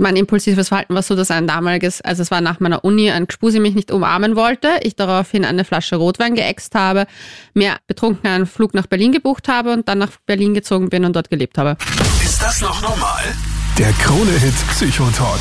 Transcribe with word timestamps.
Mein 0.00 0.16
impulsives 0.16 0.68
Verhalten 0.68 0.94
war 0.94 1.02
so, 1.02 1.16
dass 1.16 1.30
ein 1.30 1.46
damaliges, 1.46 2.00
also 2.00 2.22
es 2.22 2.30
war 2.30 2.40
nach 2.40 2.60
meiner 2.60 2.84
Uni, 2.84 3.10
ein 3.10 3.26
Gspusi 3.26 3.60
mich 3.60 3.74
nicht 3.74 3.90
umarmen 3.90 4.36
wollte, 4.36 4.68
ich 4.82 4.96
daraufhin 4.96 5.44
eine 5.44 5.64
Flasche 5.64 5.96
Rotwein 5.96 6.34
geäxt 6.34 6.74
habe, 6.74 7.06
mir 7.54 7.76
betrunken 7.86 8.28
einen 8.28 8.46
Flug 8.46 8.74
nach 8.74 8.86
Berlin 8.86 9.12
gebucht 9.12 9.48
habe 9.48 9.72
und 9.72 9.88
dann 9.88 9.98
nach 9.98 10.10
Berlin 10.26 10.54
gezogen 10.54 10.88
bin 10.88 11.04
und 11.04 11.16
dort 11.16 11.30
gelebt 11.30 11.58
habe. 11.58 11.76
Ist 12.24 12.42
das 12.42 12.60
noch 12.60 12.80
normal? 12.82 13.22
Der 13.78 13.92
Krone-Hit 13.92 14.54
Psychotalk. 14.70 15.40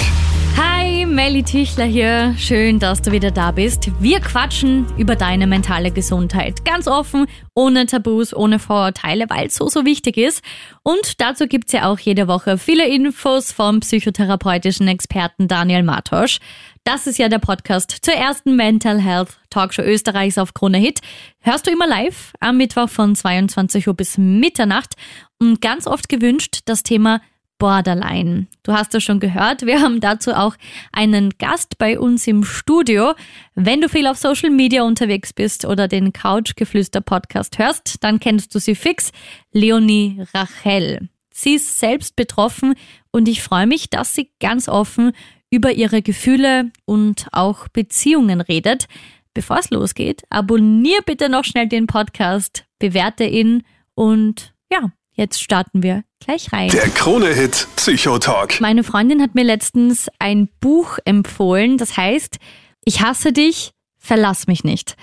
Hi, 0.60 1.06
Melly 1.06 1.44
Tichler 1.44 1.86
hier. 1.86 2.34
Schön, 2.36 2.80
dass 2.80 3.04
du 3.04 3.12
wieder 3.12 3.30
da 3.30 3.52
bist. 3.52 3.92
Wir 4.02 4.20
quatschen 4.20 4.88
über 4.98 5.16
deine 5.16 5.46
mentale 5.46 5.92
Gesundheit. 5.92 6.66
Ganz 6.66 6.88
offen, 6.88 7.28
ohne 7.54 7.86
Tabus, 7.86 8.36
ohne 8.36 8.58
Vorurteile, 8.58 9.30
weil 9.30 9.46
es 9.48 9.56
so, 9.56 9.68
so 9.68 9.86
wichtig 9.86 10.18
ist. 10.18 10.44
Und 10.82 11.22
dazu 11.22 11.46
gibt's 11.46 11.74
ja 11.74 11.88
auch 11.88 12.00
jede 12.00 12.28
Woche 12.28 12.58
viele 12.58 12.88
Infos 12.88 13.52
vom 13.52 13.82
psychotherapeutischen 13.82 14.88
Experten 14.88 15.48
Daniel 15.48 15.84
Martosch. 15.84 16.40
Das 16.84 17.06
ist 17.06 17.20
ja 17.20 17.30
der 17.30 17.38
Podcast 17.38 17.96
zur 18.02 18.16
ersten 18.16 18.56
Mental 18.56 19.00
Health 19.00 19.38
Talkshow 19.52 19.84
Österreichs 19.84 20.40
auf 20.40 20.56
Krone 20.56 20.80
Hit. 20.80 21.02
Hörst 21.40 21.68
du 21.68 21.72
immer 21.72 21.86
live 21.86 22.34
am 22.40 22.58
Mittwoch 22.58 22.90
von 22.90 23.16
22 23.16 23.88
Uhr 23.88 23.94
bis 23.94 24.18
Mitternacht 24.18 24.96
und 25.38 25.62
ganz 25.62 25.86
oft 25.86 26.10
gewünscht 26.10 26.62
das 26.66 26.82
Thema 26.82 27.22
Borderline. 27.58 28.48
Du 28.64 28.74
hast 28.74 28.94
es 28.96 29.04
schon 29.04 29.20
gehört, 29.20 29.66
wir 29.66 29.82
haben 29.82 30.00
dazu 30.00 30.32
auch 30.32 30.56
einen 30.92 31.32
Gast 31.38 31.78
bei 31.78 32.00
uns 32.00 32.28
im 32.28 32.44
Studio. 32.44 33.14
Wenn 33.56 33.82
du 33.82 33.90
viel 33.90 34.08
auf 34.08 34.18
Social 34.18 34.50
Media 34.50 34.84
unterwegs 34.84 35.34
bist 35.34 35.66
oder 35.66 35.88
den 35.88 36.14
Couchgeflüster 36.14 37.02
Podcast 37.02 37.58
hörst, 37.60 38.04
dann 38.04 38.20
kennst 38.20 38.54
du 38.54 38.60
sie 38.60 38.76
fix, 38.76 39.12
Leonie 39.52 40.24
Rachel. 40.34 41.10
Sie 41.32 41.56
ist 41.56 41.80
selbst 41.80 42.16
betroffen 42.16 42.74
und 43.12 43.28
ich 43.28 43.44
freue 43.44 43.68
mich, 43.68 43.90
dass 43.90 44.16
sie 44.16 44.32
ganz 44.40 44.68
offen 44.68 45.12
über 45.50 45.72
ihre 45.72 46.02
Gefühle 46.02 46.72
und 46.86 47.28
auch 47.32 47.68
Beziehungen 47.68 48.42
redet. 48.42 48.88
Bevor 49.34 49.60
es 49.60 49.70
losgeht, 49.70 50.24
abonnier 50.30 51.00
bitte 51.06 51.30
noch 51.30 51.44
schnell 51.44 51.68
den 51.68 51.86
Podcast, 51.86 52.66
bewerte 52.80 53.24
ihn 53.24 53.64
und 53.94 54.54
ja, 54.72 54.92
Jetzt 55.18 55.42
starten 55.42 55.82
wir 55.82 56.04
gleich 56.20 56.54
rein. 56.54 56.70
Der 56.70 56.90
Krone-Hit 56.90 57.68
Psychotalk. 57.76 58.62
Meine 58.62 58.84
Freundin 58.84 59.20
hat 59.20 59.34
mir 59.34 59.44
letztens 59.44 60.10
ein 60.20 60.48
Buch 60.60 61.00
empfohlen, 61.06 61.80
das 61.80 61.98
heißt, 61.98 62.38
ich 62.86 63.02
hasse 63.02 63.34
dich, 63.34 63.72
verlass 63.98 64.46
mich 64.46 64.64
nicht. 64.64 64.96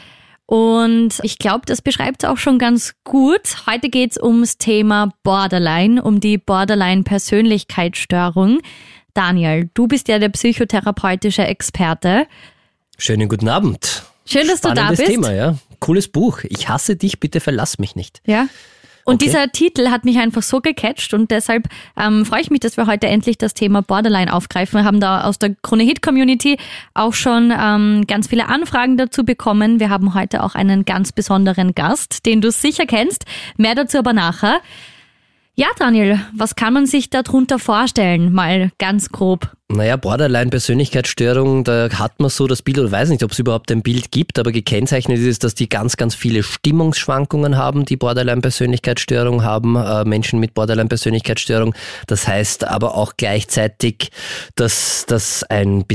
Und 0.47 1.19
ich 1.23 1.39
glaube, 1.39 1.63
das 1.67 1.83
beschreibt 1.83 2.23
es 2.23 2.31
auch 2.31 2.37
schon 2.37 2.61
ganz 2.61 2.95
gut. 3.03 3.67
Heute 3.67 3.89
geht 3.89 4.13
es 4.13 4.23
ums 4.23 4.57
Thema 4.57 5.11
Borderline, 5.25 6.01
um 6.01 6.21
die 6.21 6.39
Borderline-Persönlichkeitsstörung. 6.39 8.61
Daniel, 9.15 9.69
du 9.75 9.89
bist 9.89 10.07
ja 10.07 10.21
der 10.21 10.29
psychotherapeutische 10.29 11.45
Experte. 11.45 12.29
Schönen 12.99 13.29
guten 13.29 13.49
Abend. 13.49 14.05
Schön, 14.27 14.47
dass 14.47 14.59
Spannendes 14.59 14.99
du 14.99 15.03
da 15.03 15.09
bist. 15.09 15.11
Thema, 15.11 15.33
ja. 15.33 15.59
Cooles 15.81 16.07
Buch. 16.07 16.45
Ich 16.45 16.69
hasse 16.69 16.95
dich, 16.95 17.19
bitte 17.19 17.41
verlass 17.41 17.81
mich 17.81 17.97
nicht. 17.97 18.23
Ja. 18.27 18.47
Und 19.05 19.17
Okay. 19.17 19.27
dieser 19.27 19.53
Titel 19.53 19.91
hat 19.91 20.05
mich 20.05 20.19
einfach 20.19 20.43
so 20.43 20.61
gecatcht 20.61 21.13
und 21.13 21.31
deshalb 21.31 21.69
ähm, 21.97 22.25
freue 22.25 22.41
ich 22.41 22.51
mich, 22.51 22.61
dass 22.61 22.77
wir 22.77 22.87
heute 22.87 23.07
endlich 23.07 23.37
das 23.37 23.53
Thema 23.53 23.83
Borderline 23.83 24.33
aufgreifen. 24.33 24.81
Wir 24.81 24.85
haben 24.85 25.01
da 25.01 25.25
aus 25.25 25.39
der 25.39 25.55
Krone 25.63 25.83
Hit 25.85 26.01
Community 26.03 26.57
auch 26.95 27.13
schon 27.13 27.53
ähm, 27.57 28.07
ganz 28.07 28.29
viele 28.29 28.49
Anfragen 28.49 28.97
dazu 28.97 29.25
bekommen. 29.25 29.79
Wir 29.79 29.91
haben 29.91 30.15
heute 30.15 30.43
auch 30.43 30.55
einen 30.55 30.85
ganz 30.85 31.13
besonderen 31.13 31.75
Gast, 31.75 32.25
den 32.25 32.41
du 32.41 32.51
sicher 32.51 32.87
kennst. 32.87 33.27
Mehr 33.57 33.75
dazu 33.75 33.99
aber 33.99 34.13
nachher. 34.15 34.61
Ja, 35.57 35.69
Daniel, 35.79 36.19
was 36.37 36.57
kann 36.57 36.75
man 36.75 36.87
sich 36.87 37.11
darunter 37.11 37.61
vorstellen? 37.61 38.33
Mal 38.33 38.73
ganz 38.79 39.11
grob. 39.11 39.53
Naja, 39.69 39.97
Borderline-Persönlichkeitsstörung, 39.97 41.63
da 41.63 41.89
hat 41.91 42.19
man 42.19 42.29
so 42.29 42.49
das 42.49 42.61
Bild, 42.61 42.81
oder 42.81 42.91
weiß 42.91 43.09
nicht, 43.11 43.23
ob 43.23 43.31
es 43.31 43.39
überhaupt 43.39 43.71
ein 43.71 43.83
Bild 43.83 44.11
gibt, 44.11 44.41
aber 44.41 44.51
gekennzeichnet 44.51 45.19
ist 45.19 45.45
dass 45.45 45.55
die 45.55 45.69
ganz, 45.69 45.97
ganz 45.97 46.17
viele 46.17 46.43
Stimmungsschwankungen 46.43 47.57
haben, 47.57 47.85
die 47.85 47.97
Borderline-Persönlichkeitsstörung 47.97 49.45
haben, 49.45 49.77
äh, 49.77 50.05
Menschen 50.05 50.41
mit 50.41 50.55
Borderline-Persönlichkeitsstörung. 50.55 51.73
Das 52.09 52.27
heißt 52.27 52.67
aber 52.67 52.97
auch 52.97 53.15
gleichzeitig, 53.17 54.11
dass 54.57 55.07
das 55.07 55.45
ein 55.45 55.87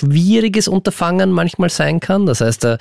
beziehungsschwieriges 0.00 0.68
Unterfangen 0.68 1.30
manchmal 1.30 1.70
sein 1.70 2.00
kann. 2.00 2.26
Das 2.26 2.40
heißt, 2.40 2.64
äh, 2.64 2.78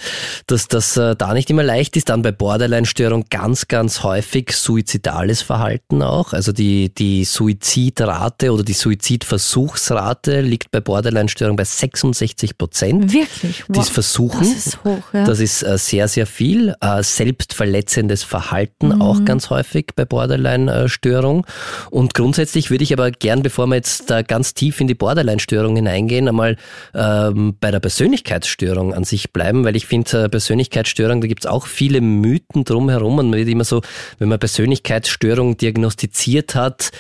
dass 0.48 0.68
das 0.68 0.98
äh, 0.98 1.16
da 1.16 1.34
nicht 1.34 1.50
immer 1.50 1.64
leicht 1.64 1.96
ist. 1.98 2.10
Dann 2.10 2.22
bei 2.22 2.32
Borderline-Störung 2.32 3.26
ganz, 3.30 3.68
ganz 3.68 4.04
häufig 4.04 4.52
suizidales 4.52 5.42
Verhalten 5.42 6.02
auch. 6.02 6.34
Also 6.34 6.52
die, 6.52 6.94
die 6.94 7.26
Suizidrate 7.26 8.52
oder 8.52 8.64
die 8.64 8.74
Suizidversuchsrate 8.74 10.42
liegt 10.42 10.72
bei 10.72 10.80
Borderline-Störung 10.80 11.56
bei 11.56 11.64
66 11.64 12.58
Prozent. 12.58 13.14
Wirklich? 13.14 13.64
Dies 13.68 13.90
Versuchen. 13.90 14.40
Das 14.40 14.66
ist 14.66 14.84
hoch, 14.84 15.04
ja. 15.14 15.26
Das 15.26 15.40
ist 15.40 15.64
äh, 15.64 15.78
sehr, 15.78 16.08
sehr 16.08 16.26
viel. 16.28 16.76
Selbstverletzendes 17.02 18.24
Verhalten 18.24 19.02
auch 19.02 19.24
ganz 19.26 19.50
häufig 19.50 19.88
bei 19.96 20.06
Borderline-Störung. 20.06 21.46
Und 21.90 22.14
grundsätzlich 22.14 22.70
würde 22.70 22.84
ich 22.84 22.94
aber 22.94 23.12
gern, 23.12 23.42
bevor 23.42 23.68
wir 23.68 23.76
jetzt 23.76 24.10
da 24.10 24.22
ganz 24.22 24.54
tief 24.54 24.82
in 24.82 24.88
die 24.88 24.96
Borderline-Störung 24.96 25.76
hineingehen, 25.76 26.28
einmal 26.28 26.58
ähm, 27.06 27.56
bei 27.60 27.72
der 27.72 27.80
Persönlichkeitsstörung 27.80 28.94
an 28.94 29.04
sich 29.04 29.32
bleiben, 29.32 29.64
weil 29.64 29.76
ich 29.76 29.86
finde, 29.86 30.24
äh, 30.24 30.30
Persönlichkeitsstörung, 30.30 31.22
da 31.22 31.28
gibt 31.28 31.46
es 31.46 31.50
auch 31.50 31.68
viele 31.68 32.02
Mythen 32.02 32.64
drumherum. 32.64 33.20
Und 33.20 33.30
man 33.30 33.40
wird 33.40 33.50
immer 33.50 33.64
so, 33.64 33.82
wenn 34.18 34.30
man 34.30 34.40
Persönlichkeitsstörung 34.40 35.58
diagnostiziert 35.58 36.56
hat, 36.56 36.92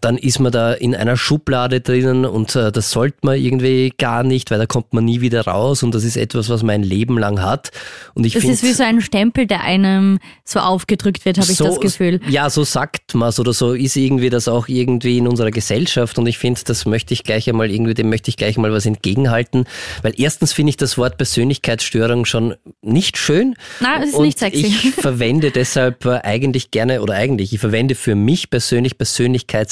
dann 0.00 0.16
ist 0.16 0.38
man 0.38 0.50
da 0.50 0.72
in 0.72 0.94
einer 0.94 1.16
Schublade 1.16 1.82
drinnen 1.82 2.24
und 2.24 2.56
äh, 2.56 2.72
das 2.72 2.90
sollte 2.90 3.18
man 3.22 3.38
irgendwie 3.38 3.92
gar 3.96 4.22
nicht, 4.22 4.50
weil 4.50 4.58
da 4.58 4.64
kommt 4.64 4.94
man 4.94 5.04
nie 5.04 5.20
wieder 5.20 5.42
raus 5.42 5.82
und 5.82 5.94
das 5.94 6.04
ist 6.04 6.16
etwas, 6.16 6.48
was 6.48 6.62
man 6.62 6.76
ein 6.76 6.82
Leben 6.82 7.18
lang 7.18 7.42
hat. 7.42 7.70
Und 8.14 8.24
ich 8.24 8.32
Das 8.32 8.40
finde 8.40 8.54
ist 8.54 8.62
wie 8.62 8.72
so 8.72 8.82
ein 8.82 9.02
Stempel, 9.02 9.46
der 9.46 9.62
einem 9.62 10.20
so 10.42 10.60
aufgedrückt 10.60 11.26
wird, 11.26 11.38
habe 11.38 11.52
ich 11.52 11.58
das 11.58 11.80
Gefühl. 11.80 12.20
Ja, 12.28 12.48
so 12.48 12.64
sagt 12.64 13.14
man 13.14 13.34
oder 13.38 13.52
so 13.52 13.74
ist 13.74 13.96
irgendwie 13.96 14.30
das 14.30 14.48
auch 14.48 14.68
irgendwie 14.68 15.18
in 15.18 15.28
unserer 15.28 15.50
Gesellschaft 15.50 16.18
und 16.18 16.26
ich 16.26 16.38
finde, 16.38 16.60
das 16.64 16.86
möchte 16.86 17.12
ich 17.12 17.22
gleich 17.22 17.48
einmal 17.48 17.70
irgendwie, 17.70 17.94
dem 17.94 18.08
möchte 18.08 18.30
ich 18.30 18.38
gleich 18.38 18.56
mal 18.56 18.72
was 18.72 18.86
entgegenhalten, 18.86 19.66
weil 20.02 20.14
erstens 20.16 20.54
finde 20.54 20.70
ich 20.70 20.76
das 20.78 20.96
Wort 20.96 21.18
Persönlichkeitsstörung 21.18 22.24
schon 22.24 22.54
nicht 22.80 23.18
schön. 23.18 23.54
Nein, 23.80 24.02
es 24.02 24.08
ist 24.10 24.14
und 24.14 24.24
nicht 24.24 24.38
sexy. 24.38 24.66
Ich 24.66 24.94
verwende 24.94 25.50
deshalb 25.50 26.06
äh, 26.06 26.20
eigentlich 26.22 26.70
gerne 26.70 27.02
oder 27.02 27.14
eigentlich, 27.14 27.52
ich 27.52 27.60
verwende 27.60 27.94
für 27.94 28.14
mich 28.14 28.48
persönlich 28.48 28.96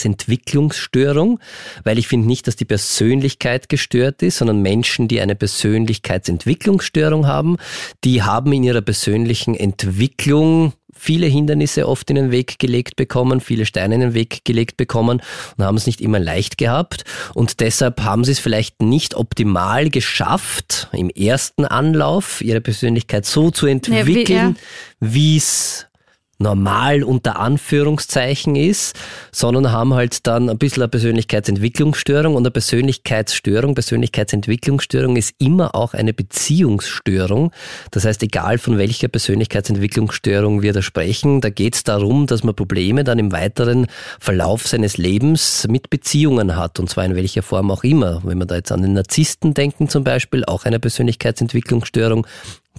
Persönlichkeitsentwicklungsstörung, 0.03 1.41
weil 1.85 1.99
ich 1.99 2.09
finde 2.09 2.27
nicht, 2.27 2.47
dass 2.47 2.57
die 2.57 2.65
Persönlichkeit 2.65 3.69
gestört 3.69 4.23
ist, 4.23 4.39
sondern 4.39 4.63
Menschen, 4.63 5.09
die 5.09 5.21
eine 5.21 5.35
Persönlichkeitsentwicklungsstörung 5.35 7.27
haben, 7.27 7.57
die 8.05 8.23
haben 8.23 8.53
in 8.53 8.65
ihrer 8.65 8.81
persönlichen 8.81 9.55
Entwicklung 9.55 10.73
viele 10.95 11.27
Hindernisse 11.27 11.89
oft 11.89 12.11
in 12.11 12.17
den 12.17 12.31
Weg 12.31 12.59
gelegt 12.59 12.97
bekommen, 12.97 13.41
viele 13.41 13.67
Steine 13.67 13.95
in 13.97 14.01
den 14.03 14.15
Weg 14.15 14.45
gelegt 14.45 14.77
bekommen 14.77 15.23
und 15.57 15.65
haben 15.65 15.77
es 15.77 15.87
nicht 15.87 16.01
immer 16.01 16.21
leicht 16.21 16.59
gehabt. 16.59 17.05
Und 17.35 17.61
deshalb 17.61 18.03
haben 18.03 18.25
sie 18.25 18.33
es 18.33 18.39
vielleicht 18.39 18.83
nicht 18.83 19.15
optimal 19.15 19.91
geschafft, 19.91 20.89
im 20.93 21.11
ersten 21.11 21.65
Anlauf 21.65 22.41
ihre 22.41 22.61
Persönlichkeit 22.61 23.25
so 23.27 23.51
zu 23.51 23.67
entwickeln, 23.67 24.57
wie 25.01 25.39
es 25.39 25.87
normal 26.43 27.03
unter 27.03 27.39
Anführungszeichen 27.39 28.57
ist, 28.57 28.99
sondern 29.31 29.73
haben 29.73 29.95
halt 29.95 30.27
dann 30.27 30.51
ein 30.51 30.59
bisschen 30.59 30.83
eine 30.83 30.89
Persönlichkeitsentwicklungsstörung 30.89 32.35
und 32.35 32.43
eine 32.43 32.51
Persönlichkeitsstörung, 32.51 33.75
Persönlichkeitsentwicklungsstörung 33.75 35.17
ist 35.17 35.35
immer 35.39 35.75
auch 35.75 35.95
eine 35.95 36.13
Beziehungsstörung. 36.13 37.53
Das 37.91 38.05
heißt, 38.05 38.23
egal 38.23 38.59
von 38.59 38.79
welcher 38.79 39.09
Persönlichkeitsentwicklungsstörung 39.09 40.63
wir 40.63 40.73
da 40.73 40.83
sprechen, 40.83 41.41
da 41.41 41.51
geht 41.51 41.75
es 41.77 41.85
darum, 41.85 42.27
dass 42.27 42.45
man 42.45 42.55
Probleme 42.55 43.05
dann 43.05 43.19
im 43.19 43.33
weiteren 43.33 43.87
Verlauf 44.21 44.67
seines 44.67 44.97
Lebens 44.97 45.67
mit 45.69 45.91
Beziehungen 45.91 46.57
hat 46.57 46.79
und 46.81 46.91
zwar 46.91 47.05
in 47.05 47.15
welcher 47.15 47.43
Form 47.43 47.71
auch 47.71 47.85
immer. 47.85 48.21
Wenn 48.25 48.39
wir 48.39 48.47
da 48.47 48.57
jetzt 48.57 48.73
an 48.73 48.83
den 48.83 48.95
Narzissten 48.95 49.55
denken 49.55 49.89
zum 49.89 50.05
Beispiel, 50.05 50.45
auch 50.45 50.65
eine 50.65 50.81
Persönlichkeitsentwicklungsstörung, 50.81 52.27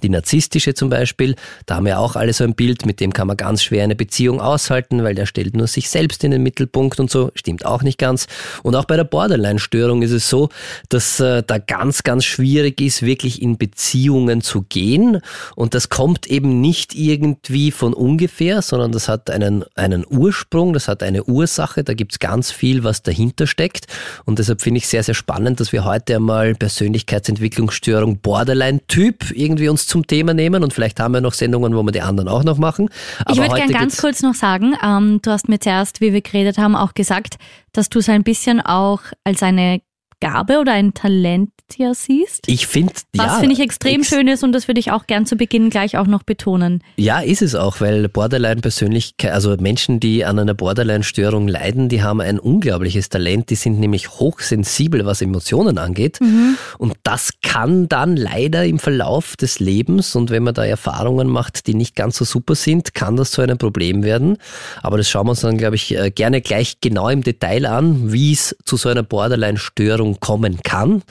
die 0.04 0.10
narzisstische 0.10 0.74
zum 0.74 0.90
Beispiel, 0.90 1.34
da 1.66 1.76
haben 1.76 1.86
wir 1.86 1.98
auch 1.98 2.14
alle 2.14 2.32
so 2.32 2.44
ein 2.44 2.54
Bild, 2.54 2.86
mit 2.86 3.00
dem 3.00 3.12
kann 3.12 3.26
man 3.26 3.36
ganz 3.36 3.62
schwer 3.62 3.82
eine 3.82 3.96
Beziehung 3.96 4.40
aushalten, 4.40 5.02
weil 5.02 5.14
der 5.14 5.26
stellt 5.26 5.56
nur 5.56 5.66
sich 5.66 5.88
selbst 5.88 6.22
in 6.22 6.30
den 6.30 6.42
Mittelpunkt 6.42 7.00
und 7.00 7.10
so, 7.10 7.30
stimmt 7.34 7.64
auch 7.64 7.82
nicht 7.82 7.98
ganz. 7.98 8.26
Und 8.62 8.76
auch 8.76 8.84
bei 8.84 8.96
der 8.96 9.04
Borderline-Störung 9.04 10.02
ist 10.02 10.12
es 10.12 10.28
so, 10.28 10.50
dass 10.90 11.18
äh, 11.20 11.42
da 11.44 11.58
ganz, 11.58 12.02
ganz 12.02 12.24
schwierig 12.24 12.80
ist, 12.80 13.02
wirklich 13.02 13.40
in 13.40 13.56
Beziehungen 13.56 14.42
zu 14.42 14.62
gehen. 14.68 15.20
Und 15.56 15.74
das 15.74 15.88
kommt 15.88 16.26
eben 16.26 16.60
nicht 16.60 16.94
irgendwie 16.94 17.70
von 17.70 17.94
ungefähr, 17.94 18.60
sondern 18.60 18.92
das 18.92 19.08
hat 19.08 19.30
einen, 19.30 19.64
einen 19.74 20.04
Ursprung, 20.08 20.74
das 20.74 20.86
hat 20.86 21.02
eine 21.02 21.24
Ursache, 21.24 21.82
da 21.82 21.94
gibt's 21.94 22.18
ganz 22.18 22.50
viel, 22.50 22.84
was 22.84 23.02
dahinter 23.02 23.46
steckt. 23.46 23.86
Und 24.26 24.38
deshalb 24.38 24.60
finde 24.60 24.78
ich 24.78 24.88
sehr, 24.88 25.02
sehr 25.02 25.14
spannend, 25.14 25.60
dass 25.60 25.72
wir 25.72 25.84
heute 25.84 26.16
einmal 26.16 26.54
Persönlichkeitsentwicklungsstörung 26.54 28.18
Borderline-Typ 28.18 29.30
irgendwie 29.34 29.68
uns 29.70 29.86
zum 29.94 30.08
Thema 30.08 30.34
nehmen 30.34 30.64
und 30.64 30.72
vielleicht 30.72 30.98
haben 30.98 31.14
wir 31.14 31.20
noch 31.20 31.34
Sendungen, 31.34 31.76
wo 31.76 31.82
wir 31.84 31.92
die 31.92 32.00
anderen 32.00 32.28
auch 32.28 32.42
noch 32.42 32.58
machen. 32.58 32.88
Aber 33.24 33.30
ich 33.30 33.38
würde 33.38 33.54
gerne 33.54 33.72
ganz 33.72 34.00
kurz 34.00 34.22
noch 34.22 34.34
sagen, 34.34 34.74
ähm, 34.82 35.20
du 35.22 35.30
hast 35.30 35.48
mir 35.48 35.60
zuerst, 35.60 36.00
wie 36.00 36.12
wir 36.12 36.20
geredet 36.20 36.58
haben, 36.58 36.74
auch 36.74 36.94
gesagt, 36.94 37.36
dass 37.70 37.90
du 37.90 38.00
es 38.00 38.08
ein 38.08 38.24
bisschen 38.24 38.60
auch 38.60 39.02
als 39.22 39.44
eine 39.44 39.82
Gabe 40.24 40.58
oder 40.58 40.72
ein 40.72 40.94
Talent 40.94 41.50
ja 41.76 41.92
siehst. 41.92 42.44
Ich 42.46 42.66
finde, 42.66 42.92
ja. 43.14 43.26
Was 43.26 43.38
finde 43.38 43.54
ich 43.54 43.60
extrem 43.60 44.00
ex 44.00 44.08
schön 44.08 44.28
ist 44.28 44.44
und 44.44 44.52
das 44.52 44.68
würde 44.68 44.80
ich 44.80 44.92
auch 44.92 45.06
gern 45.06 45.26
zu 45.26 45.36
Beginn 45.36 45.70
gleich 45.70 45.98
auch 45.98 46.06
noch 46.06 46.22
betonen. 46.22 46.82
Ja, 46.96 47.20
ist 47.20 47.42
es 47.42 47.54
auch, 47.54 47.80
weil 47.80 48.08
Borderline-Persönlichkeit, 48.08 49.32
also 49.32 49.56
Menschen, 49.58 49.98
die 50.00 50.24
an 50.24 50.38
einer 50.38 50.54
Borderline-Störung 50.54 51.48
leiden, 51.48 51.88
die 51.88 52.02
haben 52.02 52.20
ein 52.20 52.38
unglaubliches 52.38 53.08
Talent. 53.08 53.50
Die 53.50 53.54
sind 53.56 53.80
nämlich 53.80 54.10
hochsensibel, 54.10 55.04
was 55.04 55.20
Emotionen 55.20 55.78
angeht. 55.78 56.20
Mhm. 56.20 56.56
Und 56.78 56.94
das 57.02 57.30
kann 57.42 57.88
dann 57.88 58.16
leider 58.16 58.64
im 58.64 58.78
Verlauf 58.78 59.36
des 59.36 59.58
Lebens 59.58 60.14
und 60.14 60.30
wenn 60.30 60.44
man 60.44 60.54
da 60.54 60.64
Erfahrungen 60.64 61.28
macht, 61.28 61.66
die 61.66 61.74
nicht 61.74 61.96
ganz 61.96 62.16
so 62.16 62.24
super 62.24 62.54
sind, 62.54 62.94
kann 62.94 63.16
das 63.16 63.32
zu 63.32 63.42
einem 63.42 63.58
Problem 63.58 64.04
werden. 64.04 64.38
Aber 64.82 64.96
das 64.96 65.08
schauen 65.08 65.26
wir 65.26 65.30
uns 65.30 65.40
dann, 65.40 65.58
glaube 65.58 65.76
ich, 65.76 65.96
äh, 65.96 66.10
gerne 66.10 66.40
gleich 66.40 66.80
genau 66.80 67.08
im 67.08 67.22
Detail 67.22 67.66
an, 67.66 68.12
wie 68.12 68.32
es 68.32 68.56
zu 68.64 68.76
so 68.76 68.88
einer 68.88 69.02
Borderline-Störung 69.02 70.13
kommen 70.20 70.62
kann. 70.62 71.02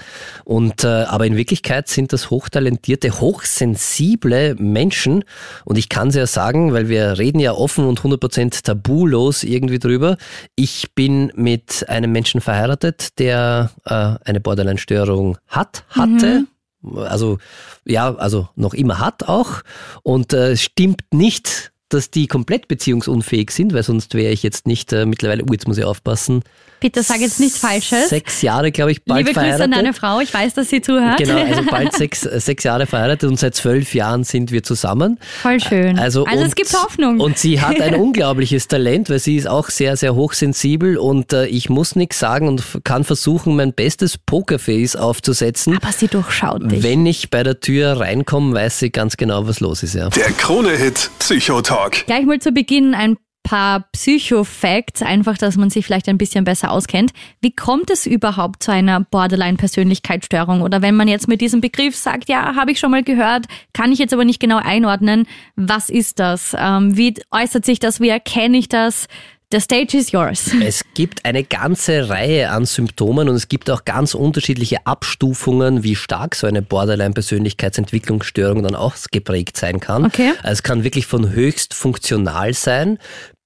Und, 0.45 0.83
äh, 0.83 0.87
aber 0.87 1.25
in 1.25 1.35
Wirklichkeit 1.35 1.87
sind 1.87 2.13
das 2.13 2.29
hochtalentierte, 2.29 3.19
hochsensible 3.19 4.55
Menschen. 4.55 5.23
Und 5.65 5.77
ich 5.77 5.89
kann 5.89 6.09
es 6.09 6.15
ja 6.15 6.27
sagen, 6.27 6.73
weil 6.73 6.89
wir 6.89 7.17
reden 7.17 7.39
ja 7.39 7.53
offen 7.53 7.85
und 7.85 8.01
100% 8.01 8.63
tabulos 8.63 9.43
irgendwie 9.43 9.79
drüber. 9.79 10.17
Ich 10.55 10.93
bin 10.95 11.31
mit 11.35 11.87
einem 11.89 12.11
Menschen 12.11 12.41
verheiratet, 12.41 13.19
der 13.19 13.71
äh, 13.85 14.15
eine 14.25 14.39
Borderline-Störung 14.39 15.37
hat, 15.47 15.83
hatte. 15.89 16.39
Mhm 16.41 16.47
also 16.95 17.37
ja, 17.85 18.15
also 18.15 18.49
noch 18.55 18.73
immer 18.73 18.99
hat 18.99 19.23
auch. 19.27 19.61
Und 20.03 20.33
äh, 20.33 20.57
stimmt 20.57 21.01
nicht, 21.11 21.71
dass 21.89 22.09
die 22.09 22.27
komplett 22.27 22.67
beziehungsunfähig 22.67 23.51
sind, 23.51 23.73
weil 23.73 23.83
sonst 23.83 24.15
wäre 24.15 24.31
ich 24.31 24.43
jetzt 24.43 24.67
nicht 24.67 24.91
äh, 24.93 25.05
mittlerweile, 25.05 25.43
oh, 25.43 25.53
jetzt 25.53 25.67
muss 25.67 25.77
ich 25.77 25.85
aufpassen, 25.85 26.43
Bitte 26.83 27.01
sag 27.01 27.21
jetzt 27.21 27.39
nichts 27.39 27.59
Falsches. 27.59 28.09
Sechs 28.09 28.41
Jahre, 28.41 28.69
glaube 28.73 28.91
ich, 28.91 29.05
bald 29.05 29.19
Liebe 29.19 29.33
verheiratet. 29.33 29.59
Grüße 29.59 29.63
an 29.63 29.85
deine 29.85 29.93
Frau, 29.93 30.19
ich 30.19 30.33
weiß, 30.33 30.53
dass 30.53 30.69
sie 30.69 30.81
zuhört. 30.81 31.17
Genau, 31.17 31.37
also 31.37 31.61
bald 31.71 31.93
sechs, 31.93 32.23
sechs 32.23 32.65
Jahre 32.65 32.87
verheiratet 32.87 33.29
und 33.29 33.39
seit 33.39 33.55
zwölf 33.55 33.95
Jahren 33.95 34.25
sind 34.25 34.51
wir 34.51 34.63
zusammen. 34.63 35.17
Voll 35.41 35.61
schön. 35.61 35.97
Also, 35.97 36.25
also 36.25 36.41
und, 36.41 36.45
es 36.45 36.55
gibt 36.55 36.73
Hoffnung. 36.73 37.21
Und 37.21 37.37
sie 37.37 37.61
hat 37.61 37.79
ein 37.79 37.95
unglaubliches 38.01 38.67
Talent, 38.67 39.09
weil 39.09 39.19
sie 39.19 39.37
ist 39.37 39.47
auch 39.47 39.69
sehr, 39.69 39.95
sehr 39.95 40.13
hochsensibel 40.13 40.97
und 40.97 41.31
äh, 41.31 41.45
ich 41.45 41.69
muss 41.69 41.95
nichts 41.95 42.19
sagen 42.19 42.49
und 42.49 42.61
kann 42.83 43.05
versuchen, 43.05 43.55
mein 43.55 43.71
bestes 43.71 44.17
Pokerface 44.17 44.97
aufzusetzen. 44.97 45.77
Aber 45.77 45.93
sie 45.93 46.09
durchschaut 46.09 46.69
dich. 46.69 46.83
Wenn 46.83 47.05
ich 47.05 47.29
bei 47.29 47.43
der 47.43 47.61
Tür 47.61 48.01
reinkomme, 48.01 48.55
weiß 48.55 48.79
sie 48.79 48.89
ganz 48.89 49.15
genau, 49.15 49.47
was 49.47 49.61
los 49.61 49.83
ist. 49.83 49.95
Ja. 49.95 50.09
Der 50.09 50.33
Krone-Hit 50.33 51.11
Psychotalk. 51.19 52.05
Gleich 52.07 52.25
mal 52.25 52.39
zu 52.39 52.51
Beginn 52.51 52.93
ein 52.93 53.15
paar 53.43 53.85
Psycho-Facts, 53.91 55.01
einfach, 55.01 55.37
dass 55.37 55.57
man 55.57 55.69
sich 55.69 55.85
vielleicht 55.85 56.09
ein 56.09 56.17
bisschen 56.17 56.45
besser 56.45 56.71
auskennt. 56.71 57.11
Wie 57.41 57.51
kommt 57.51 57.89
es 57.89 58.05
überhaupt 58.05 58.63
zu 58.63 58.71
einer 58.71 59.01
Borderline-Persönlichkeitsstörung? 59.01 60.61
Oder 60.61 60.81
wenn 60.81 60.95
man 60.95 61.07
jetzt 61.07 61.27
mit 61.27 61.41
diesem 61.41 61.61
Begriff 61.61 61.95
sagt, 61.95 62.29
ja, 62.29 62.55
habe 62.55 62.71
ich 62.71 62.79
schon 62.79 62.91
mal 62.91 63.03
gehört, 63.03 63.45
kann 63.73 63.91
ich 63.91 63.99
jetzt 63.99 64.13
aber 64.13 64.25
nicht 64.25 64.39
genau 64.39 64.57
einordnen, 64.57 65.27
was 65.55 65.89
ist 65.89 66.19
das? 66.19 66.55
Ähm, 66.57 66.97
wie 66.97 67.13
äußert 67.31 67.65
sich 67.65 67.79
das? 67.79 67.99
Wie 67.99 68.09
erkenne 68.09 68.57
ich 68.57 68.69
das? 68.69 69.07
The 69.53 69.59
stage 69.59 69.95
is 69.95 70.11
yours. 70.11 70.49
Es 70.63 70.83
gibt 70.95 71.25
eine 71.25 71.43
ganze 71.43 72.09
Reihe 72.09 72.49
an 72.49 72.65
Symptomen 72.65 73.29
und 73.29 73.35
es 73.35 73.49
gibt 73.49 73.69
auch 73.69 73.85
ganz 73.85 74.15
unterschiedliche 74.15 74.87
Abstufungen, 74.87 75.83
wie 75.83 75.95
stark 75.95 76.33
so 76.33 76.47
eine 76.47 76.63
Borderline-Persönlichkeitsentwicklungsstörung 76.63 78.63
dann 78.63 78.73
auch 78.73 78.95
geprägt 79.11 79.57
sein 79.57 79.79
kann. 79.79 80.05
Okay. 80.05 80.31
Es 80.41 80.63
kann 80.63 80.83
wirklich 80.83 81.05
von 81.05 81.29
höchst 81.29 81.75
funktional 81.75 82.55
sein 82.55 82.97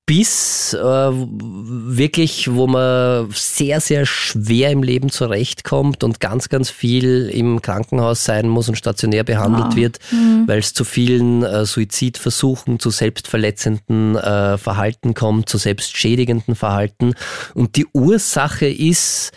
bis 0.07 0.73
äh, 0.73 0.79
wirklich, 0.79 2.49
wo 2.53 2.65
man 2.65 3.29
sehr, 3.33 3.81
sehr 3.81 4.05
schwer 4.05 4.71
im 4.71 4.81
Leben 4.81 5.09
zurechtkommt 5.09 6.01
und 6.01 6.21
ganz, 6.21 6.47
ganz 6.47 6.69
viel 6.69 7.29
im 7.29 7.61
Krankenhaus 7.61 8.23
sein 8.23 8.47
muss 8.47 8.69
und 8.69 8.77
stationär 8.77 9.25
behandelt 9.25 9.67
wow. 9.67 9.75
wird, 9.75 9.99
mhm. 10.11 10.43
weil 10.47 10.59
es 10.59 10.73
zu 10.73 10.85
vielen 10.85 11.43
äh, 11.43 11.65
Suizidversuchen, 11.65 12.79
zu 12.79 12.89
selbstverletzenden 12.89 14.15
äh, 14.15 14.57
Verhalten 14.57 15.13
kommt, 15.13 15.49
zu 15.49 15.57
selbstschädigenden 15.57 16.55
Verhalten. 16.55 17.13
Und 17.53 17.75
die 17.75 17.85
Ursache 17.91 18.67
ist, 18.67 19.33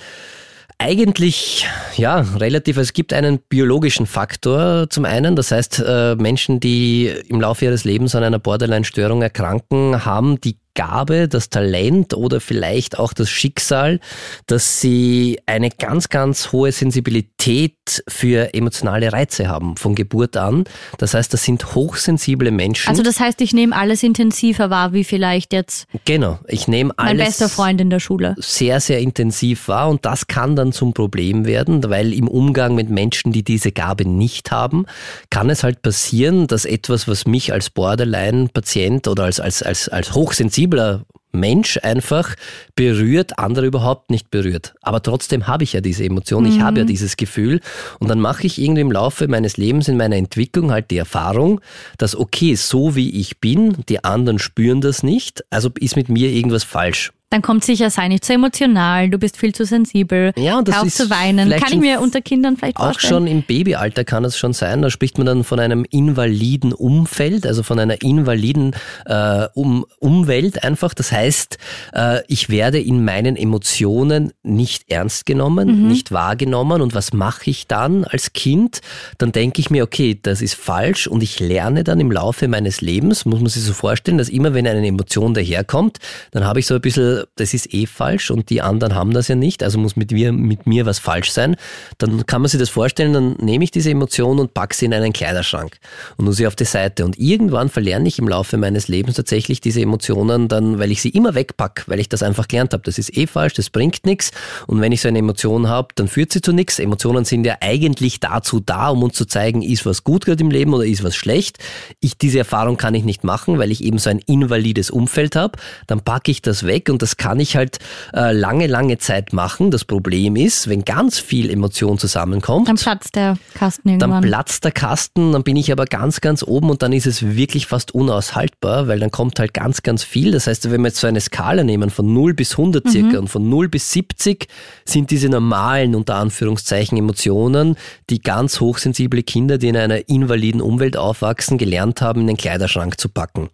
eigentlich, 0.81 1.67
ja, 1.97 2.21
relativ. 2.38 2.79
Es 2.79 2.94
gibt 2.94 3.12
einen 3.12 3.38
biologischen 3.38 4.06
Faktor 4.06 4.88
zum 4.88 5.05
einen. 5.05 5.37
Das 5.37 5.53
heißt, 5.53 5.85
äh, 5.87 6.17
Menschen, 6.17 6.59
die 6.59 7.12
im 7.29 7.41
Laufe 7.41 7.67
ihres 7.67 7.85
Lebens 7.85 8.15
an 8.15 8.25
einer 8.25 8.38
Borderline-Störung 8.38 9.21
erkranken, 9.21 10.06
haben 10.06 10.41
die 10.41 10.56
Gabe, 10.75 11.28
das 11.28 11.50
Talent 11.50 12.14
oder 12.14 12.40
vielleicht 12.40 12.99
auch 12.99 13.12
das 13.12 13.28
Schicksal, 13.28 14.00
dass 14.46 14.81
sie 14.81 15.40
eine 15.46 15.70
ganz, 15.70 16.08
ganz 16.08 16.52
hohe 16.52 16.72
Sensibilität 16.72 17.75
für 18.08 18.55
emotionale 18.55 19.12
Reize 19.12 19.49
haben 19.49 19.76
von 19.76 19.94
Geburt 19.94 20.37
an. 20.37 20.64
Das 20.99 21.14
heißt, 21.14 21.32
das 21.32 21.43
sind 21.43 21.75
hochsensible 21.75 22.50
Menschen. 22.50 22.88
Also 22.88 23.02
das 23.02 23.19
heißt, 23.19 23.40
ich 23.40 23.52
nehme 23.52 23.75
alles 23.75 24.02
intensiver 24.02 24.70
wahr, 24.70 24.93
wie 24.93 25.05
vielleicht 25.05 25.52
jetzt. 25.52 25.87
Genau, 26.05 26.38
ich 26.46 26.69
nehme 26.69 26.93
alles. 26.96 27.19
Mein 27.19 27.26
bester 27.26 27.49
Freund 27.49 27.81
in 27.81 27.90
der 27.90 28.00
Schule. 28.00 28.37
Sehr, 28.38 28.81
sehr 28.81 29.00
intensiv 29.00 29.69
wahr 29.69 29.88
und 29.88 30.05
das 30.05 30.28
kann 30.28 30.55
dann 30.55 30.72
zum 30.72 30.94
Problem 30.94 31.46
werden, 31.46 31.82
weil 31.90 32.14
im 32.14 32.28
Umgang 32.28 32.75
mit 32.75 32.90
Menschen, 32.90 33.32
die 33.32 33.43
diese 33.43 33.72
Gabe 33.72 34.08
nicht 34.08 34.50
haben, 34.50 34.87
kann 35.31 35.50
es 35.50 35.64
halt 35.64 35.82
passieren, 35.82 36.46
dass 36.46 36.64
etwas, 36.64 37.08
was 37.08 37.26
mich 37.26 37.52
als 37.52 37.70
Borderline-Patient 37.70 39.08
oder 39.08 39.25
als, 39.25 39.40
als, 39.40 39.62
als, 39.62 39.88
als 39.88 40.14
hochsensibel 40.14 40.60
sensibler 40.61 41.07
Mensch 41.33 41.79
einfach 41.83 42.35
berührt, 42.75 43.39
andere 43.39 43.67
überhaupt 43.67 44.11
nicht 44.11 44.31
berührt. 44.33 44.75
Aber 44.83 45.01
trotzdem 45.01 45.47
habe 45.47 45.62
ich 45.62 45.73
ja 45.73 45.81
diese 45.81 46.05
Emotion, 46.05 46.45
ich 46.45 46.57
mhm. 46.57 46.62
habe 46.62 46.79
ja 46.79 46.85
mhm. 46.85 46.89
dieses 46.89 47.17
Gefühl 47.17 47.61
und 48.01 48.09
dann 48.09 48.19
mache 48.19 48.47
ich 48.47 48.61
irgendwie 48.61 48.81
im 48.81 48.91
Laufe 48.91 49.29
meines 49.29 49.57
Lebens, 49.57 49.87
in 49.87 49.97
meiner 49.97 50.17
Entwicklung 50.17 50.73
halt 50.73 50.91
die 50.91 50.99
Erfahrung, 50.99 51.61
dass 51.99 52.17
okay, 52.17 52.57
so 52.57 52.97
wie 52.97 53.11
ich 53.11 53.39
bin, 53.39 53.77
die 53.89 54.03
anderen 54.03 54.41
spüren 54.41 54.81
das 54.81 55.05
nicht, 55.05 55.45
also 55.51 55.71
ist 55.79 55.95
mit 55.95 56.09
mir 56.09 56.31
irgendwas 56.31 56.65
falsch 56.65 57.13
dann 57.31 57.43
kommt 57.43 57.65
sicher, 57.65 57.91
sei 57.91 58.09
nicht 58.09 58.25
zu 58.25 58.32
emotional, 58.32 59.09
du 59.09 59.17
bist 59.17 59.37
viel 59.37 59.55
zu 59.55 59.65
sensibel, 59.65 60.32
ja, 60.37 60.59
und 60.59 60.67
das 60.67 60.75
hör 60.75 60.82
auf 60.82 60.93
zu 60.93 61.11
weinen. 61.11 61.49
Kann 61.50 61.73
ich 61.73 61.79
mir 61.79 62.00
unter 62.00 62.21
Kindern 62.21 62.56
vielleicht 62.56 62.77
auch 62.77 62.87
vorstellen? 62.87 63.12
Auch 63.12 63.19
schon 63.19 63.27
im 63.29 63.43
Babyalter 63.43 64.05
kann 64.05 64.25
es 64.25 64.37
schon 64.37 64.53
sein. 64.53 64.82
Da 64.82 64.91
spricht 64.91 65.17
man 65.17 65.29
dann 65.29 65.44
von 65.44 65.61
einem 65.61 65.87
invaliden 65.88 66.73
Umfeld, 66.73 67.47
also 67.47 67.62
von 67.62 67.79
einer 67.79 68.03
invaliden 68.03 68.75
äh, 69.06 69.47
um, 69.55 69.87
Umwelt 70.00 70.65
einfach. 70.65 70.93
Das 70.93 71.12
heißt, 71.12 71.59
äh, 71.94 72.23
ich 72.27 72.49
werde 72.49 72.81
in 72.81 73.05
meinen 73.05 73.37
Emotionen 73.37 74.32
nicht 74.43 74.91
ernst 74.91 75.25
genommen, 75.25 75.82
mhm. 75.82 75.88
nicht 75.88 76.11
wahrgenommen. 76.11 76.82
Und 76.82 76.94
was 76.94 77.13
mache 77.13 77.49
ich 77.49 77.69
dann 77.69 78.05
als 78.05 78.32
Kind? 78.32 78.81
Dann 79.19 79.31
denke 79.31 79.60
ich 79.60 79.70
mir, 79.70 79.84
okay, 79.84 80.19
das 80.20 80.43
ist 80.43 80.55
falsch 80.55 81.06
und 81.06 81.22
ich 81.22 81.39
lerne 81.39 81.84
dann 81.84 82.01
im 82.01 82.10
Laufe 82.10 82.49
meines 82.49 82.81
Lebens, 82.81 83.25
muss 83.25 83.41
man 83.41 83.49
sich 83.49 83.63
so 83.63 83.72
vorstellen, 83.72 84.19
dass 84.19 84.29
immer 84.29 84.53
wenn 84.53 84.67
eine 84.67 84.84
Emotion 84.84 85.32
daherkommt, 85.32 85.99
dann 86.32 86.44
habe 86.44 86.58
ich 86.58 86.67
so 86.67 86.75
ein 86.75 86.81
bisschen 86.81 87.19
das 87.36 87.55
ist 87.55 87.72
eh 87.74 87.86
falsch 87.86 88.31
und 88.31 88.50
die 88.50 88.62
anderen 88.62 88.94
haben 88.94 89.12
das 89.12 89.29
ja 89.29 89.34
nicht, 89.34 89.62
also 89.62 89.79
muss 89.79 89.96
mit 89.96 90.12
mir, 90.12 90.32
mit 90.32 90.67
mir 90.67 90.86
was 90.86 90.98
falsch 90.98 91.32
sein, 91.32 91.56
dann 91.98 92.27
kann 92.27 92.43
man 92.43 92.48
sich 92.48 92.60
das 92.60 92.70
vorstellen, 92.70 93.12
dann 93.12 93.36
nehme 93.41 93.65
ich 93.65 93.70
diese 93.70 93.91
Emotion 93.91 94.39
und 94.39 94.55
packe 94.55 94.74
sie 94.74 94.86
in 94.86 94.94
einen 94.94 95.12
Kleiderschrank 95.12 95.79
und 96.17 96.24
nur 96.24 96.34
sie 96.34 96.46
auf 96.46 96.56
die 96.56 96.65
Seite. 96.65 97.05
Und 97.05 97.19
irgendwann 97.19 97.69
verlerne 97.69 98.08
ich 98.08 98.19
im 98.19 98.29
Laufe 98.29 98.56
meines 98.56 98.89
Lebens 98.89 99.17
tatsächlich 99.17 99.60
diese 99.60 99.81
Emotionen 99.81 100.48
dann, 100.48 100.79
weil 100.79 100.91
ich 100.91 101.03
sie 101.03 101.10
immer 101.10 101.34
wegpacke, 101.34 101.84
weil 101.86 102.00
ich 102.00 102.08
das 102.08 102.22
einfach 102.22 102.48
gelernt 102.48 102.72
habe. 102.72 102.82
Das 102.84 102.98
ist 102.98 103.17
eh 103.17 103.27
falsch, 103.27 103.55
das 103.55 103.70
bringt 103.70 104.05
nichts. 104.05 104.31
Und 104.67 104.81
wenn 104.81 104.93
ich 104.93 105.00
so 105.00 105.08
eine 105.08 105.19
Emotion 105.19 105.69
habe, 105.69 105.89
dann 105.94 106.08
führt 106.08 106.32
sie 106.32 106.41
zu 106.41 106.53
nichts. 106.53 106.79
Emotionen 106.79 107.24
sind 107.24 107.44
ja 107.44 107.56
eigentlich 107.60 108.20
dazu 108.20 108.60
da, 108.60 108.89
um 108.89 109.03
uns 109.03 109.15
zu 109.15 109.24
zeigen, 109.24 109.62
ist 109.62 109.86
was 109.86 110.05
gut 110.05 110.24
gerade 110.24 110.43
im 110.43 110.50
Leben 110.50 110.74
oder 110.74 110.84
ist 110.84 111.05
was 111.05 111.17
schlecht. 111.17 111.58
Ich, 112.00 112.19
diese 112.19 112.39
Erfahrung 112.39 112.77
kann 112.77 112.94
ich 112.94 113.05
nicht 113.05 113.24
machen, 113.24 113.58
weil 113.58 113.70
ich 113.70 113.82
eben 113.84 113.98
so 113.98 114.10
ein 114.10 114.20
invalides 114.27 114.91
Umfeld 114.91 115.36
habe. 115.36 115.58
Dann 115.86 116.00
packe 116.00 116.31
ich 116.31 116.43
das 116.43 116.67
weg 116.67 116.89
und 116.89 117.03
das 117.03 117.09
das 117.10 117.17
kann 117.17 117.40
ich 117.40 117.56
halt 117.56 117.79
äh, 118.14 118.31
lange, 118.32 118.69
lange 118.69 118.98
Zeit 118.98 119.32
machen. 119.32 119.72
Das 119.72 119.84
Problem 119.84 120.36
ist, 120.36 120.69
wenn 120.69 120.84
ganz 120.84 121.19
viel 121.19 121.50
Emotion 121.50 121.98
zusammenkommt. 121.98 122.69
Dann 122.69 122.76
platzt 122.76 123.17
der 123.17 123.36
Kasten 123.55 123.88
irgendwann. 123.88 124.22
Dann 124.22 124.22
platzt 124.22 124.62
der 124.62 124.70
Kasten, 124.70 125.32
dann 125.32 125.43
bin 125.43 125.56
ich 125.56 125.72
aber 125.72 125.86
ganz, 125.86 126.20
ganz 126.20 126.44
oben 126.44 126.70
und 126.70 126.82
dann 126.82 126.93
ist 126.93 127.08
es 127.08 127.34
wirklich 127.34 127.67
fast 127.67 127.93
unaushaltbar, 127.93 128.86
weil 128.86 129.00
dann 129.00 129.10
kommt 129.10 129.40
halt 129.40 129.55
ganz, 129.55 129.82
ganz 129.82 130.05
viel. 130.05 130.31
Das 130.31 130.46
heißt, 130.46 130.70
wenn 130.70 130.82
wir 130.82 130.88
jetzt 130.88 131.00
so 131.00 131.08
eine 131.08 131.20
Skala 131.20 131.64
nehmen 131.64 131.90
von 131.90 132.12
0 132.12 132.34
bis 132.34 132.52
100 132.52 132.88
circa 132.88 133.08
mhm. 133.08 133.19
und 133.19 133.29
von 133.29 133.48
0 133.48 133.69
bis 133.69 133.90
70 133.90 134.46
sind 134.84 135.10
diese 135.10 135.29
normalen, 135.29 135.96
unter 135.96 136.14
Anführungszeichen, 136.14 136.96
Emotionen, 136.96 137.76
die 138.08 138.20
ganz 138.20 138.60
hochsensible 138.60 139.24
Kinder, 139.24 139.58
die 139.58 139.69
in 139.69 139.76
einer 139.76 140.08
invaliden 140.08 140.60
Umwelt 140.60 140.96
aufwachsen, 140.96 141.58
gelernt 141.58 142.02
haben, 142.02 142.20
in 142.20 142.26
den 142.29 142.36
Kleiderschrank 142.36 143.00
zu 143.00 143.08
packen. 143.08 143.50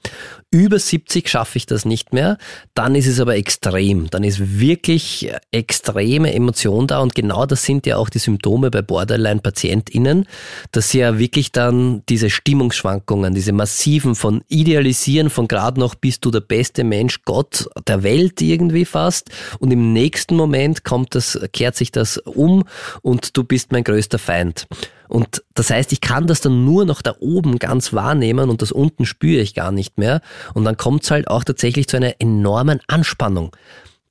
Über 0.50 0.78
70 0.78 1.28
schaffe 1.28 1.56
ich 1.56 1.66
das 1.66 1.84
nicht 1.84 2.12
mehr. 2.12 2.38
Dann 2.75 2.94
ist 2.94 3.06
es 3.06 3.20
aber 3.20 3.36
extrem. 3.47 4.11
Dann 4.11 4.25
ist 4.25 4.59
wirklich 4.59 5.31
extreme 5.53 6.35
Emotion 6.35 6.88
da 6.88 6.99
und 6.99 7.15
genau 7.15 7.47
das 7.47 7.62
sind 7.62 7.87
ja 7.87 7.97
auch 7.97 8.09
die 8.09 8.19
Symptome 8.19 8.73
bei 8.73 8.83
Borderline-PatientInnen, 8.83 10.26
dass 10.73 10.91
sie 10.91 10.99
ja 10.99 11.21
wirklich 11.21 11.53
dann 11.53 12.03
diese 12.09 12.29
Stimmungsschwankungen, 12.29 13.35
diese 13.35 13.53
massiven 13.53 14.17
von 14.17 14.43
Idealisieren, 14.49 15.31
von 15.31 15.47
gerade 15.47 15.79
noch 15.79 15.95
bist 15.95 16.25
du 16.25 16.33
der 16.33 16.41
beste 16.41 16.83
Mensch 16.83 17.23
Gott 17.25 17.69
der 17.87 18.03
Welt 18.03 18.43
irgendwie 18.43 18.85
fast 18.85 19.31
und 19.61 19.71
im 19.71 19.93
nächsten 19.93 20.35
Moment 20.35 20.83
kommt 20.83 21.15
das, 21.15 21.38
kehrt 21.53 21.76
sich 21.76 21.93
das 21.93 22.19
um 22.19 22.65
und 23.03 23.37
du 23.37 23.45
bist 23.45 23.71
mein 23.71 23.85
größter 23.85 24.19
Feind. 24.19 24.67
Und 25.08 25.42
das 25.54 25.70
heißt, 25.70 25.92
ich 25.92 26.00
kann 26.00 26.26
das 26.26 26.40
dann 26.40 26.64
nur 26.64 26.84
noch 26.84 27.02
da 27.02 27.14
oben 27.20 27.58
ganz 27.58 27.92
wahrnehmen 27.92 28.50
und 28.50 28.62
das 28.62 28.72
unten 28.72 29.06
spüre 29.06 29.40
ich 29.40 29.54
gar 29.54 29.72
nicht 29.72 29.98
mehr. 29.98 30.20
Und 30.54 30.64
dann 30.64 30.76
kommt 30.76 31.04
es 31.04 31.10
halt 31.10 31.28
auch 31.28 31.44
tatsächlich 31.44 31.88
zu 31.88 31.96
einer 31.96 32.14
enormen 32.20 32.80
Anspannung. 32.86 33.54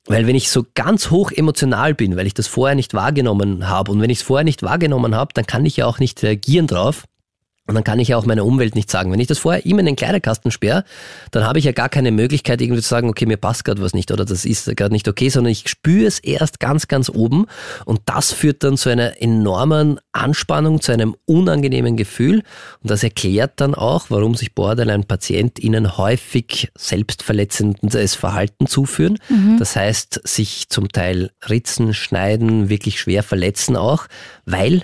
Weil 0.08 0.28
wenn 0.28 0.36
ich 0.36 0.52
so 0.52 0.66
ganz 0.76 1.10
hoch 1.10 1.32
emotional 1.32 1.96
bin, 1.96 2.16
weil 2.16 2.28
ich 2.28 2.36
das 2.36 2.48
vorher 2.48 2.76
nicht 2.76 2.94
wahrgenommen 2.94 3.68
habe 3.68 3.92
und 3.92 4.02
wenn 4.02 4.12
ich 4.12 4.20
es 4.20 4.24
vorher 4.24 4.44
nicht 4.44 4.62
wahrgenommen 4.62 5.16
habe, 5.16 5.34
dann 5.34 5.48
kann 5.48 5.66
ich 5.66 5.78
ja 5.78 5.88
auch 5.88 6.00
nicht 6.00 6.22
reagieren 6.22 6.68
drauf. 6.68 7.06
Und 7.68 7.74
dann 7.74 7.84
kann 7.84 8.00
ich 8.00 8.10
ja 8.10 8.18
auch 8.18 8.26
meiner 8.26 8.46
Umwelt 8.46 8.76
nicht 8.76 8.92
sagen. 8.92 9.12
Wenn 9.12 9.20
ich 9.20 9.28
das 9.28 9.40
vorher 9.40 9.66
ihm 9.66 9.80
in 9.80 9.88
den 9.88 9.96
Kleiderkasten 9.96 10.52
sperre, 10.52 10.84
dann 11.32 11.46
habe 11.46 11.58
ich 11.58 11.66
ja 11.66 11.72
gar 11.72 11.90
keine 11.90 12.12
Möglichkeit, 12.12 12.62
irgendwie 12.62 12.82
zu 12.82 12.88
sagen, 12.88 13.10
okay, 13.10 13.26
mir 13.26 13.38
passt 13.38 13.66
gerade 13.66 13.82
was 13.82 13.96
nicht 13.96 14.12
oder 14.12 14.24
das 14.24 14.46
ist 14.46 14.76
gerade 14.76 14.94
nicht 14.94 15.08
okay, 15.08 15.30
sondern 15.30 15.52
ich 15.52 15.68
spüre 15.68 16.06
es 16.06 16.20
erst 16.20 16.60
ganz, 16.60 16.88
ganz 16.88 17.10
oben 17.10 17.48
und 17.86 18.02
das 18.06 18.32
führt 18.32 18.64
dann 18.64 18.78
zu 18.78 18.90
einer 18.90 19.20
enormen 19.20 20.00
Anspannung, 20.12 20.80
zu 20.80 20.92
einem 20.92 21.16
unangenehmen 21.26 21.98
Gefühl 21.98 22.44
und 22.84 22.92
das 22.92 23.04
erklärt 23.04 23.54
dann 23.56 23.74
auch, 23.74 24.06
warum 24.10 24.36
sich 24.36 24.54
Borderline-PatientInnen 24.54 25.98
häufig 25.98 26.72
selbstverletzendes 26.78 28.14
Verhalten 28.14 28.68
zuführen. 28.68 29.18
Mhm. 29.30 29.58
Das 29.58 29.76
heißt, 29.76 30.22
sich 30.24 30.70
zum 30.70 30.90
Teil 30.90 31.32
ritzen, 31.50 31.96
schneiden, 31.96 32.70
wirklich 32.70 33.00
schwer 33.00 33.24
verletzen 33.24 33.76
auch, 33.76 34.06
weil 34.46 34.84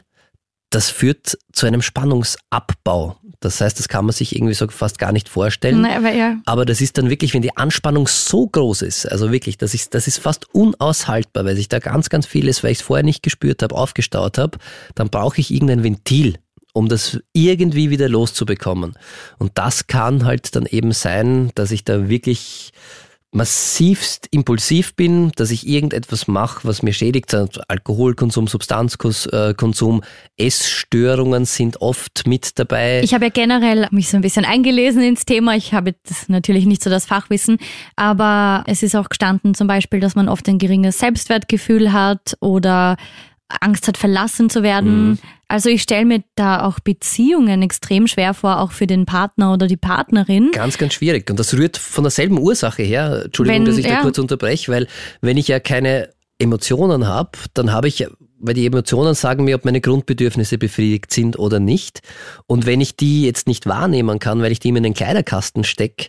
das 0.71 0.89
führt 0.89 1.37
zu 1.51 1.67
einem 1.67 1.81
Spannungsabbau. 1.81 3.17
Das 3.41 3.59
heißt, 3.59 3.77
das 3.77 3.87
kann 3.87 4.05
man 4.05 4.13
sich 4.13 4.35
irgendwie 4.35 4.53
so 4.53 4.67
fast 4.69 4.99
gar 4.99 5.11
nicht 5.11 5.27
vorstellen. 5.27 5.81
Nein, 5.81 5.97
aber, 5.97 6.13
ja. 6.13 6.37
aber 6.45 6.65
das 6.65 6.79
ist 6.79 6.97
dann 6.97 7.09
wirklich, 7.09 7.33
wenn 7.33 7.41
die 7.41 7.55
Anspannung 7.57 8.07
so 8.07 8.47
groß 8.47 8.81
ist, 8.83 9.05
also 9.05 9.31
wirklich, 9.31 9.57
das 9.57 9.73
ist, 9.73 9.93
das 9.93 10.07
ist 10.07 10.19
fast 10.19 10.53
unaushaltbar, 10.55 11.45
weil 11.45 11.55
sich 11.55 11.67
da 11.67 11.79
ganz, 11.79 12.09
ganz 12.09 12.25
vieles, 12.25 12.63
weil 12.63 12.71
ich 12.71 12.79
es 12.79 12.83
vorher 12.83 13.03
nicht 13.03 13.21
gespürt 13.21 13.61
habe, 13.63 13.75
aufgestaut 13.75 14.37
habe, 14.37 14.57
dann 14.95 15.09
brauche 15.09 15.41
ich 15.41 15.51
irgendein 15.51 15.83
Ventil, 15.83 16.37
um 16.71 16.87
das 16.87 17.19
irgendwie 17.33 17.89
wieder 17.89 18.07
loszubekommen. 18.07 18.93
Und 19.39 19.51
das 19.55 19.87
kann 19.87 20.23
halt 20.23 20.55
dann 20.55 20.65
eben 20.67 20.93
sein, 20.93 21.51
dass 21.55 21.71
ich 21.71 21.83
da 21.83 22.07
wirklich 22.07 22.71
massivst 23.33 24.27
impulsiv 24.31 24.95
bin, 24.95 25.31
dass 25.38 25.51
ich 25.51 25.65
irgendetwas 25.65 26.27
mache, 26.27 26.67
was 26.67 26.83
mir 26.83 26.91
schädigt. 26.91 27.33
Alkoholkonsum, 27.67 28.47
Substanzkonsum, 28.47 30.01
Essstörungen 30.38 31.45
sind 31.45 31.81
oft 31.81 32.27
mit 32.27 32.59
dabei. 32.59 33.01
Ich 33.03 33.13
habe 33.13 33.25
ja 33.25 33.31
generell 33.31 33.88
mich 33.91 34.09
so 34.09 34.17
ein 34.17 34.21
bisschen 34.21 34.43
eingelesen 34.43 35.01
ins 35.01 35.25
Thema. 35.25 35.55
Ich 35.55 35.73
habe 35.73 35.95
natürlich 36.27 36.65
nicht 36.65 36.83
so 36.83 36.89
das 36.89 37.05
Fachwissen, 37.05 37.57
aber 37.95 38.65
es 38.67 38.83
ist 38.83 38.95
auch 38.95 39.07
gestanden 39.07 39.55
zum 39.55 39.67
Beispiel, 39.67 40.01
dass 40.01 40.15
man 40.15 40.27
oft 40.27 40.47
ein 40.50 40.57
geringes 40.57 41.00
Selbstwertgefühl 41.00 41.93
hat 41.93 42.35
oder 42.41 42.97
Angst 43.60 43.88
hat, 43.88 43.98
verlassen 43.98 44.50
zu 44.50 44.63
werden. 44.63 45.10
Mhm. 45.10 45.17
Also 45.48 45.70
ich 45.70 45.81
stelle 45.81 46.05
mir 46.05 46.24
da 46.36 46.63
auch 46.63 46.79
Beziehungen 46.79 47.62
extrem 47.62 48.08
schwer 48.08 48.34
vor, 48.34 48.60
auch 48.60 48.72
für 48.72 48.88
den 48.88 49.05
Partner 49.05 49.51
oder 49.51 49.67
die 49.67 49.77
Partnerin. 49.77 50.51
Ganz, 50.53 50.77
ganz 50.77 50.93
schwierig. 50.93 51.29
Und 51.29 51.38
das 51.38 51.53
rührt 51.53 51.77
von 51.77 52.05
derselben 52.05 52.39
Ursache 52.39 52.84
her. 52.84 53.24
Entschuldigung, 53.25 53.60
wenn, 53.60 53.65
dass 53.65 53.77
ich 53.77 53.86
ja. 53.86 53.98
da 53.98 54.01
kurz 54.01 54.17
unterbreche, 54.17 54.72
weil 54.72 54.88
wenn 55.20 55.36
ich 55.36 55.50
ja 55.50 55.60
keine 55.60 56.10
Emotionen 56.39 57.08
habe, 57.08 57.31
dann 57.53 57.72
habe 57.74 57.89
ich, 57.89 58.08
weil 58.39 58.53
die 58.53 58.65
Emotionen 58.65 59.13
sagen 59.13 59.43
mir, 59.43 59.55
ob 59.55 59.65
meine 59.65 59.81
Grundbedürfnisse 59.81 60.58
befriedigt 60.58 61.12
sind 61.12 61.38
oder 61.38 61.60
nicht. 61.60 62.01
Und 62.48 62.65
wenn 62.65 62.79
ich 62.79 62.96
die 62.96 63.24
jetzt 63.24 63.46
nicht 63.46 63.67
wahrnehmen 63.67 64.20
kann, 64.20 64.41
weil 64.41 64.53
ich 64.53 64.60
die 64.60 64.70
in 64.70 64.81
den 64.81 64.93
Kleiderkasten 64.93 65.63
stecke, 65.63 66.08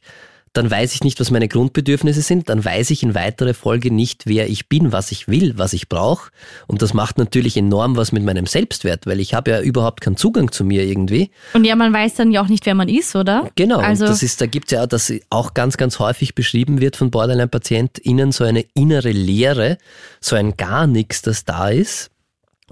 dann 0.52 0.70
weiß 0.70 0.94
ich 0.94 1.02
nicht, 1.02 1.18
was 1.18 1.30
meine 1.30 1.48
Grundbedürfnisse 1.48 2.20
sind, 2.20 2.48
dann 2.48 2.64
weiß 2.64 2.90
ich 2.90 3.02
in 3.02 3.14
weiterer 3.14 3.54
Folge 3.54 3.92
nicht, 3.92 4.26
wer 4.26 4.48
ich 4.48 4.68
bin, 4.68 4.92
was 4.92 5.10
ich 5.10 5.26
will, 5.26 5.54
was 5.56 5.72
ich 5.72 5.88
brauche. 5.88 6.30
Und 6.66 6.82
das 6.82 6.92
macht 6.92 7.16
natürlich 7.16 7.56
enorm 7.56 7.96
was 7.96 8.12
mit 8.12 8.22
meinem 8.22 8.46
Selbstwert, 8.46 9.06
weil 9.06 9.20
ich 9.20 9.32
habe 9.32 9.50
ja 9.50 9.60
überhaupt 9.60 10.02
keinen 10.02 10.16
Zugang 10.16 10.52
zu 10.52 10.64
mir 10.64 10.84
irgendwie. 10.84 11.30
Und 11.54 11.64
ja, 11.64 11.74
man 11.74 11.92
weiß 11.92 12.14
dann 12.14 12.30
ja 12.30 12.42
auch 12.42 12.48
nicht, 12.48 12.66
wer 12.66 12.74
man 12.74 12.88
ist, 12.88 13.16
oder? 13.16 13.48
Genau, 13.54 13.78
also 13.78 14.06
das 14.06 14.22
ist, 14.22 14.40
da 14.40 14.46
gibt 14.46 14.66
es 14.66 14.76
ja, 14.76 14.86
dass 14.86 15.12
auch 15.30 15.54
ganz, 15.54 15.76
ganz 15.76 15.98
häufig 15.98 16.34
beschrieben 16.34 16.80
wird 16.80 16.96
von 16.96 17.10
Borderline-PatientInnen, 17.10 18.32
so 18.32 18.44
eine 18.44 18.64
innere 18.74 19.10
Leere, 19.10 19.78
so 20.20 20.36
ein 20.36 20.56
gar 20.56 20.86
nichts, 20.86 21.22
das 21.22 21.44
da 21.44 21.70
ist 21.70 22.11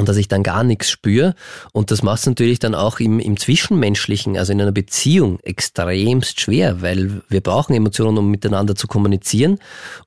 und 0.00 0.08
dass 0.08 0.16
ich 0.16 0.28
dann 0.28 0.42
gar 0.42 0.64
nichts 0.64 0.90
spüre. 0.90 1.34
Und 1.72 1.90
das 1.90 2.02
macht 2.02 2.20
es 2.20 2.26
natürlich 2.26 2.58
dann 2.58 2.74
auch 2.74 2.98
im, 2.98 3.20
im 3.20 3.36
Zwischenmenschlichen, 3.36 4.36
also 4.36 4.52
in 4.52 4.60
einer 4.60 4.72
Beziehung, 4.72 5.38
extremst 5.40 6.40
schwer, 6.40 6.82
weil 6.82 7.22
wir 7.28 7.40
brauchen 7.40 7.74
Emotionen, 7.74 8.18
um 8.18 8.30
miteinander 8.30 8.74
zu 8.74 8.86
kommunizieren. 8.88 9.58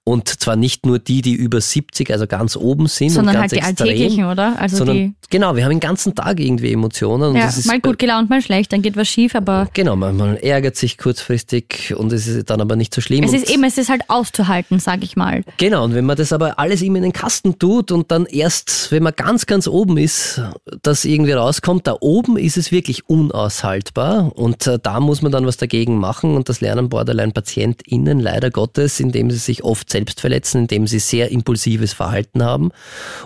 Und 0.04 0.28
zwar 0.28 0.56
nicht 0.56 0.86
nur 0.86 1.00
die, 1.00 1.22
die 1.22 1.34
über 1.34 1.62
70, 1.62 2.12
also 2.12 2.28
ganz 2.28 2.58
oben 2.58 2.88
sind. 2.88 3.12
Sondern 3.12 3.38
halt 3.38 3.52
die 3.52 3.58
extrem, 3.58 3.88
alltäglichen, 3.88 4.26
oder? 4.26 4.60
Also 4.60 4.78
sondern, 4.78 4.98
die 4.98 5.14
genau, 5.30 5.56
wir 5.56 5.64
haben 5.64 5.72
den 5.72 5.80
ganzen 5.80 6.16
Tag 6.16 6.40
irgendwie 6.40 6.74
Emotionen. 6.74 7.36
ja, 7.36 7.52
mal 7.66 7.80
gut 7.80 8.00
gelaunt, 8.00 8.30
mal 8.30 8.42
schlecht, 8.42 8.74
dann 8.74 8.82
geht 8.82 8.98
was 8.98 9.08
schief, 9.08 9.36
aber... 9.36 9.70
Genau, 9.74 9.96
man, 9.96 10.18
man, 10.18 10.38
ärgert 10.38 10.76
sich 10.76 10.98
kurzfristig 10.98 11.94
und 11.96 12.12
es 12.12 12.28
ist 12.28 12.50
dann 12.50 12.62
aber 12.62 12.76
nicht 12.76 12.94
so 12.94 13.02
schlimm. 13.02 13.24
Es 13.24 13.34
ist 13.34 13.50
eben, 13.50 13.64
es 13.64 13.78
ist 13.78 13.90
halt 13.90 14.04
auszuhalten, 14.10 14.80
sag 14.80 15.04
ich 15.04 15.16
mal. 15.16 15.44
Genau, 15.58 15.84
und 15.84 15.94
wenn 15.94 16.06
man 16.06 16.18
das 16.18 16.34
aber 16.34 16.60
alles 16.60 16.82
ihm 16.82 16.96
in 16.96 17.04
den 17.04 17.14
Kasten 17.14 17.60
tut 17.60 17.92
und 17.92 18.12
dann 18.12 18.26
erst, 18.26 18.92
wenn 18.92 19.04
man 19.04 19.14
ganz, 19.16 19.46
ganz 19.46 19.68
oben 19.68 19.83
oben 19.84 19.98
ist, 19.98 20.42
das 20.82 21.04
irgendwie 21.04 21.34
rauskommt. 21.34 21.88
Da 21.88 21.98
oben 22.00 22.38
ist 22.38 22.56
es 22.56 22.72
wirklich 22.72 23.10
unaushaltbar 23.10 24.32
und 24.34 24.66
äh, 24.66 24.80
da 24.82 25.02
muss 25.02 25.22
man 25.22 25.34
dann 25.34 25.46
was 25.46 25.58
dagegen 25.58 25.98
machen 25.98 26.38
und 26.38 26.48
das 26.48 26.62
lernen 26.62 26.88
Borderline-PatientInnen 26.88 28.22
leider 28.22 28.50
Gottes, 28.50 29.02
indem 29.02 29.30
sie 29.30 29.38
sich 29.38 29.66
oft 29.66 29.90
selbst 29.90 30.22
verletzen, 30.22 30.62
indem 30.62 30.88
sie 30.88 31.00
sehr 31.00 31.32
impulsives 31.32 31.92
Verhalten 31.92 32.44
haben 32.44 32.72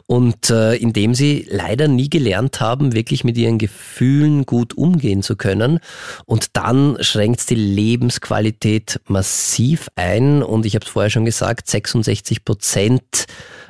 und 0.08 0.50
äh, 0.50 0.74
indem 0.78 1.14
sie 1.14 1.48
leider 1.48 1.88
nie 1.88 2.10
gelernt 2.10 2.60
haben, 2.60 2.94
wirklich 2.94 3.24
mit 3.24 3.38
ihren 3.38 3.60
Gefühlen 3.60 4.48
gut 4.48 4.76
umgehen 4.76 5.22
zu 5.22 5.36
können 5.36 5.80
und 6.26 6.58
dann 6.58 6.98
schränkt 7.02 7.42
es 7.42 7.46
die 7.46 7.54
Lebensqualität 7.54 9.00
massiv 9.06 9.90
ein 9.96 10.42
und 10.42 10.66
ich 10.66 10.74
habe 10.74 10.86
es 10.86 10.92
vorher 10.92 11.12
schon 11.12 11.26
gesagt, 11.26 11.70
66 11.70 12.44
Prozent 12.44 13.28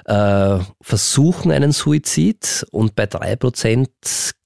äh, 0.07 0.59
versuchen 0.81 1.51
einen 1.51 1.71
Suizid 1.71 2.65
und 2.71 2.95
bei 2.95 3.05
drei 3.05 3.35
Prozent 3.35 3.89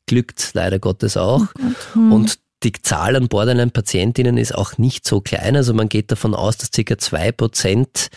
glückt 0.07 0.51
leider 0.53 0.79
Gottes 0.79 1.17
auch. 1.17 1.45
Oh 1.57 1.93
hm. 1.93 2.11
Und 2.11 2.39
die 2.63 2.73
Zahl 2.73 3.15
an 3.15 3.27
Borderline-Patientinnen 3.27 4.37
ist 4.37 4.53
auch 4.53 4.77
nicht 4.77 5.07
so 5.07 5.19
klein. 5.19 5.55
Also 5.55 5.73
man 5.73 5.89
geht 5.89 6.11
davon 6.11 6.35
aus, 6.35 6.57
dass 6.57 6.69
ca. 6.69 6.97
zwei 6.97 7.31
Prozent 7.31 8.09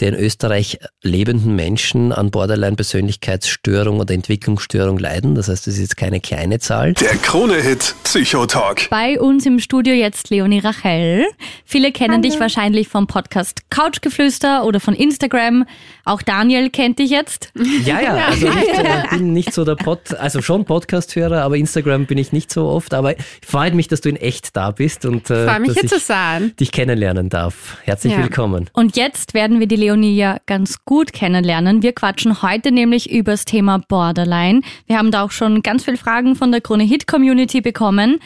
der 0.00 0.08
in 0.08 0.14
Österreich 0.16 0.78
lebenden 1.02 1.54
Menschen 1.54 2.12
an 2.12 2.32
Borderline-Persönlichkeitsstörung 2.32 4.00
oder 4.00 4.12
Entwicklungsstörung 4.14 4.98
leiden. 4.98 5.36
Das 5.36 5.48
heißt, 5.48 5.66
das 5.66 5.74
ist 5.74 5.80
jetzt 5.80 5.96
keine 5.96 6.20
kleine 6.20 6.58
Zahl. 6.58 6.94
Der 6.94 7.16
Krone-Hit 7.16 7.94
Psychotalk. 8.02 8.90
Bei 8.90 9.20
uns 9.20 9.46
im 9.46 9.60
Studio 9.60 9.94
jetzt 9.94 10.30
Leonie 10.30 10.58
Rachel. 10.58 11.26
Viele 11.64 11.92
kennen 11.92 12.14
Hallo. 12.14 12.22
dich 12.22 12.40
wahrscheinlich 12.40 12.88
vom 12.88 13.06
Podcast 13.06 13.70
Couchgeflüster 13.70 14.64
oder 14.64 14.80
von 14.80 14.94
Instagram. 14.94 15.64
Auch 16.04 16.22
Daniel 16.22 16.70
kennt 16.70 16.98
dich 16.98 17.10
jetzt. 17.10 17.52
Ja, 17.84 18.00
ja, 18.00 18.14
also 18.26 18.48
ich 18.48 19.10
bin 19.10 19.32
nicht 19.32 19.52
so 19.52 19.64
der 19.64 19.76
Pod, 19.76 20.14
also 20.14 20.42
schon 20.42 20.64
Podcast-Hörer, 20.64 21.42
aber 21.42 21.56
Instagram 21.56 22.06
bin 22.06 22.18
ich 22.18 22.32
nicht 22.32 22.52
so 22.52 22.66
oft. 22.66 22.92
Aber 22.92 23.14
freut 23.46 23.74
mich, 23.74 23.88
dass 23.88 24.00
du 24.00 24.08
in 24.08 24.16
echt 24.16 24.56
da 24.56 24.72
bist 24.72 25.04
und 25.04 25.30
äh, 25.30 25.46
dass 25.46 25.62
hier 25.62 25.84
ich 25.84 25.88
zu 25.88 25.98
sein. 25.98 26.52
dich 26.58 26.72
kennenlernen 26.72 27.28
darf. 27.28 27.78
Herzlich 27.84 28.14
ja. 28.14 28.18
willkommen. 28.18 28.68
Und 28.72 28.96
jetzt 28.96 29.34
werden 29.34 29.60
wir 29.60 29.68
die 29.68 29.76
Leonie 29.76 30.16
ja 30.16 30.38
ganz 30.46 30.84
gut 30.84 31.12
kennenlernen. 31.12 31.82
Wir 31.82 31.92
quatschen 31.92 32.42
heute 32.42 32.72
nämlich 32.72 33.10
über 33.12 33.32
das 33.32 33.44
Thema 33.44 33.78
Borderline. 33.78 34.62
Wir 34.86 34.98
haben 34.98 35.12
da 35.12 35.22
auch 35.22 35.30
schon 35.30 35.62
ganz 35.62 35.84
viele 35.84 35.96
Fragen 35.96 36.34
von 36.34 36.50
der 36.50 36.60
Krone 36.60 36.84
Hit 36.84 37.06
Community 37.06 37.60
bekommen. 37.60 38.18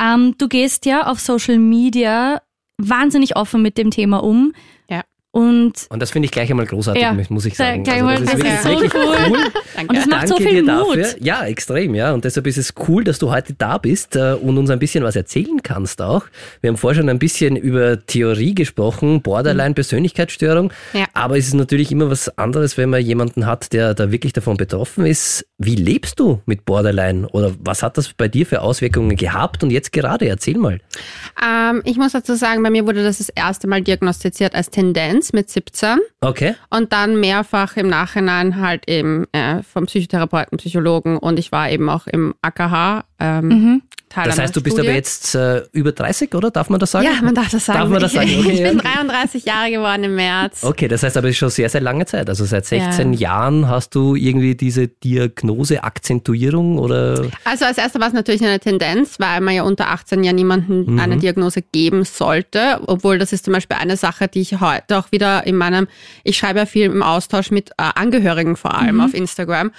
Ähm, 0.00 0.34
du 0.38 0.48
gehst 0.48 0.86
ja 0.86 1.06
auf 1.06 1.20
Social 1.20 1.58
Media 1.58 2.40
wahnsinnig 2.78 3.36
offen 3.36 3.60
mit 3.60 3.76
dem 3.76 3.90
Thema 3.90 4.22
um. 4.22 4.52
Und, 5.30 5.86
und 5.90 6.00
das 6.00 6.10
finde 6.10 6.24
ich 6.24 6.32
gleich 6.32 6.50
einmal 6.50 6.64
großartig, 6.64 7.02
ja, 7.02 7.12
muss 7.28 7.44
ich 7.44 7.54
sagen. 7.54 7.84
Gleich 7.84 8.02
also, 8.02 8.24
das, 8.24 8.34
ist 8.34 8.64
wirklich, 8.64 8.92
so 8.92 8.98
cool. 8.98 9.16
cool. 9.28 9.38
Und 9.88 9.96
es 9.96 10.06
macht 10.06 10.22
Danke 10.22 10.28
so 10.28 10.36
viel 10.36 10.62
Mut. 10.62 11.16
Ja, 11.20 11.44
extrem, 11.44 11.94
ja. 11.94 12.14
Und 12.14 12.24
deshalb 12.24 12.46
ist 12.46 12.56
es 12.56 12.72
cool, 12.88 13.04
dass 13.04 13.18
du 13.18 13.30
heute 13.30 13.52
da 13.52 13.76
bist 13.76 14.16
äh, 14.16 14.32
und 14.32 14.56
uns 14.56 14.70
ein 14.70 14.78
bisschen 14.78 15.04
was 15.04 15.16
erzählen 15.16 15.62
kannst 15.62 16.00
auch. 16.00 16.24
Wir 16.62 16.68
haben 16.68 16.78
vorher 16.78 17.02
schon 17.02 17.10
ein 17.10 17.18
bisschen 17.18 17.56
über 17.56 18.04
Theorie 18.06 18.54
gesprochen, 18.54 19.20
Borderline-Persönlichkeitsstörung. 19.20 20.72
Ja. 20.94 21.04
Aber 21.12 21.36
es 21.36 21.48
ist 21.48 21.54
natürlich 21.54 21.92
immer 21.92 22.10
was 22.10 22.36
anderes, 22.38 22.78
wenn 22.78 22.88
man 22.88 23.02
jemanden 23.02 23.44
hat, 23.44 23.74
der 23.74 23.92
da 23.92 24.10
wirklich 24.10 24.32
davon 24.32 24.56
betroffen 24.56 25.04
ist. 25.04 25.46
Wie 25.58 25.74
lebst 25.74 26.18
du 26.20 26.40
mit 26.46 26.64
Borderline? 26.64 27.28
Oder 27.28 27.52
was 27.60 27.82
hat 27.82 27.98
das 27.98 28.14
bei 28.14 28.28
dir 28.28 28.46
für 28.46 28.62
Auswirkungen 28.62 29.16
gehabt 29.16 29.62
und 29.62 29.70
jetzt 29.70 29.92
gerade? 29.92 30.26
Erzähl 30.26 30.56
mal. 30.56 30.80
Ähm, 31.44 31.82
ich 31.84 31.98
muss 31.98 32.12
dazu 32.12 32.34
sagen, 32.34 32.62
bei 32.62 32.70
mir 32.70 32.86
wurde 32.86 33.04
das 33.04 33.18
das 33.18 33.28
erste 33.28 33.68
Mal 33.68 33.82
diagnostiziert 33.82 34.54
als 34.54 34.70
Tendenz. 34.70 35.17
Demenz 35.18 35.32
mit 35.32 35.50
17 35.50 35.98
Okay. 36.20 36.54
und 36.70 36.92
dann 36.92 37.18
mehrfach 37.20 37.76
im 37.76 37.88
Nachhinein 37.88 38.60
halt 38.60 38.88
eben 38.88 39.26
äh, 39.32 39.62
vom 39.62 39.86
Psychotherapeuten, 39.86 40.58
Psychologen 40.58 41.16
und 41.18 41.38
ich 41.38 41.52
war 41.52 41.70
eben 41.70 41.88
auch 41.88 42.06
im 42.06 42.34
AKH 42.42 43.04
ähm, 43.20 43.82
Teil 44.08 44.24
Das 44.24 44.34
einer 44.38 44.44
heißt, 44.44 44.56
du 44.56 44.62
bist 44.62 44.74
Studie. 44.76 44.88
aber 44.88 44.96
jetzt 44.96 45.34
äh, 45.34 45.62
über 45.72 45.92
30, 45.92 46.34
oder? 46.34 46.50
Darf 46.50 46.70
man 46.70 46.80
das 46.80 46.92
sagen? 46.92 47.04
Ja, 47.06 47.20
man 47.22 47.34
darf 47.34 47.50
das 47.50 47.66
sagen. 47.66 47.80
Darf 47.80 47.88
man 47.90 48.00
das 48.00 48.12
sagen? 48.12 48.26
Ich, 48.28 48.38
Okay, 48.46 48.52
ich 48.52 48.62
bin 48.62 48.78
33 48.78 49.44
Jahre 49.44 49.70
geworden 49.70 50.04
im 50.04 50.14
März. 50.14 50.64
Okay, 50.64 50.88
das 50.88 51.02
heißt 51.02 51.16
aber 51.18 51.28
es 51.28 51.32
ist 51.32 51.38
schon 51.38 51.50
sehr, 51.50 51.68
sehr 51.68 51.82
lange 51.82 52.06
Zeit. 52.06 52.28
Also 52.28 52.44
seit 52.46 52.64
16 52.64 53.12
Ja. 53.12 53.18
Jahren 53.18 53.68
hast 53.68 53.94
du 53.94 54.14
irgendwie 54.14 54.54
diese 54.54 54.88
Diagnose-Akzentuierung 54.88 56.78
oder? 56.78 57.26
Also 57.44 57.64
als 57.66 57.76
erster 57.78 58.00
war 58.00 58.08
es 58.08 58.14
natürlich 58.14 58.42
eine 58.42 58.58
Tendenz, 58.60 59.20
weil 59.20 59.40
man 59.42 59.54
ja 59.54 59.62
unter 59.64 59.90
18 59.90 60.24
ja 60.24 60.32
niemandem 60.32 60.86
Mhm. 60.94 61.00
eine 61.00 61.16
Diagnose 61.18 61.60
geben 61.60 62.04
sollte. 62.04 62.80
Obwohl 62.86 63.18
das 63.18 63.32
ist 63.34 63.44
zum 63.44 63.52
Beispiel 63.52 63.76
eine 63.78 63.96
Sache, 63.98 64.28
die 64.28 64.40
ich 64.40 64.60
heute 64.60 64.96
auch 64.98 65.07
wieder 65.12 65.46
in 65.46 65.56
meinem, 65.56 65.88
ich 66.24 66.36
schreibe 66.36 66.58
ja 66.60 66.66
viel 66.66 66.86
im 66.86 67.02
Austausch 67.02 67.50
mit 67.50 67.70
äh, 67.70 67.74
Angehörigen 67.94 68.56
vor 68.56 68.74
allem 68.76 68.96
Mhm. 68.96 69.00
auf 69.02 69.14
Instagram, 69.14 69.72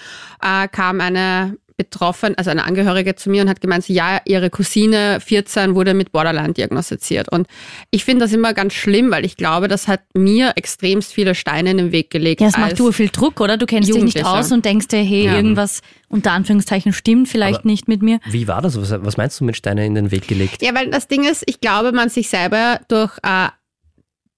äh, 0.43 0.67
kam 0.67 1.01
eine 1.01 1.57
betroffen, 1.77 2.37
also 2.37 2.49
eine 2.51 2.65
Angehörige 2.65 3.15
zu 3.15 3.29
mir 3.29 3.41
und 3.41 3.47
hat 3.47 3.61
gemeint, 3.61 3.87
ja, 3.87 4.19
ihre 4.25 4.49
Cousine 4.49 5.19
14 5.25 5.75
wurde 5.75 5.93
mit 5.93 6.11
Borderline 6.11 6.51
diagnostiziert. 6.51 7.29
Und 7.29 7.47
ich 7.89 8.03
finde 8.03 8.25
das 8.25 8.33
immer 8.33 8.53
ganz 8.53 8.73
schlimm, 8.73 9.11
weil 9.11 9.23
ich 9.23 9.37
glaube, 9.37 9.69
das 9.69 9.87
hat 9.87 10.01
mir 10.13 10.51
extremst 10.57 11.13
viele 11.13 11.35
Steine 11.35 11.71
in 11.71 11.77
den 11.77 11.91
Weg 11.93 12.09
gelegt. 12.09 12.41
Ja, 12.41 12.47
es 12.49 12.57
macht 12.57 12.77
du 12.77 12.91
viel 12.91 13.07
Druck, 13.07 13.39
oder? 13.39 13.55
Du 13.55 13.65
kennst 13.65 13.87
dich 13.87 14.03
nicht 14.03 14.25
aus 14.25 14.51
und 14.51 14.65
denkst 14.65 14.89
dir, 14.89 14.97
hey, 15.01 15.27
Ja. 15.27 15.35
irgendwas 15.37 15.79
unter 16.09 16.33
Anführungszeichen 16.33 16.91
stimmt 16.91 17.29
vielleicht 17.29 17.59
Aber- 17.59 17.69
nicht 17.69 17.87
mit 17.87 18.01
mir. 18.01 18.19
Wie 18.29 18.49
war 18.49 18.61
das? 18.61 18.75
Was, 18.77 18.91
was 19.01 19.15
meinst 19.15 19.39
du 19.39 19.45
mit 19.45 19.55
Steine 19.55 19.85
in 19.85 19.95
den 19.95 20.11
Weg 20.11 20.27
gelegt? 20.27 20.61
Ja, 20.61 20.75
weil 20.75 20.89
das 20.89 21.07
Ding 21.07 21.23
ist, 21.23 21.43
ich 21.45 21.61
glaube, 21.61 21.93
man 21.93 22.09
sich 22.09 22.27
selber 22.27 22.81
durch, 22.89 23.11
äh, 23.23 23.47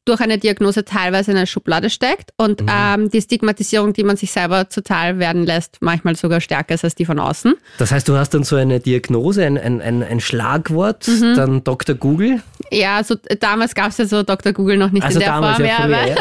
durch 0.05 0.19
eine 0.19 0.37
Diagnose 0.39 0.83
teilweise 0.83 1.31
in 1.31 1.37
eine 1.37 1.45
Schublade 1.47 1.89
steckt 1.91 2.31
und 2.37 2.63
ähm, 2.67 3.11
die 3.11 3.21
Stigmatisierung, 3.21 3.93
die 3.93 4.03
man 4.03 4.17
sich 4.17 4.31
selber 4.31 4.67
zuteil 4.69 5.19
werden 5.19 5.45
lässt, 5.45 5.77
manchmal 5.79 6.15
sogar 6.15 6.41
stärker 6.41 6.73
ist 6.73 6.83
als 6.83 6.95
die 6.95 7.05
von 7.05 7.19
außen. 7.19 7.53
Das 7.77 7.91
heißt, 7.91 8.07
du 8.07 8.15
hast 8.17 8.31
dann 8.33 8.43
so 8.43 8.55
eine 8.55 8.79
Diagnose, 8.79 9.45
ein, 9.45 9.57
ein, 9.59 9.79
ein, 9.79 10.01
ein 10.03 10.19
Schlagwort, 10.19 11.07
Mhm. 11.07 11.35
dann 11.35 11.63
Dr. 11.63 11.95
Google. 11.95 12.41
Ja, 12.71 13.03
so 13.03 13.15
damals 13.39 13.75
gab 13.75 13.89
es 13.89 13.97
ja 13.97 14.05
so 14.05 14.23
Dr. 14.23 14.53
Google 14.53 14.77
noch 14.77 14.91
nicht 14.91 15.03
Also 15.03 15.19
in 15.19 15.25
der 15.25 15.33
damals 15.33 15.57
Form, 15.57 15.65
ja 15.67 15.75
früher, 15.75 15.97
aber 15.97 16.07
ja. 16.07 16.15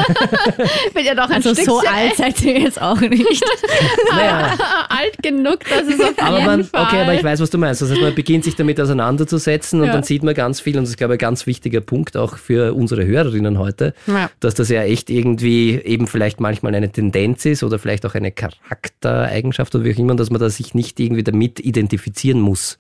ich 0.87 0.93
bin 0.95 1.05
ja 1.07 1.15
doch 1.15 1.29
ein 1.31 1.37
Also 1.37 1.55
so 1.55 1.63
Stückchen 1.81 1.95
alt 1.97 2.17
seid 2.17 2.43
ihr 2.43 2.59
jetzt 2.61 2.81
auch 2.83 3.01
nicht. 3.01 3.45
Naja, 4.13 4.57
alt 4.89 5.23
genug, 5.23 5.61
dass 5.69 5.83
es 5.87 6.01
auf 6.01 6.15
aber 6.19 6.37
jeden 6.39 6.47
man, 6.47 6.65
Fall. 6.65 6.83
okay, 6.85 7.01
aber 7.03 7.15
ich 7.15 7.23
weiß, 7.25 7.41
was 7.41 7.51
du 7.51 7.59
meinst. 7.59 7.81
Das 7.83 7.91
heißt, 7.91 8.01
man 8.01 8.15
beginnt 8.15 8.45
sich 8.45 8.57
damit 8.57 8.81
auseinanderzusetzen 8.81 9.81
und 9.81 9.87
Ja. 9.87 9.93
dann 9.93 10.03
sieht 10.03 10.23
man 10.23 10.35
ganz 10.35 10.61
viel 10.61 10.77
und 10.77 10.83
das 10.85 10.91
ist, 10.91 10.97
glaube 10.97 11.15
ich, 11.15 11.19
ein 11.19 11.21
ganz 11.21 11.47
wichtiger 11.47 11.81
Punkt 11.81 12.17
auch 12.17 12.37
für 12.37 12.75
unsere 12.75 13.05
Hörerinnen 13.07 13.59
heute, 13.59 13.70
Ja. 14.07 14.31
dass 14.41 14.55
das 14.55 14.69
ja 14.69 14.83
echt 14.83 15.11
irgendwie 15.11 15.75
eben 15.75 16.07
vielleicht 16.07 16.41
manchmal 16.41 16.75
eine 16.75 16.91
Tendenz 16.91 17.45
ist 17.45 17.63
oder 17.63 17.79
vielleicht 17.79 18.07
auch 18.07 18.15
eine 18.15 18.33
Charaktereigenschaft 18.33 19.75
oder 19.75 19.85
wie 19.85 19.95
auch 19.95 19.99
immer, 19.99 20.17
dass 20.17 20.31
man 20.31 20.41
da 20.41 20.51
sich 20.51 20.75
nicht 20.75 20.99
irgendwie 21.01 21.23
damit 21.23 21.61
identifizieren 21.61 22.41
muss. 22.41 22.79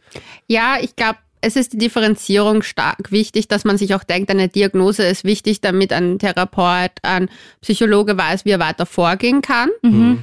Ja, 0.48 0.76
ich 0.80 0.96
glaube, 0.96 1.18
es 1.42 1.56
ist 1.56 1.72
die 1.72 1.78
Differenzierung 1.78 2.62
stark 2.62 3.12
wichtig, 3.12 3.48
dass 3.48 3.64
man 3.64 3.78
sich 3.78 3.94
auch 3.94 4.04
denkt, 4.04 4.30
eine 4.30 4.48
Diagnose 4.48 5.04
ist 5.04 5.24
wichtig, 5.24 5.62
damit 5.62 5.92
ein 5.92 6.18
Therapeut, 6.18 6.92
ein 7.02 7.30
Psychologe 7.62 8.18
weiß, 8.18 8.44
wie 8.44 8.50
er 8.50 8.58
weiter 8.58 8.84
vorgehen 8.84 9.40
kann. 9.40 9.70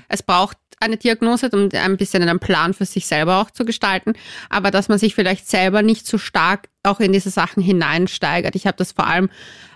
Es 0.10 0.22
braucht 0.22 0.58
eine 0.80 0.98
Diagnose, 0.98 1.50
um 1.50 1.70
ein 1.74 1.98
bisschen 1.98 2.22
einen 2.22 2.40
Plan 2.40 2.76
für 2.76 2.86
sich 2.86 3.08
selber 3.08 3.42
auch 3.42 3.50
zu 3.50 3.66
gestalten, 3.66 4.14
aber 4.50 4.70
dass 4.70 4.90
man 4.90 5.00
sich 5.00 5.16
vielleicht 5.16 5.50
selber 5.50 5.82
nicht 5.82 6.06
so 6.06 6.20
stark 6.20 6.70
auch 6.88 7.00
in 7.00 7.14
diese 7.14 7.30
Sachen 7.30 7.62
hineinsteigert. 7.64 8.56
Ich 8.56 8.66
habe 8.68 8.78
das 8.78 8.92
vor 8.94 9.08
allem 9.08 9.30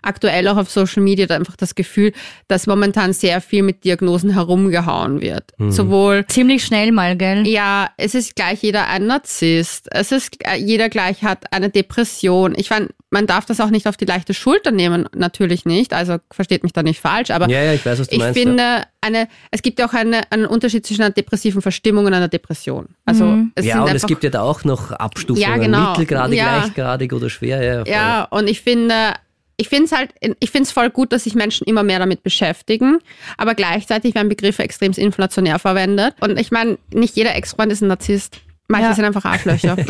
aktuell 0.04 0.48
auch 0.48 0.58
auf 0.58 0.70
Social 0.72 1.04
Media 1.04 1.28
da 1.28 1.36
einfach 1.36 1.56
das 1.56 1.76
Gefühl, 1.76 2.12
dass 2.48 2.66
momentan 2.66 3.14
sehr 3.14 3.40
viel 3.40 3.62
mit 3.62 3.84
Diagnosen 3.84 4.32
herumgehauen 4.34 5.22
wird. 5.22 5.52
Sowohl 5.60 6.26
Ziemlich 6.28 6.64
schnell 6.66 6.92
mal, 6.92 7.16
gell? 7.16 7.48
ja, 7.48 7.90
es 7.98 8.16
ist 8.16 8.36
gleich 8.36 8.64
jeder 8.64 8.88
ein 8.88 9.06
Narzisst. 9.06 9.88
Es 9.92 10.12
ist 10.12 10.38
äh, 10.44 10.56
jeder 10.58 10.90
gleich 10.90 11.24
hat 11.24 11.54
eine 11.54 11.70
Depression. 11.70 12.54
Ich 12.58 12.72
meine, 12.72 12.90
man 13.12 13.28
darf 13.28 13.46
das 13.46 13.60
auch 13.60 13.70
nicht 13.70 13.88
auf 13.88 13.98
die 13.98 14.06
leichte 14.06 14.34
Schulter 14.34 14.72
nehmen, 14.72 15.08
natürlich 15.14 15.66
nicht. 15.66 15.94
Also 15.94 16.18
versteht 16.32 16.64
mich 16.64 16.74
da 16.74 16.82
nicht 16.82 17.00
falsch, 17.00 17.30
aber 17.30 17.48
Ja, 17.50 17.62
ja, 17.62 17.74
ich 17.74 17.86
weiß, 17.86 18.00
was 18.00 18.08
du 18.08 18.16
ich 18.16 18.22
meinst. 18.22 18.40
finde, 18.40 18.84
eine, 19.02 19.28
es 19.52 19.62
gibt 19.62 19.80
ja 19.80 19.88
auch 19.88 19.94
eine, 19.94 20.22
einen 20.32 20.46
Unterschied 20.46 20.86
zwischen 20.86 21.02
einer 21.04 21.12
depressiven 21.12 21.62
Verstimmung 21.62 22.06
und 22.06 22.14
einer 22.14 22.28
Depression. 22.30 22.88
Also 23.06 23.38
es 23.56 23.66
ja, 23.66 23.74
sind 23.74 23.82
und 23.82 23.88
einfach, 23.90 23.96
es 24.04 24.08
gibt 24.08 24.24
ja 24.24 24.30
da 24.30 24.42
auch 24.42 24.64
noch 24.64 24.92
Abstufungen, 24.92 25.42
Ja, 25.48 25.58
genau. 25.58 25.90
mittelgradig, 25.92 26.38
Ja. 26.38 26.62
Leichtgradig 27.02 27.14
oder 27.14 27.30
schwer. 27.30 27.64
Ja, 27.64 27.86
voll. 27.86 27.94
Ja, 27.94 28.24
und 28.32 28.48
ich 28.50 28.62
finde, 28.62 29.14
ich 29.58 29.70
finde 29.70 29.86
es 29.86 29.92
halt, 29.92 30.12
ich 30.40 30.52
finde 30.52 30.64
es 30.66 30.72
voll 30.72 30.90
gut, 30.90 31.12
dass 31.12 31.24
sich 31.26 31.36
Menschen 31.36 31.68
immer 31.68 31.84
mehr 31.84 32.00
damit 32.00 32.24
beschäftigen, 32.24 33.00
aber 33.38 33.56
gleichzeitig 33.56 34.16
werden 34.16 34.30
Begriffe 34.30 34.64
extrem 34.64 34.92
inflationär 34.94 35.60
verwendet. 35.60 36.16
Und 36.20 36.40
ich 36.40 36.52
meine, 36.52 36.78
nicht 36.94 37.16
jeder 37.16 37.36
Ex-Freund 37.36 37.72
ist 37.72 37.82
ein 37.82 37.88
Narzisst. 37.88 38.40
Manche 38.68 38.88
Ja. 38.90 38.94
sind 38.96 39.06
einfach 39.06 39.26
Arschlöcher. 39.26 39.76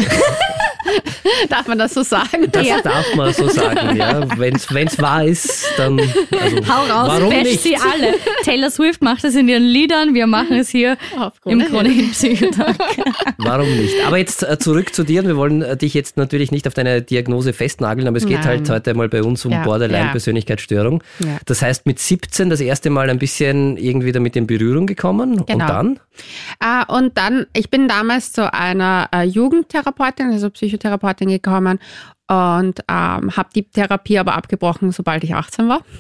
Darf 1.49 1.67
man 1.67 1.77
das 1.80 1.93
so 1.93 2.04
sagen? 2.04 2.47
Das 2.51 2.67
darf 2.84 3.15
man 3.15 3.34
so 3.34 3.47
sagen, 3.47 3.95
ja. 3.95 4.21
Wenn 4.38 4.56
es 4.56 5.01
wahr 5.01 5.25
ist, 5.25 5.65
dann. 5.77 5.99
Also, 5.99 6.58
Hau 6.67 6.82
raus, 6.86 7.08
warum 7.10 7.30
bash 7.30 7.43
nicht? 7.43 7.62
sie 7.63 7.75
alle. 7.75 8.15
Taylor 8.43 8.69
Swift 8.69 9.01
macht 9.01 9.23
es 9.23 9.36
in 9.36 9.47
ihren 9.47 9.63
Liedern, 9.63 10.13
wir 10.13 10.27
machen 10.27 10.58
es 10.58 10.69
hier 10.69 10.97
im. 11.45 11.62
Krone 11.65 11.89
Psychotag. 12.12 12.75
Warum 13.38 13.69
nicht? 13.77 13.95
Aber 14.06 14.17
jetzt 14.17 14.43
äh, 14.43 14.58
zurück 14.60 14.93
zu 14.93 15.04
dir. 15.04 15.23
Wir 15.25 15.38
wollen 15.38 15.62
äh, 15.62 15.77
dich 15.77 15.93
jetzt 15.93 16.17
natürlich 16.17 16.51
nicht 16.51 16.67
auf 16.67 16.73
deine 16.73 17.01
Diagnose 17.01 17.54
festnageln, 17.54 18.08
aber 18.08 18.17
es 18.17 18.25
geht 18.25 18.39
Nein. 18.39 18.47
halt 18.47 18.69
heute 18.69 18.93
mal 18.93 19.10
bei 19.10 19.21
uns 19.23 19.45
um 19.45 19.51
Ja, 19.51 19.63
Borderline-Persönlichkeitsstörung. 19.63 21.04
Ja. 21.19 21.38
Das 21.45 21.62
heißt, 21.62 21.86
mit 21.86 21.99
17 21.99 22.49
das 22.49 22.62
erste 22.62 22.89
Mal 22.89 23.10
ein 23.10 23.19
bisschen 23.19 23.77
irgendwie 23.77 24.12
damit 24.12 24.36
in 24.36 24.47
Berührung 24.47 24.88
gekommen 24.88 25.39
und 25.39 25.47
Genau. 25.47 25.67
dann? 25.67 25.99
Ah, 26.60 26.84
und 26.84 27.17
dann, 27.17 27.45
ich 27.54 27.69
bin 27.69 27.88
damals 27.88 28.32
zu 28.34 28.54
einer 28.54 29.10
äh, 29.13 29.23
Jugendtherapeutin, 29.23 30.32
also 30.32 30.49
Psychotherapeutin 30.49 30.81
gekommen 30.82 31.80
und 32.28 32.80
ähm, 32.88 33.36
habe 33.36 33.50
die 33.54 33.63
Therapie 33.63 34.17
aber 34.17 34.36
abgebrochen, 34.36 34.91
sobald 34.91 35.24
ich 35.24 35.36
18 35.36 35.67
war. 35.67 35.82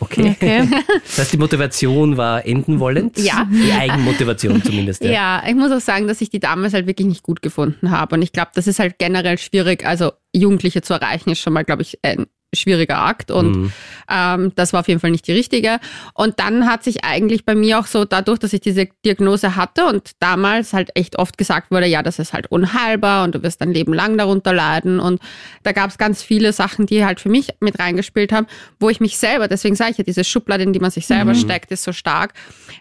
Okay. 0.00 0.36
Okay. 0.36 0.68
Das 1.04 1.18
heißt, 1.18 1.32
die 1.32 1.38
Motivation 1.38 2.16
war 2.18 2.44
enden 2.44 2.78
wollend? 2.78 3.18
Ja. 3.18 3.46
Die 3.50 3.72
Eigenmotivation 3.72 4.62
zumindest. 4.62 5.02
Ja. 5.02 5.10
Ja, 5.10 5.42
ich 5.46 5.54
muss 5.54 5.72
auch 5.72 5.80
sagen, 5.80 6.06
dass 6.06 6.20
ich 6.20 6.28
die 6.28 6.40
damals 6.40 6.74
halt 6.74 6.86
wirklich 6.86 7.06
nicht 7.06 7.22
gut 7.22 7.40
gefunden 7.40 7.90
habe. 7.90 8.14
Und 8.14 8.22
ich 8.22 8.32
glaube, 8.32 8.50
das 8.54 8.66
ist 8.66 8.78
halt 8.78 8.98
generell 8.98 9.38
schwierig. 9.38 9.86
Also 9.86 10.12
Jugendliche 10.34 10.82
zu 10.82 10.92
erreichen 10.92 11.30
ist 11.30 11.40
schon 11.40 11.54
mal, 11.54 11.64
glaube 11.64 11.82
ich, 11.82 11.98
ein 12.02 12.26
schwieriger 12.54 12.98
Akt. 12.98 13.30
Und 13.30 13.56
Mhm. 13.56 13.72
ähm, 14.10 14.52
das 14.54 14.72
war 14.72 14.80
auf 14.80 14.88
jeden 14.88 15.00
Fall 15.00 15.10
nicht 15.10 15.26
die 15.26 15.32
richtige. 15.32 15.78
Und 16.14 16.40
dann 16.40 16.66
hat 16.66 16.82
sich 16.84 17.04
eigentlich 17.04 17.44
bei 17.44 17.54
mir 17.54 17.78
auch 17.78 17.86
so, 17.86 18.04
dadurch, 18.04 18.38
dass 18.38 18.52
ich 18.52 18.60
diese 18.60 18.88
Diagnose 19.04 19.56
hatte 19.56 19.86
und 19.86 20.12
damals 20.20 20.72
halt 20.72 20.90
echt 20.94 21.18
oft 21.18 21.36
gesagt 21.38 21.70
wurde, 21.70 21.86
ja, 21.86 22.02
das 22.02 22.18
ist 22.18 22.32
halt 22.32 22.50
unheilbar 22.50 23.24
und 23.24 23.34
du 23.34 23.42
wirst 23.42 23.60
dein 23.60 23.72
Leben 23.72 23.92
lang 23.92 24.16
darunter 24.16 24.52
leiden. 24.52 24.98
Und 25.00 25.20
da 25.62 25.72
gab 25.72 25.90
es 25.90 25.98
ganz 25.98 26.22
viele 26.22 26.52
Sachen, 26.52 26.86
die 26.86 27.04
halt 27.04 27.20
für 27.20 27.28
mich 27.28 27.48
mit 27.60 27.78
reingespielt 27.78 28.32
haben, 28.32 28.46
wo 28.80 28.88
ich 28.88 29.00
mich 29.00 29.18
selber, 29.18 29.48
deswegen 29.48 29.74
sage 29.76 29.92
ich 29.92 29.98
ja, 29.98 30.04
diese 30.04 30.24
Schublade, 30.24 30.62
in 30.62 30.72
die 30.72 30.80
man 30.80 30.90
sich 30.90 31.06
selber 31.06 31.34
steckt, 31.34 31.70
ist 31.70 31.82
so 31.84 31.92
stark. 31.92 32.32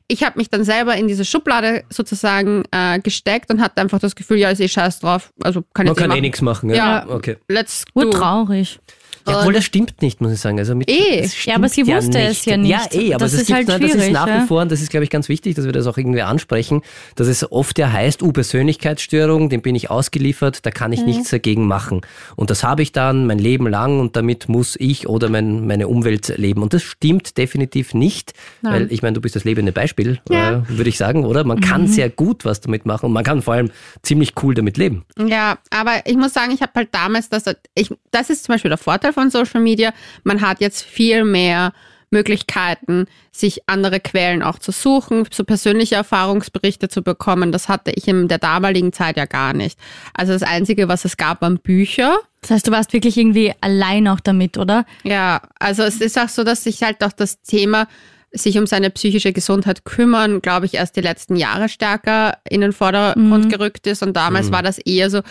Ich 0.08 0.24
habe 0.24 0.38
mich 0.38 0.50
dann 0.50 0.64
selber 0.64 0.96
in 0.96 1.08
diese 1.08 1.26
Schublade 1.26 1.84
sozusagen 1.90 2.64
äh, 2.72 3.00
gesteckt 3.00 3.50
und 3.52 3.62
hatte 3.62 3.82
einfach 3.82 4.00
das 4.00 4.16
Gefühl, 4.16 4.38
ja, 4.38 4.50
ist 4.50 4.62
eh 4.62 4.68
scheiß 4.68 5.00
drauf. 5.00 5.32
Also 5.44 5.64
kann 5.74 5.86
Man 5.86 5.94
ich 5.96 6.00
kann 6.00 6.12
eh 6.12 6.22
nichts 6.22 6.42
machen. 6.42 6.70
Ja. 6.70 6.76
Ja. 6.76 7.10
Okay. 7.10 7.38
Let's 7.48 7.84
do. 7.94 8.06
Urtraurig. 8.06 8.80
Ja, 9.28 9.40
obwohl 9.40 9.54
das 9.54 9.66
stimmt 9.66 10.02
nicht, 10.02 10.22
muss 10.22 10.32
ich 10.32 10.40
sagen. 10.40 10.58
Also 10.60 10.74
mit, 10.76 10.90
Eh. 10.90 11.28
Ja, 11.46 11.56
aber 11.56 11.70
sie 11.70 11.86
wusste 11.88 12.20
es 12.20 12.46
ja 12.46 12.58
nicht. 12.58 12.70
Ja, 12.72 12.82
eh, 12.92 13.14
aber 13.14 13.26
Das 13.26 13.34
es 13.34 13.42
ist 13.42 13.48
gibt, 13.48 13.58
halt 13.58 13.68
nein, 13.68 13.82
das 13.82 13.90
ist 13.92 13.98
schwierig, 13.98 14.14
nach 14.14 14.28
ja. 14.28 14.42
wie 14.44 14.48
vor, 14.48 14.62
und 14.62 14.72
das 14.72 14.82
ist, 14.82 14.90
glaube 14.90 15.04
ich, 15.04 15.10
ganz 15.10 15.30
wichtig, 15.30 15.56
dass 15.56 15.66
wir 15.66 15.72
das 15.72 15.86
auch 15.88 15.98
irgendwie 15.98 16.22
ansprechen, 16.22 16.82
dass 17.16 17.28
es 17.28 17.52
oft 17.52 17.78
ja 17.80 17.92
heißt, 17.92 18.22
uh, 18.24 18.32
Persönlichkeitsstörung, 18.32 19.50
dem 19.50 19.62
bin 19.62 19.76
ich 19.76 19.90
ausgeliefert, 19.90 20.66
da 20.66 20.72
kann 20.72 20.92
ich 20.92 21.02
Mhm. 21.02 21.06
nichts 21.08 21.30
dagegen 21.30 21.68
machen. 21.68 22.02
Und 22.36 22.50
das 22.50 22.64
habe 22.64 22.82
ich 22.82 22.92
dann 22.92 23.26
mein 23.28 23.40
Leben 23.40 23.68
lang 23.68 24.00
und 24.00 24.16
damit 24.16 24.50
muss 24.50 24.76
ich 24.80 25.08
oder 25.08 25.30
mein, 25.30 25.66
meine 25.68 25.88
Umwelt 25.88 26.34
leben. 26.38 26.62
Und 26.62 26.74
das 26.74 26.84
stimmt 26.84 27.38
definitiv 27.38 27.94
nicht, 27.94 28.34
weil 28.62 28.92
ich 28.92 29.02
meine, 29.02 29.14
du 29.14 29.22
bist 29.22 29.36
das 29.36 29.44
lebende 29.44 29.72
Beispiel, 29.72 30.20
Ja. 30.30 30.60
äh, 30.60 30.62
würde 30.70 30.90
ich 30.90 30.98
sagen, 30.98 31.26
oder? 31.26 31.44
Man 31.44 31.58
Mhm. 31.58 31.62
kann 31.62 31.88
sehr 31.88 32.10
gut 32.10 32.46
was 32.46 32.62
damit 32.62 32.86
machen 32.86 33.08
und 33.08 33.14
man 33.14 33.24
kann 33.24 33.42
vor 33.42 33.54
allem 33.56 33.72
ziemlich 34.04 34.34
cool 34.44 34.54
damit 34.54 34.78
leben. 34.78 35.06
Ja, 35.18 35.58
aber 35.70 36.02
ich 36.06 36.16
muss 36.18 36.34
sagen, 36.34 36.52
ich 36.54 36.62
habe 36.62 36.72
halt 36.76 36.90
damals, 36.94 37.30
das, 37.30 37.44
ich, 37.76 37.90
das 38.12 38.30
ist 38.30 38.44
zum 38.46 38.54
Beispiel 38.54 38.70
der 38.70 38.78
Vorteil 38.78 39.14
von 39.18 39.32
Social 39.32 39.62
Media. 39.62 39.94
Man 40.24 40.42
hat 40.42 40.62
jetzt 40.62 40.84
viel 40.84 41.24
mehr 41.24 41.74
Möglichkeiten, 42.12 43.08
sich 43.32 43.68
andere 43.68 44.00
Quellen 44.00 44.44
auch 44.44 44.60
zu 44.60 44.72
suchen, 44.72 45.28
so 45.32 45.44
persönliche 45.44 45.96
Erfahrungsberichte 45.96 46.88
zu 46.88 47.02
bekommen. 47.02 47.52
Das 47.52 47.68
hatte 47.68 47.92
ich 47.96 48.08
in 48.08 48.28
der 48.28 48.38
damaligen 48.38 48.94
Zeit 48.94 49.18
ja 49.18 49.26
gar 49.26 49.54
nicht. 49.54 49.80
Also 50.14 50.34
das 50.34 50.44
Einzige, 50.44 50.88
was 50.88 51.04
es 51.04 51.18
gab, 51.18 51.42
waren 51.42 51.58
Bücher. 51.58 52.18
Das 52.42 52.52
heißt, 52.52 52.68
du 52.68 52.72
warst 52.72 52.94
wirklich 52.94 53.18
irgendwie 53.18 53.54
allein 53.60 54.08
auch 54.08 54.20
damit, 54.20 54.60
oder? 54.60 54.86
Ja, 55.04 55.42
also 55.58 55.82
es 55.82 56.00
ist 56.00 56.18
auch 56.20 56.30
so, 56.30 56.44
dass 56.44 56.64
sich 56.64 56.84
halt 56.84 57.04
auch 57.04 57.12
das 57.12 57.42
Thema 57.42 57.88
sich 58.32 58.60
um 58.60 58.68
seine 58.68 58.92
psychische 58.92 59.34
Gesundheit 59.34 59.84
kümmern, 59.84 60.42
glaube 60.42 60.68
ich, 60.68 60.76
erst 60.76 60.96
die 60.96 61.02
letzten 61.02 61.38
Jahre 61.38 61.70
stärker 61.70 62.38
in 62.48 62.62
den 62.62 62.74
Vordergrund 62.74 63.50
gerückt 63.50 63.88
ist. 63.88 64.04
Und 64.04 64.16
damals 64.16 64.52
war 64.52 64.62
das 64.62 64.78
eher 64.78 65.10
so, 65.10 65.22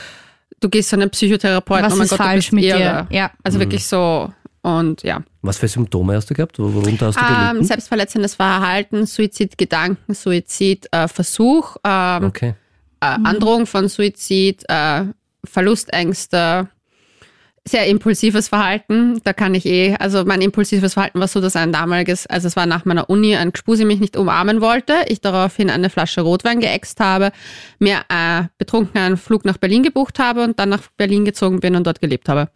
du 0.60 0.68
gehst 0.68 0.90
zu 0.90 0.96
einem 0.96 1.10
Psychotherapeuten, 1.10 1.86
Was 1.86 1.92
oh 1.92 1.96
mein 1.96 2.04
ist 2.04 2.10
Gott, 2.10 2.18
falsch 2.18 2.50
du 2.50 2.56
bist 2.56 2.64
mit 2.64 2.64
irre. 2.64 3.06
dir? 3.10 3.16
Ja. 3.16 3.30
Also 3.42 3.58
wirklich 3.58 3.86
so. 3.86 4.32
Und 4.62 5.02
ja. 5.04 5.22
Was 5.42 5.58
für 5.58 5.68
Symptome 5.68 6.16
hast 6.16 6.28
du 6.28 6.34
gehabt? 6.34 6.58
Worunter 6.58 7.06
hast 7.06 7.20
du 7.20 7.24
gelitten? 7.24 7.58
Ähm, 7.58 7.64
selbstverletzendes 7.64 8.34
Verhalten, 8.34 9.06
Suizidgedanken, 9.06 10.12
Suizidversuch, 10.14 11.76
äh, 11.84 12.16
ähm, 12.16 12.24
okay. 12.24 12.54
äh, 13.00 13.06
Androhung 13.06 13.66
von 13.66 13.88
Suizid, 13.88 14.64
äh, 14.68 15.04
Verlustängste, 15.44 16.68
sehr 17.68 17.86
impulsives 17.86 18.48
Verhalten. 18.48 19.20
Da 19.24 19.32
kann 19.32 19.54
ich 19.54 19.66
eh, 19.66 19.96
also 19.98 20.24
mein 20.24 20.40
impulsives 20.40 20.94
Verhalten 20.94 21.20
war 21.20 21.28
so, 21.28 21.40
dass 21.40 21.56
ein 21.56 21.72
damaliges, 21.72 22.26
also 22.26 22.46
es 22.48 22.56
war 22.56 22.66
nach 22.66 22.84
meiner 22.84 23.10
Uni, 23.10 23.34
ein 23.36 23.52
Gspusi 23.52 23.84
mich 23.84 24.00
nicht 24.00 24.16
umarmen 24.16 24.60
wollte. 24.60 24.94
Ich 25.08 25.20
daraufhin 25.20 25.70
eine 25.70 25.90
Flasche 25.90 26.20
Rotwein 26.20 26.60
geäxt 26.60 27.00
habe, 27.00 27.32
mir 27.78 28.02
äh, 28.08 28.44
betrunken 28.58 28.98
einen 28.98 29.16
Flug 29.16 29.44
nach 29.44 29.58
Berlin 29.58 29.82
gebucht 29.82 30.18
habe 30.18 30.44
und 30.44 30.58
dann 30.58 30.68
nach 30.68 30.82
Berlin 30.96 31.24
gezogen 31.24 31.60
bin 31.60 31.74
und 31.74 31.86
dort 31.86 32.00
gelebt 32.00 32.28
habe. 32.28 32.48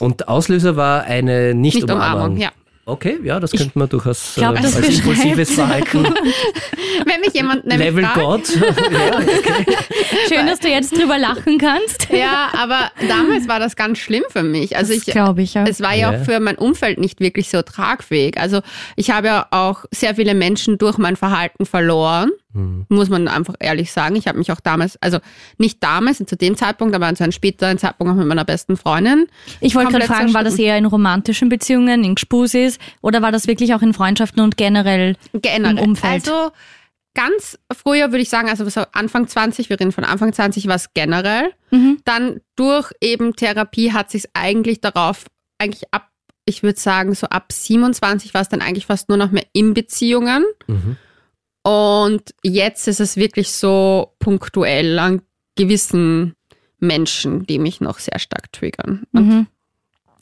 Und 0.00 0.28
Auslöser 0.28 0.76
war 0.76 1.04
eine 1.04 1.54
Nicht-Umarmung. 1.54 2.34
Nicht 2.34 2.44
ja. 2.44 2.52
Okay, 2.88 3.18
ja, 3.22 3.38
das 3.38 3.50
könnte 3.50 3.78
man 3.78 3.86
durchaus 3.86 4.32
glaub, 4.34 4.58
äh, 4.58 4.62
das 4.62 4.74
als 4.74 4.88
impulsives 4.88 5.50
Verhalten. 5.50 6.04
Wenn 7.04 7.20
mich 7.20 7.34
jemand 7.34 7.66
nämlich 7.66 7.88
Level 7.88 8.02
fragt, 8.04 8.16
God. 8.18 8.56
ja, 8.56 9.18
okay. 9.18 9.76
Schön, 10.26 10.46
dass 10.46 10.58
du 10.60 10.68
jetzt 10.68 10.96
drüber 10.96 11.18
lachen 11.18 11.58
kannst. 11.58 12.08
Ja, 12.18 12.48
aber 12.58 12.90
damals 13.06 13.46
war 13.46 13.60
das 13.60 13.76
ganz 13.76 13.98
schlimm 13.98 14.24
für 14.30 14.42
mich. 14.42 14.76
Also 14.76 14.92
ich, 14.94 15.04
glaube 15.04 15.42
ich, 15.42 15.54
ja. 15.54 15.64
es 15.68 15.80
war 15.80 15.94
ja 15.94 16.10
Ja. 16.10 16.18
auch 16.20 16.24
für 16.24 16.40
mein 16.40 16.56
Umfeld 16.56 16.98
nicht 16.98 17.20
wirklich 17.20 17.50
so 17.50 17.60
tragfähig. 17.62 18.38
Also 18.38 18.60
ich 18.96 19.10
habe 19.10 19.26
ja 19.26 19.46
auch 19.50 19.84
sehr 19.90 20.14
viele 20.14 20.34
Menschen 20.34 20.78
durch 20.78 20.96
mein 20.96 21.16
Verhalten 21.16 21.66
verloren, 21.66 22.30
Hm. 22.58 22.86
muss 22.88 23.08
man 23.08 23.28
einfach 23.28 23.54
ehrlich 23.60 23.92
sagen. 23.92 24.16
Ich 24.16 24.26
habe 24.26 24.36
mich 24.36 24.50
auch 24.50 24.58
damals, 24.58 25.00
also 25.00 25.18
nicht 25.58 25.82
damals, 25.82 26.18
zu 26.18 26.36
dem 26.36 26.56
Zeitpunkt, 26.56 26.92
aber 26.94 27.14
zu 27.14 27.22
einem 27.22 27.32
späteren 27.32 27.78
Zeitpunkt 27.78 28.12
auch 28.12 28.16
mit 28.16 28.26
meiner 28.26 28.44
besten 28.44 28.76
Freundin. 28.76 29.28
Ich 29.60 29.76
wollte 29.76 29.92
gerade 29.92 30.06
fragen, 30.06 30.34
war 30.34 30.42
das 30.42 30.58
eher 30.58 30.76
in 30.76 30.86
romantischen 30.86 31.48
Beziehungen, 31.48 32.02
in 32.02 32.16
Gspusis 32.16 32.78
oder 33.00 33.22
war 33.22 33.30
das 33.30 33.46
wirklich 33.46 33.74
auch 33.74 33.82
in 33.82 33.94
Freundschaften 33.94 34.42
und 34.42 34.56
generell 34.56 35.14
generell. 35.40 35.78
im 35.78 35.90
Umfeld? 35.90 36.28
Also 36.28 36.50
ganz 37.14 37.58
früher 37.72 38.10
würde 38.10 38.22
ich 38.22 38.28
sagen, 38.28 38.48
also 38.48 38.68
so 38.68 38.82
Anfang 38.92 39.28
20, 39.28 39.70
wir 39.70 39.78
reden 39.78 39.92
von 39.92 40.04
Anfang 40.04 40.32
20, 40.32 40.66
war 40.66 40.76
es 40.76 40.92
generell. 40.94 41.52
Mhm. 41.70 41.98
Dann 42.04 42.40
durch 42.56 42.90
eben 43.00 43.36
Therapie 43.36 43.92
hat 43.92 44.10
sich 44.10 44.24
eigentlich 44.34 44.80
darauf, 44.80 45.26
eigentlich 45.58 45.84
ab, 45.92 46.08
ich 46.44 46.64
würde 46.64 46.78
sagen, 46.78 47.14
so 47.14 47.28
ab 47.28 47.52
27 47.52 48.34
war 48.34 48.40
es 48.40 48.48
dann 48.48 48.62
eigentlich 48.62 48.86
fast 48.86 49.08
nur 49.08 49.18
noch 49.18 49.30
mehr 49.30 49.46
in 49.52 49.74
Beziehungen. 49.74 50.44
Mhm. 50.66 50.96
Und 51.62 52.34
jetzt 52.42 52.88
ist 52.88 53.00
es 53.00 53.16
wirklich 53.16 53.50
so 53.52 54.14
punktuell 54.18 54.98
an 54.98 55.22
gewissen 55.56 56.34
Menschen, 56.78 57.46
die 57.46 57.58
mich 57.58 57.80
noch 57.80 57.98
sehr 57.98 58.18
stark 58.18 58.52
triggern. 58.52 59.04
Und 59.12 59.26
Mhm. 59.28 59.46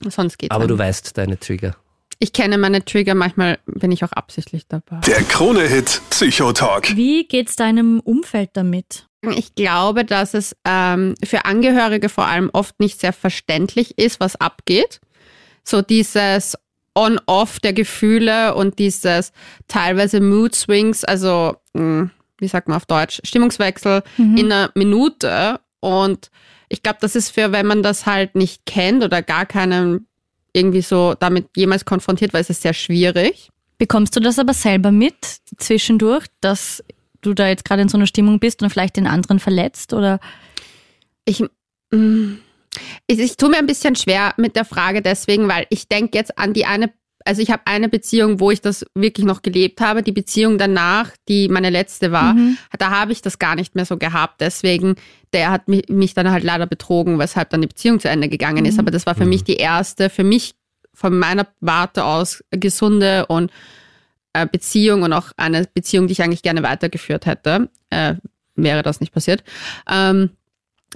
sonst 0.09 0.39
geht's 0.39 0.55
Aber 0.55 0.67
du 0.67 0.75
eigentlich. 0.75 0.87
weißt 0.89 1.19
deine 1.19 1.39
Trigger. 1.39 1.77
Ich 2.19 2.33
kenne 2.33 2.57
meine 2.57 2.83
Trigger, 2.83 3.15
manchmal 3.15 3.59
bin 3.67 3.93
ich 3.93 4.03
auch 4.03 4.13
absichtlich 4.13 4.67
dabei. 4.67 5.01
Der 5.01 5.23
Krone-Hit 5.23 6.01
Psychotalk. 6.09 6.97
Wie 6.97 7.29
geht's 7.29 7.57
deinem 7.57 8.01
Umfeld 8.01 8.51
damit? 8.55 9.07
Ich 9.35 9.55
glaube, 9.55 10.05
dass 10.07 10.33
es 10.33 10.57
ähm, 10.65 11.15
für 11.23 11.45
Angehörige 11.45 12.09
vor 12.09 12.27
allem 12.27 12.49
oft 12.53 12.81
nicht 12.81 13.01
sehr 13.01 13.13
verständlich 13.13 13.99
ist, 13.99 14.19
was 14.21 14.37
abgeht. 14.37 15.01
So 15.63 15.83
dieses 15.83 16.57
On-Off 16.97 17.61
der 17.61 17.73
Gefühle 17.73 18.55
und 18.55 18.79
dieses 18.79 19.33
teilweise 19.69 20.21
Mood 20.21 20.55
Swings, 20.55 21.05
also 21.05 21.57
mh, 21.75 22.11
wie 22.39 22.49
sagt 22.49 22.69
man 22.69 22.77
auf 22.77 22.87
Deutsch, 22.87 23.21
Stimmungswechsel 23.25 24.03
in 24.19 24.53
einer 24.53 24.71
Minute. 24.75 25.61
Und 25.81 26.31
ich 26.69 26.83
glaube, 26.83 26.99
das 27.01 27.17
ist 27.17 27.31
für, 27.31 27.53
wenn 27.53 27.67
man 27.67 27.83
das 27.83 28.07
halt 28.07 28.35
nicht 28.35 28.67
kennt 28.67 29.05
oder 29.05 29.23
gar 29.23 29.47
keinen 29.47 30.07
irgendwie 30.53 30.83
so 30.83 31.15
damit 31.19 31.49
jemals 31.55 31.85
konfrontiert 31.85 32.33
war, 32.33 32.41
ist 32.41 32.51
es 32.51 32.63
sehr 32.63 32.73
schwierig. 32.73 33.51
Bekommst 33.79 34.17
du 34.17 34.21
das 34.21 34.39
aber 34.39 34.55
selber 34.55 34.91
mit 34.91 35.17
zwischendurch, 35.59 36.27
dass 36.41 36.83
du 37.21 37.35
da 37.35 37.49
jetzt 37.49 37.65
gerade 37.65 37.83
in 37.83 37.89
so 37.89 37.99
einer 37.99 38.07
Stimmung 38.07 38.41
bist 38.41 38.63
und 38.63 38.71
vielleicht 38.71 38.97
den 38.97 39.07
anderen 39.07 39.39
verletzt 39.39 39.93
oder? 39.93 40.19
Ich, 41.27 41.45
mm, 41.91 42.35
ich, 43.07 43.19
ich 43.19 43.37
tue 43.37 43.49
mir 43.49 43.59
ein 43.59 43.67
bisschen 43.67 43.97
schwer 43.97 44.35
mit 44.37 44.57
der 44.57 44.65
Frage 44.65 45.03
deswegen, 45.03 45.49
weil 45.49 45.67
ich 45.71 45.89
denke 45.89 46.17
jetzt 46.19 46.39
an 46.39 46.53
die 46.53 46.67
eine, 46.67 46.93
also 47.25 47.43
ich 47.43 47.51
habe 47.51 47.63
eine 47.65 47.89
Beziehung, 47.89 48.41
wo 48.41 48.51
ich 48.51 48.61
das 48.61 48.87
wirklich 48.95 49.27
noch 49.27 49.43
gelebt 49.43 49.81
habe. 49.81 50.03
Die 50.03 50.13
Beziehung 50.13 50.59
danach, 50.59 51.11
die 51.29 51.49
meine 51.49 51.71
letzte 51.71 52.13
war, 52.13 52.37
da 52.79 52.91
habe 52.91 53.13
ich 53.13 53.21
das 53.23 53.39
gar 53.39 53.57
nicht 53.57 53.75
mehr 53.75 53.85
so 53.85 53.97
gehabt. 53.97 54.41
Deswegen, 54.41 54.95
der 55.33 55.51
hat 55.51 55.69
mich, 55.69 55.89
mich 55.89 56.15
dann 56.15 56.31
halt 56.31 56.45
leider 56.45 56.67
betrogen, 56.67 57.19
weshalb 57.19 57.51
dann 57.51 57.63
die 57.63 57.69
Beziehung 57.69 57.99
zu 57.99 58.09
Ende 58.09 58.29
gegangen 58.29 58.65
ist. 58.65 58.79
Aber 58.79 58.91
das 58.93 59.07
war 59.07 59.15
für 59.15 59.27
mich 59.27 59.43
die 59.43 59.57
erste, 59.57 60.09
für 60.09 60.25
mich 60.25 60.55
von 60.95 61.19
meiner 61.19 61.47
Warte 61.61 62.05
aus 62.05 62.43
gesunde 62.51 63.27
und 63.27 63.51
äh, 64.33 64.47
Beziehung 64.47 65.03
und 65.03 65.13
auch 65.13 65.33
eine 65.37 65.67
Beziehung, 65.73 66.07
die 66.07 66.13
ich 66.13 66.23
eigentlich 66.23 66.43
gerne 66.43 66.63
weitergeführt 66.63 67.27
hätte, 67.27 67.69
äh, 67.91 68.15
wäre 68.55 68.83
das 68.83 69.01
nicht 69.01 69.13
passiert. 69.13 69.45
Ähm, 69.91 70.31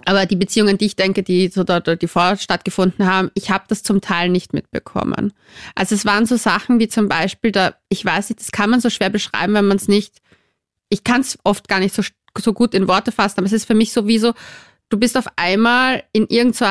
aber 0.07 0.27
die 0.27 0.37
Beziehungen, 0.37 0.79
die 0.79 0.87
ich 0.87 0.97
denke, 0.97 1.23
die 1.23 1.49
so 1.49 1.65
dort, 1.65 2.03
die 2.03 2.09
vorher 2.09 2.37
stattgefunden 2.37 3.07
haben, 3.07 3.31
ich 3.35 3.51
habe 3.51 3.65
das 3.69 3.83
zum 3.83 4.01
Teil 4.01 4.29
nicht 4.29 4.53
mitbekommen. 4.53 5.33
Also 5.75 5.95
es 5.95 6.05
waren 6.05 6.27
so 6.27 6.37
Sachen 6.37 6.79
wie 6.79 6.89
zum 6.89 7.09
Beispiel, 7.09 7.53
da, 7.53 7.75
ich 7.89 8.05
weiß 8.05 8.31
nicht, 8.31 8.41
das 8.41 8.53
kann 8.53 8.71
man 8.71 8.81
so 8.81 8.91
schwer 8.91 9.11
beschreiben, 9.11 9.55
wenn 9.55 9.67
man 9.67 9.77
es 9.77 9.89
nicht, 9.89 10.19
ich 10.89 11.05
kann 11.05 11.21
es 11.21 11.39
oft 11.45 11.69
gar 11.69 11.81
nicht 11.81 11.95
so, 11.95 12.03
so 12.39 12.53
gut 12.53 12.75
in 12.75 12.89
Worte 12.89 13.13
fassen, 13.13 13.39
aber 13.39 13.47
es 13.47 13.53
ist 13.53 13.65
für 13.65 13.75
mich 13.75 13.93
sowieso, 13.93 14.35
du 14.89 14.99
bist 14.99 15.17
auf 15.17 15.27
einmal 15.37 16.03
in 16.13 16.27
irgend 16.27 16.57
so 16.57 16.65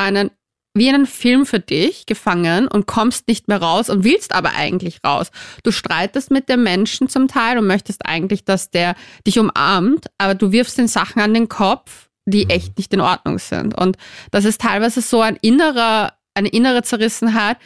wie 0.74 0.88
einen 0.88 1.06
Film 1.06 1.46
für 1.46 1.58
dich 1.58 2.06
gefangen 2.06 2.68
und 2.68 2.86
kommst 2.86 3.26
nicht 3.26 3.48
mehr 3.48 3.60
raus 3.60 3.90
und 3.90 4.04
willst 4.04 4.32
aber 4.32 4.54
eigentlich 4.54 5.00
raus. 5.04 5.30
Du 5.64 5.72
streitest 5.72 6.30
mit 6.30 6.48
dem 6.48 6.62
Menschen 6.62 7.08
zum 7.08 7.26
Teil 7.26 7.58
und 7.58 7.66
möchtest 7.66 8.06
eigentlich, 8.06 8.44
dass 8.44 8.70
der 8.70 8.94
dich 9.26 9.38
umarmt, 9.38 10.06
aber 10.18 10.34
du 10.34 10.52
wirfst 10.52 10.78
den 10.78 10.88
Sachen 10.88 11.20
an 11.20 11.34
den 11.34 11.48
Kopf, 11.48 12.09
die 12.30 12.48
echt 12.48 12.76
nicht 12.78 12.92
in 12.92 13.00
Ordnung 13.00 13.38
sind. 13.38 13.76
Und 13.76 13.96
das 14.30 14.44
ist 14.44 14.60
teilweise 14.60 15.00
so 15.00 15.20
ein 15.20 15.36
innerer, 15.42 16.14
eine 16.34 16.48
innere 16.48 16.82
Zerrissenheit. 16.82 17.56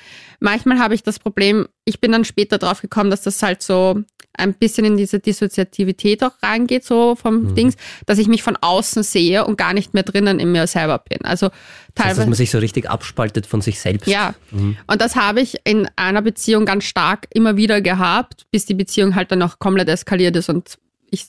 Manchmal 0.41 0.79
habe 0.79 0.95
ich 0.95 1.03
das 1.03 1.19
Problem, 1.19 1.69
ich 1.85 2.01
bin 2.01 2.13
dann 2.13 2.25
später 2.25 2.59
drauf 2.59 2.81
gekommen, 2.81 3.11
dass 3.11 3.23
das 3.23 3.43
halt 3.43 3.63
so 3.63 4.03
ein 4.37 4.55
bisschen 4.55 4.85
in 4.85 4.97
diese 4.97 5.21
Dissoziativität 5.21 6.23
auch 6.25 6.33
reingeht, 6.43 6.85
so 6.85 7.15
vom 7.15 7.55
Dings, 7.55 7.77
dass 8.07 8.19
ich 8.19 8.27
mich 8.27 8.43
von 8.43 8.57
außen 8.61 9.03
sehe 9.03 9.45
und 9.45 9.57
gar 9.57 9.73
nicht 9.75 9.95
mehr 9.95 10.03
drinnen 10.03 10.41
in 10.41 10.51
mir 10.51 10.67
selber 10.67 10.99
bin. 10.99 11.25
Also 11.25 11.51
teilweise. 11.95 12.21
dass 12.21 12.27
man 12.27 12.35
sich 12.35 12.51
so 12.51 12.59
richtig 12.59 12.91
abspaltet 12.91 13.47
von 13.47 13.61
sich 13.61 13.79
selbst. 13.79 14.09
Ja, 14.09 14.35
und 14.51 15.01
das 15.01 15.15
habe 15.17 15.41
ich 15.41 15.59
in 15.65 15.89
einer 15.97 16.23
Beziehung 16.23 16.67
ganz 16.67 16.85
stark 16.85 17.29
immer 17.33 17.57
wieder 17.57 17.81
gehabt, 17.81 18.47
bis 18.51 18.67
die 18.67 18.75
Beziehung 18.75 19.15
halt 19.15 19.31
dann 19.31 19.43
auch 19.43 19.59
komplett 19.59 19.89
eskaliert 19.89 20.35
ist 20.37 20.49
und 20.49 20.79
ich, 21.11 21.27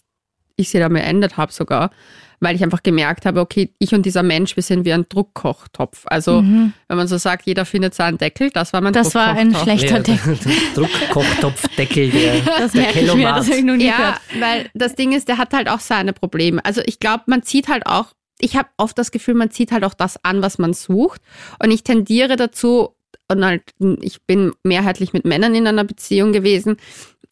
ich 0.55 0.69
sie 0.69 0.79
damit 0.79 1.03
beendet 1.03 1.37
habe 1.37 1.51
sogar, 1.51 1.91
weil 2.39 2.55
ich 2.55 2.63
einfach 2.63 2.83
gemerkt 2.83 3.25
habe, 3.25 3.39
okay, 3.39 3.73
ich 3.79 3.93
und 3.93 4.05
dieser 4.05 4.23
Mensch, 4.23 4.55
wir 4.55 4.63
sind 4.63 4.85
wie 4.85 4.93
ein 4.93 5.05
Druckkochtopf. 5.09 6.03
Also 6.05 6.43
wenn 6.43 6.73
man 6.97 7.07
so 7.07 7.17
sagt, 7.17 7.45
jeder 7.45 7.65
findet 7.65 7.93
seinen 7.93 8.17
Deckel, 8.17 8.49
das 8.51 8.73
war 8.73 8.81
mein 8.81 8.93
Das 8.93 9.15
war 9.15 9.27
ein 9.29 9.55
schlechter 9.55 9.97
Ja, 9.97 10.03
Deckel. 10.03 10.37
Druckkochtopfdeckel, 10.75 12.09
der, 12.11 12.35
Das 12.59 12.71
der 12.73 12.81
merke 12.81 12.99
ich 12.99 13.13
mir, 13.13 13.33
das 13.33 13.49
ich 13.49 13.63
noch 13.63 13.75
nie 13.75 13.87
Ja, 13.87 13.97
gehört. 13.97 14.21
weil 14.39 14.69
das 14.73 14.95
Ding 14.95 15.11
ist, 15.13 15.27
der 15.27 15.37
hat 15.37 15.53
halt 15.53 15.69
auch 15.69 15.79
seine 15.79 16.13
Probleme. 16.13 16.63
Also 16.65 16.81
ich 16.85 16.99
glaube, 16.99 17.23
man 17.27 17.43
zieht 17.43 17.67
halt 17.67 17.85
auch, 17.85 18.13
ich 18.39 18.55
habe 18.57 18.67
oft 18.77 18.97
das 18.97 19.11
Gefühl, 19.11 19.33
man 19.35 19.51
zieht 19.51 19.71
halt 19.71 19.83
auch 19.83 19.93
das 19.93 20.23
an, 20.23 20.41
was 20.41 20.57
man 20.57 20.73
sucht. 20.73 21.21
Und 21.63 21.71
ich 21.71 21.83
tendiere 21.83 22.35
dazu, 22.35 22.89
und 23.31 23.43
halt, 23.45 23.63
ich 24.01 24.21
bin 24.23 24.51
mehrheitlich 24.63 25.13
mit 25.13 25.25
Männern 25.25 25.55
in 25.55 25.65
einer 25.65 25.83
Beziehung 25.83 26.31
gewesen, 26.33 26.77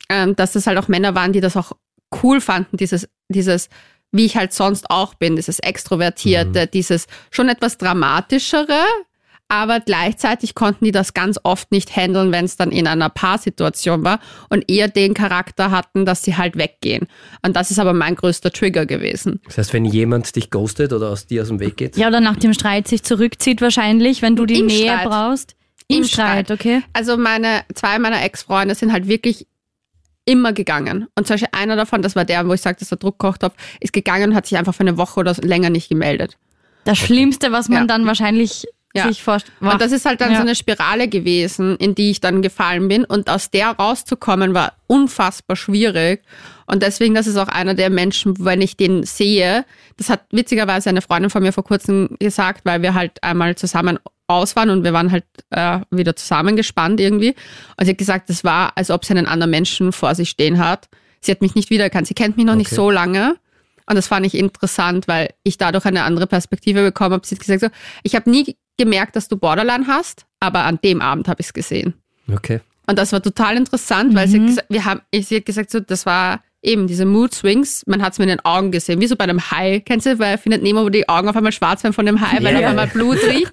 ähm, 0.09 0.35
dass 0.35 0.53
das 0.53 0.65
halt 0.65 0.77
auch 0.77 0.87
Männer 0.87 1.13
waren, 1.13 1.33
die 1.33 1.41
das 1.41 1.55
auch 1.57 1.73
cool 2.23 2.41
fanden, 2.41 2.77
dieses, 2.77 3.07
dieses, 3.29 3.69
wie 4.13 4.25
ich 4.25 4.37
halt 4.37 4.53
sonst 4.53 4.89
auch 4.89 5.13
bin, 5.15 5.35
dieses 5.35 5.59
Extrovertierte, 5.59 6.67
dieses 6.67 7.07
schon 7.31 7.49
etwas 7.49 7.77
Dramatischere, 7.77 8.79
aber 9.49 9.81
gleichzeitig 9.81 10.55
konnten 10.55 10.85
die 10.85 10.91
das 10.91 11.13
ganz 11.13 11.37
oft 11.43 11.71
nicht 11.71 11.95
handeln, 11.95 12.31
wenn 12.31 12.45
es 12.45 12.55
dann 12.55 12.71
in 12.71 12.87
einer 12.87 13.09
Paarsituation 13.09 14.03
war 14.03 14.19
und 14.49 14.69
eher 14.71 14.87
den 14.87 15.13
Charakter 15.13 15.69
hatten, 15.69 16.05
dass 16.05 16.23
sie 16.23 16.37
halt 16.37 16.57
weggehen. 16.57 17.07
Und 17.45 17.55
das 17.55 17.69
ist 17.69 17.77
aber 17.77 17.93
mein 17.93 18.15
größter 18.15 18.51
Trigger 18.51 18.85
gewesen. 18.85 19.41
Das 19.45 19.57
heißt, 19.57 19.73
wenn 19.73 19.85
jemand 19.85 20.35
dich 20.35 20.49
ghostet 20.49 20.93
oder 20.93 21.09
aus 21.09 21.27
dir 21.27 21.41
aus 21.43 21.49
dem 21.49 21.59
Weg 21.59 21.77
geht, 21.77 21.97
Ja, 21.97 22.07
oder 22.07 22.21
nach 22.21 22.37
dem 22.37 22.53
Streit 22.53 22.87
sich 22.87 23.03
zurückzieht 23.03 23.61
wahrscheinlich, 23.61 24.21
wenn 24.21 24.35
du 24.35 24.45
die 24.45 24.59
Im 24.59 24.67
Nähe 24.67 24.91
Streit. 24.91 25.07
brauchst. 25.09 25.55
Im, 25.87 25.97
Im 25.97 26.03
Streit, 26.05 26.45
Streit. 26.45 26.51
okay. 26.59 26.81
Also 26.93 27.17
meine, 27.17 27.63
zwei 27.75 27.99
meiner 27.99 28.23
Ex-Freunde 28.23 28.73
sind 28.73 28.91
halt 28.93 29.07
wirklich 29.07 29.45
immer 30.25 30.53
gegangen. 30.53 31.07
Und 31.15 31.27
zum 31.27 31.35
Beispiel 31.35 31.49
einer 31.51 31.75
davon, 31.75 32.01
das 32.01 32.15
war 32.15 32.25
der, 32.25 32.47
wo 32.47 32.53
ich 32.53 32.61
sagte, 32.61 32.79
dass 32.81 32.89
der 32.89 32.97
Druckkopftopf, 32.99 33.53
ist 33.79 33.93
gegangen 33.93 34.31
und 34.31 34.35
hat 34.35 34.45
sich 34.45 34.57
einfach 34.57 34.73
für 34.75 34.81
eine 34.81 34.97
Woche 34.97 35.19
oder 35.19 35.33
so 35.33 35.41
länger 35.41 35.69
nicht 35.69 35.89
gemeldet. 35.89 36.37
Das 36.85 36.97
Schlimmste, 36.97 37.51
was 37.51 37.69
man 37.69 37.81
Ja. 37.83 37.87
dann 37.87 38.05
wahrscheinlich 38.05 38.65
Ja. 38.95 39.07
sich 39.07 39.23
vorstellt. 39.23 39.53
Und 39.59 39.81
das 39.81 39.91
ist 39.91 40.05
halt 40.05 40.21
dann 40.21 40.31
Ja. 40.31 40.37
so 40.37 40.41
eine 40.43 40.53
Spirale 40.55 41.07
gewesen, 41.07 41.77
in 41.77 41.95
die 41.95 42.11
ich 42.11 42.21
dann 42.21 42.41
gefallen 42.43 42.87
bin. 42.89 43.05
Und 43.05 43.29
aus 43.29 43.49
der 43.49 43.69
rauszukommen 43.71 44.53
war 44.53 44.73
unfassbar 44.87 45.55
schwierig. 45.55 46.21
Und 46.67 46.83
deswegen, 46.83 47.13
das 47.15 47.25
ist 47.27 47.37
auch 47.37 47.47
einer 47.47 47.73
der 47.73 47.89
Menschen, 47.89 48.35
wenn 48.45 48.61
ich 48.61 48.77
den 48.77 49.03
sehe, 49.03 49.65
das 49.97 50.09
hat 50.09 50.21
witzigerweise 50.31 50.89
eine 50.89 51.01
Freundin 51.01 51.29
von 51.31 51.41
mir 51.41 51.51
vor 51.51 51.63
kurzem 51.63 52.15
gesagt, 52.19 52.61
weil 52.65 52.81
wir 52.83 52.93
halt 52.93 53.21
einmal 53.23 53.55
zusammen 53.55 53.97
aus 54.27 54.55
waren 54.55 54.69
und 54.69 54.83
wir 54.83 54.93
waren 54.93 55.11
halt 55.11 55.25
äh, 55.49 55.79
wieder 55.91 56.15
zusammengespannt 56.15 56.99
irgendwie. 56.99 57.35
Und 57.77 57.85
sie 57.85 57.91
hat 57.91 57.97
gesagt, 57.97 58.29
das 58.29 58.43
war, 58.43 58.73
als 58.75 58.89
ob 58.89 59.05
sie 59.05 59.11
einen 59.13 59.27
anderen 59.27 59.51
Menschen 59.51 59.91
vor 59.91 60.15
sich 60.15 60.29
stehen 60.29 60.57
hat. 60.59 60.89
Sie 61.21 61.31
hat 61.31 61.41
mich 61.41 61.55
nicht 61.55 61.69
wiedererkannt. 61.69 62.07
Sie 62.07 62.13
kennt 62.13 62.37
mich 62.37 62.45
noch 62.45 62.55
nicht 62.55 62.67
Okay. 62.67 62.75
so 62.75 62.89
lange. 62.91 63.37
Und 63.85 63.95
das 63.95 64.07
fand 64.07 64.25
ich 64.25 64.35
interessant, 64.35 65.07
weil 65.07 65.33
ich 65.43 65.57
dadurch 65.57 65.85
eine 65.85 66.03
andere 66.03 66.27
Perspektive 66.27 66.83
bekommen 66.83 67.13
habe. 67.13 67.27
Sie 67.27 67.35
hat 67.35 67.39
gesagt, 67.41 67.61
so, 67.61 67.67
ich 68.03 68.15
habe 68.15 68.29
nie 68.29 68.55
gemerkt, 68.77 69.15
dass 69.15 69.27
du 69.27 69.37
Borderline 69.37 69.87
hast, 69.87 70.25
aber 70.39 70.63
an 70.63 70.79
dem 70.83 71.01
Abend 71.01 71.27
habe 71.27 71.41
ich 71.41 71.47
es 71.47 71.53
gesehen. 71.53 71.93
Okay. 72.31 72.61
Und 72.87 72.97
das 72.97 73.11
war 73.11 73.21
total 73.21 73.57
interessant, 73.57 74.15
weil 74.15 74.27
sie, 74.27 74.39
hat 74.39 74.47
gesagt, 74.47 74.67
wir 74.69 74.85
haben, 74.85 75.01
sie 75.13 75.35
hat 75.37 75.45
gesagt, 75.45 75.69
so, 75.71 75.79
das 75.79 76.05
war 76.05 76.41
eben 76.63 76.87
diese 76.87 77.05
Mood 77.05 77.33
Swings, 77.35 77.83
man 77.85 78.01
hat 78.01 78.13
es 78.13 78.19
mir 78.19 78.23
in 78.23 78.29
den 78.29 78.45
Augen 78.45 78.71
gesehen, 78.71 79.01
wie 79.01 79.07
so 79.07 79.15
bei 79.15 79.25
einem 79.25 79.51
Hai. 79.51 79.81
Kennst 79.85 80.05
du, 80.05 80.15
bei 80.15 80.37
Findet 80.37 80.63
Nemo, 80.63 80.83
wo 80.83 80.89
die 80.89 81.07
Augen 81.09 81.27
auf 81.27 81.35
einmal 81.35 81.51
schwarz 81.51 81.83
werden 81.83 81.93
von 81.93 82.05
dem 82.05 82.21
Hai, 82.21 82.37
weil 82.41 82.53
Ja. 82.53 82.59
auf 82.61 82.65
einmal 82.67 82.87
Blut 82.87 83.17
riecht? 83.27 83.51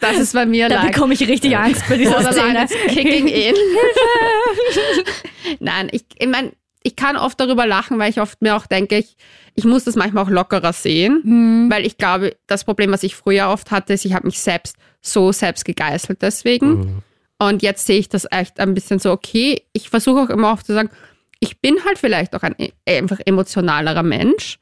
Das 0.00 0.18
ist 0.18 0.32
bei 0.32 0.46
mir 0.46 0.68
Da 0.68 0.84
bekomme 0.84 1.14
ich 1.14 1.20
richtig 1.28 1.56
Angst 1.56 1.82
bei 1.88 1.96
dieser 1.96 2.32
Szene. 2.32 2.66
kicking 2.88 3.26
in. 3.28 3.54
Nein, 5.60 5.88
ich, 5.92 6.04
ich 6.18 6.26
meine, 6.28 6.52
ich 6.82 6.96
kann 6.96 7.16
oft 7.16 7.38
darüber 7.38 7.66
lachen, 7.66 7.98
weil 7.98 8.10
ich 8.10 8.20
oft 8.20 8.42
mir 8.42 8.56
auch 8.56 8.66
denke, 8.66 8.98
ich, 8.98 9.16
ich 9.54 9.64
muss 9.64 9.84
das 9.84 9.94
manchmal 9.96 10.24
auch 10.24 10.30
lockerer 10.30 10.72
sehen, 10.72 11.68
weil 11.70 11.86
ich 11.86 11.98
glaube, 11.98 12.36
das 12.46 12.64
Problem, 12.64 12.90
was 12.90 13.02
ich 13.02 13.14
früher 13.14 13.48
oft 13.48 13.70
hatte, 13.70 13.92
ist, 13.92 14.04
ich 14.04 14.14
habe 14.14 14.26
mich 14.26 14.40
selbst 14.40 14.76
so 15.00 15.32
selbst 15.32 15.64
gegeißelt 15.64 16.22
deswegen. 16.22 17.02
Und 17.38 17.62
jetzt 17.62 17.86
sehe 17.86 17.98
ich 17.98 18.08
das 18.08 18.26
echt 18.30 18.60
ein 18.60 18.74
bisschen 18.74 18.98
so, 18.98 19.10
okay, 19.10 19.62
ich 19.72 19.90
versuche 19.90 20.20
auch 20.22 20.30
immer 20.30 20.52
auch 20.52 20.62
zu 20.62 20.72
sagen, 20.74 20.90
ich 21.42 21.60
bin 21.60 21.84
halt 21.84 21.98
vielleicht 21.98 22.34
auch 22.36 22.42
ein 22.42 22.54
e- 22.58 22.70
einfach 22.86 23.18
emotionalerer 23.26 24.04
Mensch. 24.04 24.58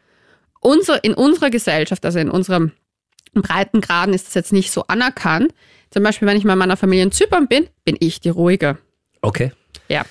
Unser, 0.60 1.04
in 1.04 1.12
unserer 1.14 1.50
Gesellschaft, 1.50 2.04
also 2.06 2.18
in 2.18 2.30
unserem 2.30 2.72
breiten 3.34 3.80
Graden 3.80 4.14
ist 4.14 4.26
das 4.26 4.34
jetzt 4.34 4.52
nicht 4.52 4.70
so 4.72 4.86
anerkannt. 4.86 5.52
Zum 5.90 6.02
Beispiel, 6.02 6.26
wenn 6.26 6.36
ich 6.36 6.44
mal 6.44 6.54
in 6.54 6.58
meiner 6.58 6.76
Familie 6.76 7.04
in 7.04 7.12
Zypern 7.12 7.48
bin, 7.48 7.66
bin 7.84 7.96
ich 8.00 8.20
die 8.20 8.28
Ruhige. 8.30 8.78
Okay. 9.20 9.52
Ja. 9.88 10.04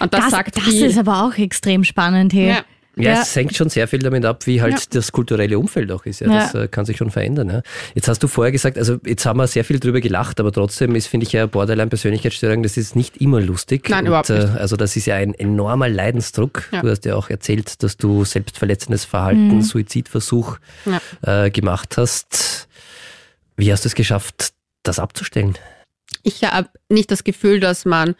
Und 0.00 0.12
das, 0.12 0.20
Das, 0.22 0.30
sagt 0.30 0.56
das 0.56 0.64
viel. 0.64 0.86
ist 0.86 0.98
aber 0.98 1.24
auch 1.24 1.36
extrem 1.38 1.82
spannend 1.84 2.32
hier. 2.32 2.46
Ja. 2.46 2.64
Ja, 2.96 3.14
Ja. 3.14 3.22
es 3.22 3.34
hängt 3.34 3.56
schon 3.56 3.70
sehr 3.70 3.88
viel 3.88 4.00
damit 4.00 4.24
ab, 4.26 4.46
wie 4.46 4.60
halt 4.60 4.74
Ja. 4.74 4.80
das 4.90 5.12
kulturelle 5.12 5.58
Umfeld 5.58 5.90
auch 5.92 6.04
ist. 6.04 6.20
Ja. 6.20 6.26
Das 6.28 6.54
äh, 6.54 6.68
kann 6.68 6.84
sich 6.84 6.98
schon 6.98 7.10
verändern. 7.10 7.48
Ja. 7.48 7.62
Jetzt 7.94 8.06
hast 8.08 8.22
du 8.22 8.28
vorher 8.28 8.52
gesagt, 8.52 8.76
also 8.76 8.98
jetzt 9.06 9.24
haben 9.24 9.38
wir 9.38 9.46
sehr 9.46 9.64
viel 9.64 9.80
drüber 9.80 10.00
gelacht, 10.02 10.38
aber 10.40 10.52
trotzdem 10.52 10.94
ist, 10.94 11.06
finde 11.06 11.24
ich 11.26 11.32
ja, 11.32 11.46
Borderline-Persönlichkeitsstörung, 11.46 12.62
das 12.62 12.76
ist 12.76 12.94
nicht 12.94 13.16
immer 13.16 13.40
lustig. 13.40 13.88
Nein, 13.88 14.00
Und, 14.00 14.06
überhaupt 14.08 14.28
nicht. 14.28 14.42
Äh, 14.44 14.58
also 14.58 14.76
das 14.76 14.94
ist 14.96 15.06
ja 15.06 15.14
ein 15.16 15.32
enormer 15.34 15.88
Leidensdruck. 15.88 16.64
Du 16.70 16.90
hast 16.90 17.04
ja 17.06 17.14
auch 17.16 17.30
erzählt, 17.30 17.82
dass 17.82 17.96
du 17.96 18.24
selbstverletzendes 18.26 19.06
Verhalten, 19.06 19.62
Suizidversuch 19.62 20.58
Ja. 21.24 21.44
äh, 21.46 21.50
gemacht 21.50 21.96
hast. 21.96 22.68
Wie 23.56 23.72
hast 23.72 23.84
du 23.84 23.88
es 23.88 23.94
geschafft, 23.94 24.52
das 24.82 24.98
abzustellen? 24.98 25.56
Ich 26.24 26.44
habe 26.44 26.68
nicht 26.90 27.10
das 27.10 27.24
Gefühl, 27.24 27.58
dass 27.58 27.84
man 27.86 28.14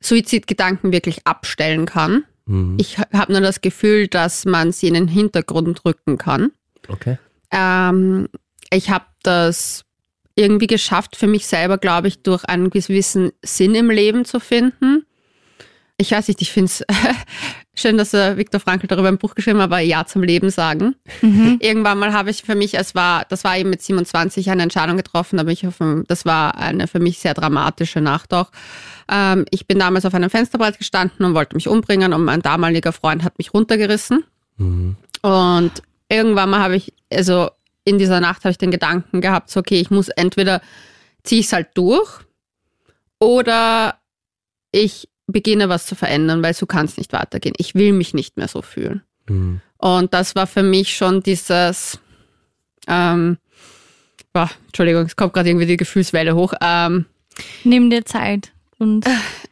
Suizidgedanken 0.00 0.92
wirklich 0.92 1.26
abstellen 1.26 1.86
kann. 1.86 2.24
Mhm. 2.46 2.76
Ich 2.80 2.98
habe 2.98 3.32
nur 3.32 3.40
das 3.40 3.60
Gefühl, 3.60 4.08
dass 4.08 4.44
man 4.44 4.72
sie 4.72 4.88
in 4.88 4.94
den 4.94 5.08
Hintergrund 5.08 5.84
rücken 5.84 6.16
kann. 6.16 6.52
Okay. 6.88 7.18
Ähm, 7.50 8.28
ich 8.70 8.90
habe 8.90 9.06
das 9.22 9.84
irgendwie 10.34 10.66
geschafft, 10.66 11.16
für 11.16 11.26
mich 11.26 11.46
selber, 11.46 11.78
glaube 11.78 12.08
ich, 12.08 12.22
durch 12.22 12.44
einen 12.44 12.70
gewissen 12.70 13.32
Sinn 13.42 13.74
im 13.74 13.90
Leben 13.90 14.24
zu 14.24 14.38
finden. 14.38 15.06
Ich 15.96 16.12
weiß 16.12 16.28
nicht, 16.28 16.42
ich 16.42 16.52
finde 16.52 16.66
es 16.66 16.84
schön, 17.76 17.96
dass 17.98 18.12
äh, 18.14 18.36
Viktor 18.36 18.60
Frankl 18.60 18.86
darüber 18.86 19.08
ein 19.08 19.18
Buch 19.18 19.34
geschrieben 19.34 19.58
hat, 19.58 19.64
aber 19.66 19.80
Ja 19.80 20.06
zum 20.06 20.22
Leben 20.22 20.50
sagen. 20.50 20.96
Irgendwann 21.60 21.98
mal 21.98 22.12
habe 22.12 22.30
ich 22.30 22.42
für 22.42 22.54
mich, 22.54 22.74
es 22.74 22.94
war, 22.94 23.24
das 23.28 23.44
war 23.44 23.56
eben 23.56 23.70
mit 23.70 23.82
27 23.82 24.50
eine 24.50 24.62
Entscheidung 24.62 24.96
getroffen, 24.96 25.38
aber 25.38 25.50
ich 25.52 25.60
dem- 25.60 26.04
das 26.08 26.24
war 26.24 26.56
eine 26.56 26.88
für 26.88 26.98
mich 27.00 27.18
sehr 27.18 27.34
dramatische 27.34 28.00
Nacht 28.00 28.32
auch. 28.34 28.50
Ähm, 29.10 29.44
ich 29.50 29.66
bin 29.66 29.78
damals 29.78 30.04
auf 30.04 30.14
einem 30.14 30.30
Fensterbrett 30.30 30.78
gestanden 30.78 31.24
und 31.26 31.34
wollte 31.34 31.54
mich 31.54 31.68
umbringen 31.68 32.12
und 32.12 32.24
mein 32.24 32.42
damaliger 32.42 32.92
Freund 32.92 33.22
hat 33.22 33.38
mich 33.38 33.52
runtergerissen. 33.54 34.24
Und 35.22 35.72
irgendwann 36.08 36.50
mal 36.50 36.60
habe 36.60 36.76
ich, 36.76 36.92
also 37.12 37.50
in 37.84 37.98
dieser 37.98 38.20
Nacht 38.20 38.44
habe 38.44 38.50
ich 38.52 38.58
den 38.58 38.70
Gedanken 38.70 39.20
gehabt, 39.20 39.50
so 39.50 39.60
okay, 39.60 39.78
ich 39.80 39.90
muss 39.90 40.08
entweder 40.08 40.60
ziehe 41.22 41.40
ich 41.40 41.46
es 41.46 41.52
halt 41.52 41.68
durch 41.74 42.08
oder 43.18 43.96
ich 44.72 45.08
beginne 45.26 45.68
was 45.68 45.86
zu 45.86 45.94
verändern, 45.94 46.42
weil 46.42 46.54
so 46.54 46.66
kann 46.66 46.86
es 46.86 46.96
nicht 46.96 47.12
weitergehen. 47.12 47.54
Ich 47.58 47.74
will 47.74 47.92
mich 47.92 48.14
nicht 48.14 48.36
mehr 48.36 48.48
so 48.48 48.62
fühlen. 48.62 49.02
Mhm. 49.28 49.60
Und 49.78 50.14
das 50.14 50.34
war 50.34 50.46
für 50.46 50.62
mich 50.62 50.96
schon 50.96 51.22
dieses, 51.22 51.98
ähm, 52.86 53.38
boah, 54.32 54.50
Entschuldigung, 54.66 55.04
es 55.04 55.16
kommt 55.16 55.32
gerade 55.32 55.48
irgendwie 55.48 55.66
die 55.66 55.76
Gefühlswelle 55.76 56.34
hoch. 56.34 56.54
Ähm, 56.60 57.06
Nimm 57.64 57.90
dir 57.90 58.04
Zeit. 58.04 58.52
Und 58.78 59.04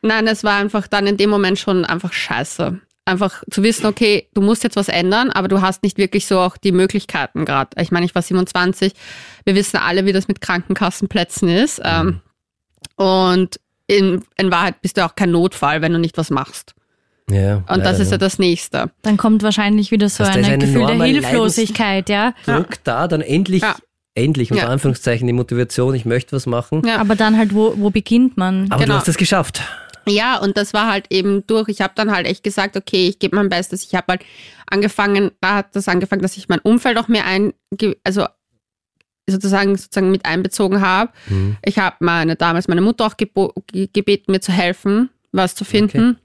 Nein, 0.03 0.27
es 0.27 0.45
war 0.45 0.59
einfach 0.59 0.87
dann 0.87 1.07
in 1.07 1.17
dem 1.17 1.31
Moment 1.31 1.59
schon 1.59 1.85
einfach 1.85 2.13
scheiße. 2.13 2.81
Einfach 3.07 3.43
zu 3.51 3.63
wissen, 3.63 3.85
okay, 3.85 4.29
du 4.33 4.41
musst 4.41 4.65
jetzt 4.65 4.77
was 4.77 4.89
ändern, 4.89 5.31
aber 5.31 5.49
du 5.49 5.61
hast 5.61 5.83
nicht 5.83 5.99
wirklich 5.99 6.27
so 6.27 6.41
auch 6.41 6.57
die 6.57 6.73
Möglichkeiten 6.73 7.45
gerade. 7.45 7.71
Ich 7.81 7.91
meine, 7.91 8.07
ich 8.07 8.15
war 8.15 8.23
27. 8.23 8.95
Wir 9.45 9.55
wissen 9.55 9.77
alle, 9.77 10.07
wie 10.07 10.13
das 10.13 10.29
mit 10.29 10.41
Krankenkassenplätzen 10.41 11.51
ist. 11.51 11.83
Ähm, 11.85 12.21
und 12.97 13.61
in, 13.87 14.23
in 14.37 14.51
Wahrheit 14.51 14.81
bist 14.83 14.97
du 14.97 15.05
auch 15.05 15.15
kein 15.15 15.31
Notfall, 15.31 15.83
wenn 15.83 15.93
du 15.93 15.99
nicht 15.99 16.17
was 16.17 16.31
machst. 16.31 16.75
Ja, 17.31 17.57
Und 17.57 17.65
leider, 17.69 17.83
das 17.85 18.01
ist 18.01 18.13
ja 18.13 18.19
das 18.19 18.39
Nächste. 18.39 18.91
dann 19.03 19.17
kommt 19.17 19.43
wahrscheinlich 19.43 19.91
wieder 19.91 20.09
so 20.11 20.25
ein 20.25 20.59
Gefühl 20.61 20.87
der 20.87 21.03
Hilflosigkeit, 21.05 22.09
ja. 22.11 22.35
Druck 22.45 22.83
da, 22.85 23.09
dann 23.09 23.23
endlich, 23.23 23.63
Ja. 23.63 23.77
endlich 24.15 24.51
unter 24.51 24.65
Ja. 24.65 24.69
Anführungszeichen 24.71 25.27
die 25.27 25.33
Motivation, 25.33 25.95
ich 25.95 26.05
möchte 26.05 26.37
was 26.37 26.45
machen. 26.47 26.83
Ja. 26.87 26.99
Aber 26.99 27.17
dann 27.17 27.39
halt, 27.39 27.55
wo, 27.55 27.75
wo 27.79 27.89
beginnt 27.91 28.37
man? 28.37 28.67
Aber 28.71 28.83
Genau. 28.83 28.95
du 28.95 29.01
hast 29.01 29.09
es 29.09 29.17
geschafft. 29.17 29.63
Ja, 30.07 30.37
und 30.37 30.59
das 30.59 30.75
war 30.75 30.91
halt 30.93 31.07
eben 31.09 31.47
durch. 31.47 31.69
Ich 31.71 31.81
habe 31.81 31.95
dann 31.97 32.13
halt 32.13 32.27
echt 32.27 32.43
gesagt, 32.45 32.77
okay, 32.77 33.09
ich 33.09 33.19
gebe 33.19 33.37
mein 33.37 33.49
Bestes. 33.49 33.83
Ich 33.85 33.95
habe 33.95 34.05
halt 34.11 34.23
angefangen, 34.67 35.31
da 35.41 35.57
hat 35.57 35.75
das 35.77 35.89
angefangen, 35.89 36.21
dass 36.21 36.37
ich 36.37 36.51
mein 36.51 36.59
Umfeld 36.59 36.99
auch 36.99 37.09
mehr 37.09 37.25
ein, 37.25 37.55
also 38.05 38.27
sozusagen 39.29 39.77
sozusagen 39.77 40.11
mit 40.11 40.25
einbezogen 40.27 40.81
habe. 40.81 41.13
Mhm. 41.29 41.57
Ich 41.65 41.79
habe 41.79 41.97
meine 42.01 42.37
damals 42.37 42.69
meine 42.69 42.81
Mutter 42.81 43.07
auch 43.07 43.17
gebeten, 43.17 44.33
mir 44.33 44.41
zu 44.41 44.53
helfen, 44.53 45.11
was 45.33 45.55
zu 45.55 45.65
finden. 45.65 46.19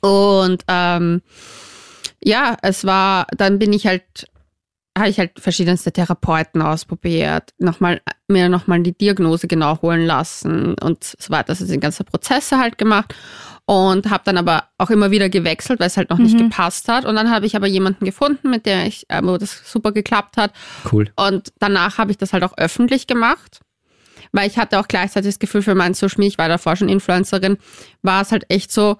Und 0.00 0.62
ähm, 0.68 1.22
ja, 2.22 2.56
es 2.62 2.84
war, 2.84 3.26
dann 3.36 3.58
bin 3.58 3.72
ich 3.72 3.86
halt, 3.86 4.04
habe 4.96 5.08
ich 5.08 5.18
halt 5.18 5.38
verschiedenste 5.38 5.92
Therapeuten 5.92 6.62
ausprobiert, 6.62 7.50
nochmal, 7.58 8.00
mir 8.28 8.48
nochmal 8.48 8.82
die 8.82 8.96
Diagnose 8.96 9.48
genau 9.48 9.80
holen 9.82 10.06
lassen 10.06 10.74
und 10.74 11.04
so 11.04 11.30
weiter. 11.30 11.50
Also 11.50 11.66
die 11.66 11.80
ganzen 11.80 12.04
Prozesse 12.04 12.58
halt 12.58 12.78
gemacht 12.78 13.14
und 13.72 14.10
habe 14.10 14.22
dann 14.26 14.36
aber 14.36 14.64
auch 14.76 14.90
immer 14.90 15.10
wieder 15.10 15.30
gewechselt, 15.30 15.80
weil 15.80 15.86
es 15.86 15.96
halt 15.96 16.10
noch 16.10 16.18
nicht 16.18 16.36
gepasst 16.36 16.88
hat. 16.88 17.06
Und 17.06 17.16
dann 17.16 17.30
habe 17.30 17.46
ich 17.46 17.56
aber 17.56 17.66
jemanden 17.66 18.04
gefunden, 18.04 18.50
mit 18.50 18.66
der 18.66 18.86
ich, 18.86 19.08
äh, 19.08 19.22
wo 19.24 19.38
das 19.38 19.62
super 19.64 19.92
geklappt 19.92 20.36
hat. 20.36 20.52
Cool. 20.92 21.10
Und 21.16 21.54
danach 21.58 21.96
habe 21.96 22.10
ich 22.10 22.18
das 22.18 22.34
halt 22.34 22.44
auch 22.44 22.52
öffentlich 22.58 23.06
gemacht, 23.06 23.60
weil 24.30 24.46
ich 24.46 24.58
hatte 24.58 24.78
auch 24.78 24.88
gleichzeitig 24.88 25.30
das 25.30 25.38
Gefühl 25.38 25.62
für 25.62 25.74
meinen 25.74 25.94
Social 25.94 26.18
Media, 26.18 26.32
ich 26.32 26.38
war 26.38 26.50
davor 26.50 26.76
schon 26.76 26.90
Influencerin, 26.90 27.56
war 28.02 28.20
es 28.20 28.30
halt 28.30 28.44
echt 28.50 28.70
so 28.70 28.98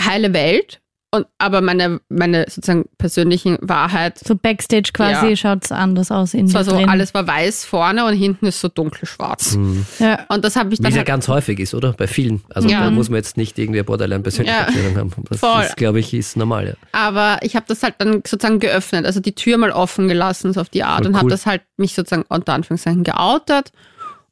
heile 0.00 0.32
Welt. 0.32 0.80
Und, 1.12 1.26
aber 1.38 1.60
meine, 1.60 2.00
meine 2.08 2.44
sozusagen 2.48 2.86
persönlichen 2.98 3.58
Wahrheit, 3.62 4.18
So 4.18 4.34
Backstage 4.34 4.90
quasi 4.92 5.28
Ja. 5.28 5.36
schaut's 5.36 5.70
anders 5.72 6.10
aus 6.10 6.34
in 6.34 6.46
es 6.46 6.52
so, 6.52 6.62
drin. 6.72 6.88
alles 6.88 7.14
war 7.14 7.26
weiß 7.26 7.64
vorne 7.64 8.04
und 8.04 8.12
hinten 8.14 8.46
ist 8.46 8.60
so 8.60 8.68
dunkelschwarz. 8.68 9.56
Ja. 10.00 10.26
Und 10.28 10.44
das 10.44 10.56
habe 10.56 10.74
ich 10.74 10.80
Wie 10.80 10.82
dann 10.82 10.90
es 10.90 10.96
ja 10.96 10.98
halt, 10.98 11.06
ganz 11.06 11.28
häufig 11.28 11.58
ist, 11.60 11.74
oder? 11.74 11.92
Bei 11.92 12.06
vielen. 12.08 12.42
Also 12.52 12.68
Ja. 12.68 12.80
da 12.84 12.90
muss 12.90 13.08
man 13.08 13.16
jetzt 13.18 13.36
nicht 13.36 13.56
irgendwie 13.58 13.78
eine 13.78 13.84
Borderline-Persönlichkeitsstörung 13.84 14.96
haben. 14.98 15.12
Das 15.30 15.38
Voll. 15.38 15.62
ist, 15.62 15.76
glaube 15.76 16.00
ich, 16.00 16.12
ist 16.12 16.36
normal. 16.36 16.66
Ja. 16.66 16.74
aber 16.92 17.38
ich 17.42 17.54
habe 17.56 17.66
das 17.68 17.82
halt 17.84 17.94
dann 17.98 18.22
sozusagen 18.26 18.58
geöffnet, 18.58 19.06
also 19.06 19.20
die 19.20 19.34
Tür 19.34 19.58
mal 19.58 19.70
offen 19.70 20.08
gelassen, 20.08 20.52
so 20.52 20.60
auf 20.60 20.68
die 20.68 20.82
Art 20.82 20.98
Voll 20.98 21.06
und 21.06 21.14
habe 21.16 21.26
cool. 21.26 21.30
das 21.30 21.46
halt 21.46 21.62
mich 21.76 21.94
sozusagen 21.94 22.24
unter 22.28 22.52
Anführungszeichen 22.52 23.04
geoutet. 23.04 23.70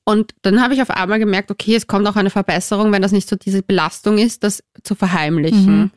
Und 0.03 0.33
dann 0.43 0.61
habe 0.61 0.75
ich 0.75 0.83
auf 0.83 0.91
einmal 0.91 1.19
gemerkt, 1.19 1.51
okay, 1.51 1.77
es 1.77 1.87
kommt 1.87 2.07
auch 2.09 2.17
eine 2.17 2.29
Verbesserung, 2.31 2.93
wenn 2.93 3.01
das 3.01 3.13
nicht 3.13 3.29
so 3.29 3.37
diese 3.37 3.63
Belastung 3.63 4.19
ist, 4.19 4.43
das 4.45 4.63
zu 4.83 4.95
verheimlichen. 4.97 5.93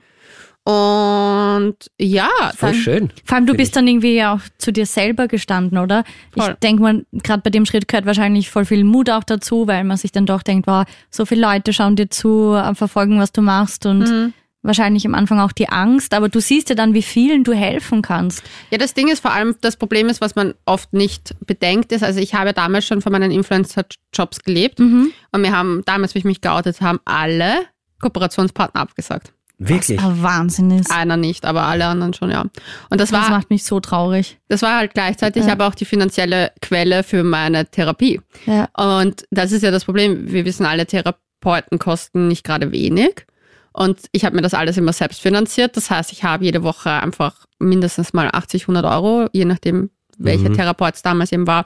Und 0.68 1.76
ja, 1.98 2.28
Voll 2.56 2.72
dann, 2.72 2.74
schön. 2.76 3.10
Vor 3.24 3.38
allem, 3.38 3.46
du 3.46 3.54
bist 3.54 3.76
dann 3.78 3.88
irgendwie 3.88 4.16
ja 4.16 4.34
auch 4.36 4.42
zu 4.58 4.74
dir 4.74 4.86
selber 4.86 5.30
gestanden, 5.30 5.78
oder? 5.78 6.04
Voll. 6.38 6.50
Ich 6.52 6.60
denke 6.60 6.82
mal, 6.82 7.06
gerade 7.14 7.42
bei 7.42 7.50
dem 7.50 7.66
Schritt 7.66 7.88
gehört 7.88 8.06
wahrscheinlich 8.06 8.50
voll 8.50 8.66
viel 8.66 8.84
Mut 8.84 9.10
auch 9.10 9.24
dazu, 9.24 9.66
weil 9.66 9.86
man 9.86 9.96
sich 9.96 10.12
dann 10.12 10.26
doch 10.26 10.44
denkt, 10.44 10.68
wow, 10.68 10.84
so 11.10 11.26
viele 11.26 11.42
Leute 11.42 11.72
schauen 11.72 11.96
dir 11.96 12.10
zu, 12.10 12.54
äh, 12.54 12.76
verfolgen, 12.76 13.18
was 13.18 13.32
du 13.32 13.42
machst 13.42 13.86
und 13.86 14.00
Mhm. 14.00 14.34
wahrscheinlich 14.62 15.06
am 15.08 15.16
Anfang 15.16 15.40
auch 15.40 15.54
die 15.54 15.70
Angst, 15.70 16.14
aber 16.14 16.28
du 16.28 16.42
siehst 16.42 16.68
ja 16.68 16.76
dann, 16.76 16.94
wie 16.94 17.02
vielen 17.02 17.46
du 17.46 17.54
helfen 17.54 18.02
kannst. 18.02 18.44
Ja, 18.70 18.78
das 18.78 18.94
Ding 18.94 19.08
ist 19.08 19.22
vor 19.22 19.32
allem, 19.32 19.56
das 19.62 19.78
Problem 19.78 20.10
ist, 20.10 20.20
was 20.20 20.36
man 20.36 20.54
oft 20.66 20.92
nicht 20.92 21.34
bedenkt, 21.46 21.94
ist, 21.94 22.04
also 22.04 22.20
ich 22.20 22.34
habe 22.34 22.52
damals 22.52 22.86
schon 22.86 23.02
von 23.02 23.14
meinen 23.14 23.32
Influencer-Jobs 23.32 24.40
gelebt 24.44 24.82
und 24.82 25.14
wir 25.44 25.52
haben 25.54 25.82
damals, 25.86 26.14
wie 26.14 26.20
ich 26.20 26.26
mich 26.26 26.42
geoutet 26.42 26.82
haben, 26.82 27.00
alle 27.06 27.60
Kooperationspartner 28.02 28.82
abgesagt. 28.82 29.32
Wirklich? 29.60 30.00
ein 30.00 30.22
Wahnsinn 30.22 30.70
ist. 30.72 30.92
Einer 30.92 31.18
nicht, 31.18 31.44
aber 31.46 31.64
alle 31.64 31.86
anderen 31.86 32.14
schon, 32.14 32.30
ja. 32.30 32.42
Und 32.42 33.02
das 33.02 33.10
Das 33.10 33.12
war, 33.24 33.30
macht 33.32 33.50
mich 33.50 33.64
so 33.64 33.80
traurig. 33.80 34.38
das 34.50 34.62
war 34.62 34.78
halt 34.78 34.94
gleichzeitig 34.94 35.46
Ja. 35.46 35.54
aber 35.54 35.68
auch 35.68 35.76
die 35.76 35.86
finanzielle 35.86 36.52
Quelle 36.62 37.04
für 37.04 37.24
meine 37.24 37.66
Therapie. 37.66 38.22
Ja. 38.46 38.70
Und 38.78 39.26
das 39.32 39.52
ist 39.52 39.64
ja 39.64 39.72
das 39.72 39.86
Problem. 39.86 40.32
Wir 40.32 40.46
wissen 40.46 40.66
alle, 40.66 40.86
Therapeuten 40.86 41.80
kosten 41.80 42.28
nicht 42.28 42.44
gerade 42.44 42.72
wenig. 42.72 43.26
Und 43.74 44.00
ich 44.12 44.26
habe 44.26 44.36
mir 44.36 44.42
das 44.42 44.54
alles 44.54 44.78
immer 44.78 44.94
selbst 44.94 45.22
finanziert. 45.22 45.76
Das 45.78 45.90
heißt, 45.92 46.12
ich 46.12 46.24
habe 46.24 46.46
jede 46.46 46.64
Woche 46.64 46.92
einfach 46.92 47.46
mindestens 47.60 48.14
mal 48.14 48.30
80, 48.32 48.64
100 48.68 48.86
Euro, 48.86 49.28
je 49.34 49.46
nachdem, 49.46 49.90
welcher 50.18 50.50
Mhm. 50.50 50.54
Therapeut 50.56 50.96
es 50.96 51.02
damals 51.04 51.32
eben 51.32 51.46
war, 51.48 51.66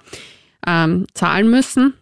ähm, 0.68 1.08
zahlen 1.14 1.50
müssen. 1.50 1.94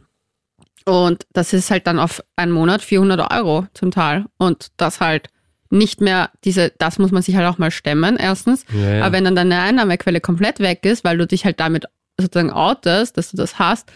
Und 0.85 1.25
das 1.33 1.53
ist 1.53 1.69
halt 1.69 1.85
dann 1.87 1.99
auf 1.99 2.23
einen 2.35 2.51
Monat 2.51 2.81
400 2.81 3.31
Euro 3.31 3.67
zum 3.73 3.91
Teil. 3.91 4.25
Und 4.37 4.67
das 4.77 4.99
halt 4.99 5.29
nicht 5.69 6.01
mehr 6.01 6.31
diese, 6.43 6.71
das 6.77 6.97
muss 6.97 7.11
man 7.11 7.21
sich 7.21 7.35
halt 7.35 7.47
auch 7.47 7.57
mal 7.57 7.71
stemmen, 7.71 8.17
erstens. 8.17 8.65
Ja, 8.73 8.95
ja. 8.95 9.03
Aber 9.03 9.13
wenn 9.13 9.25
dann 9.25 9.35
deine 9.35 9.59
Einnahmequelle 9.61 10.21
komplett 10.21 10.59
weg 10.59 10.85
ist, 10.85 11.03
weil 11.03 11.17
du 11.17 11.27
dich 11.27 11.45
halt 11.45 11.59
damit 11.59 11.85
sozusagen 12.19 12.51
outest, 12.51 13.17
dass 13.17 13.31
du 13.31 13.37
das 13.37 13.59
hast. 13.59 13.91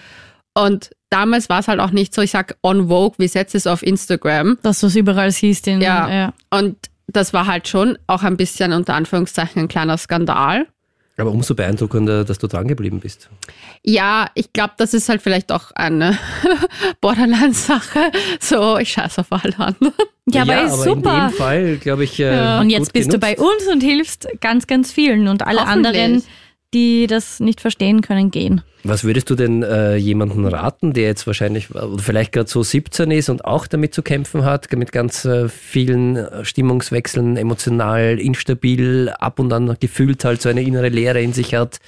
Und 0.54 0.92
damals 1.10 1.50
war 1.50 1.60
es 1.60 1.68
halt 1.68 1.80
auch 1.80 1.92
nicht 1.92 2.14
so, 2.14 2.22
ich 2.22 2.32
sag 2.32 2.58
on 2.62 2.88
Vogue, 2.88 3.16
wie 3.18 3.28
setzt 3.28 3.56
es 3.56 3.68
auf 3.68 3.82
Instagram. 3.84 4.60
Dass 4.62 4.82
du 4.82 4.88
es 4.88 4.96
überall 4.96 5.32
siehst. 5.32 5.68
In, 5.68 5.82
Ja. 5.82 6.10
ja. 6.10 6.34
Und 6.52 6.78
das 7.08 7.34
war 7.34 7.48
halt 7.48 7.68
schon 7.68 7.98
auch 8.08 8.24
ein 8.24 8.38
bisschen 8.38 8.72
unter 8.72 8.94
Anführungszeichen 8.94 9.64
ein 9.64 9.68
kleiner 9.68 9.98
Skandal. 9.98 10.68
Aber 11.16 11.30
umso 11.32 11.54
beeindruckender, 11.54 12.26
dass 12.26 12.40
du 12.40 12.48
dran 12.48 12.68
geblieben 12.68 13.00
bist. 13.00 13.30
Ja, 13.84 14.30
ich 14.34 14.52
glaube, 14.52 14.74
das 14.78 14.96
ist 14.96 15.10
halt 15.10 15.22
vielleicht 15.22 15.52
auch 15.52 15.72
eine 15.76 16.18
Borderline-Sache. 17.02 18.12
So, 18.40 18.78
ich 18.78 18.92
scheiße 18.94 19.22
auf 19.22 19.28
alle 19.32 19.58
anderen. 19.60 19.94
Ja, 20.26 20.42
aber 20.44 20.64
ist 20.64 20.74
aber 20.74 20.84
super. 20.84 21.16
in 21.16 21.30
dem 21.30 21.38
Fall, 21.38 21.78
glaube 21.78 22.04
ich, 22.06 22.20
äh, 22.20 22.58
Und 22.60 22.70
jetzt 22.70 22.88
gut 22.88 22.94
bist 22.94 23.14
du 23.14 23.20
genutzt. 23.20 23.38
bei 23.38 23.44
uns 23.44 23.68
und 23.72 23.82
hilfst 23.84 24.28
ganz, 24.42 24.68
ganz 24.68 24.92
vielen. 24.92 25.28
Und 25.28 25.46
alle 25.46 25.66
anderen, 25.68 26.24
die 26.74 27.08
das 27.08 27.40
nicht 27.40 27.62
verstehen 27.62 28.02
können, 28.02 28.32
gehen. 28.32 28.62
Was 28.86 29.06
würdest 29.06 29.30
du 29.30 29.36
denn 29.36 29.64
äh, 29.64 29.96
jemandem 29.96 30.46
raten, 30.46 30.92
der 30.92 31.06
jetzt 31.06 31.26
wahrscheinlich 31.26 31.74
oder 31.74 31.98
vielleicht 32.00 32.34
gerade 32.34 32.50
so 32.50 32.64
17 32.64 33.12
ist 33.12 33.30
und 33.30 33.46
auch 33.46 33.66
damit 33.66 33.94
zu 33.94 34.02
kämpfen 34.02 34.44
hat, 34.44 34.70
mit 34.74 34.92
ganz 34.92 35.24
äh, 35.24 35.48
vielen 35.48 36.18
äh, 36.18 36.44
Stimmungswechseln, 36.44 37.38
emotional 37.38 38.20
instabil, 38.20 39.10
ab 39.20 39.40
und 39.40 39.54
an 39.54 39.78
gefühlt 39.80 40.26
halt 40.26 40.42
so 40.42 40.50
eine 40.50 40.64
innere 40.64 40.90
Leere 40.90 41.22
in 41.22 41.32
sich 41.32 41.56
hat? 41.56 41.80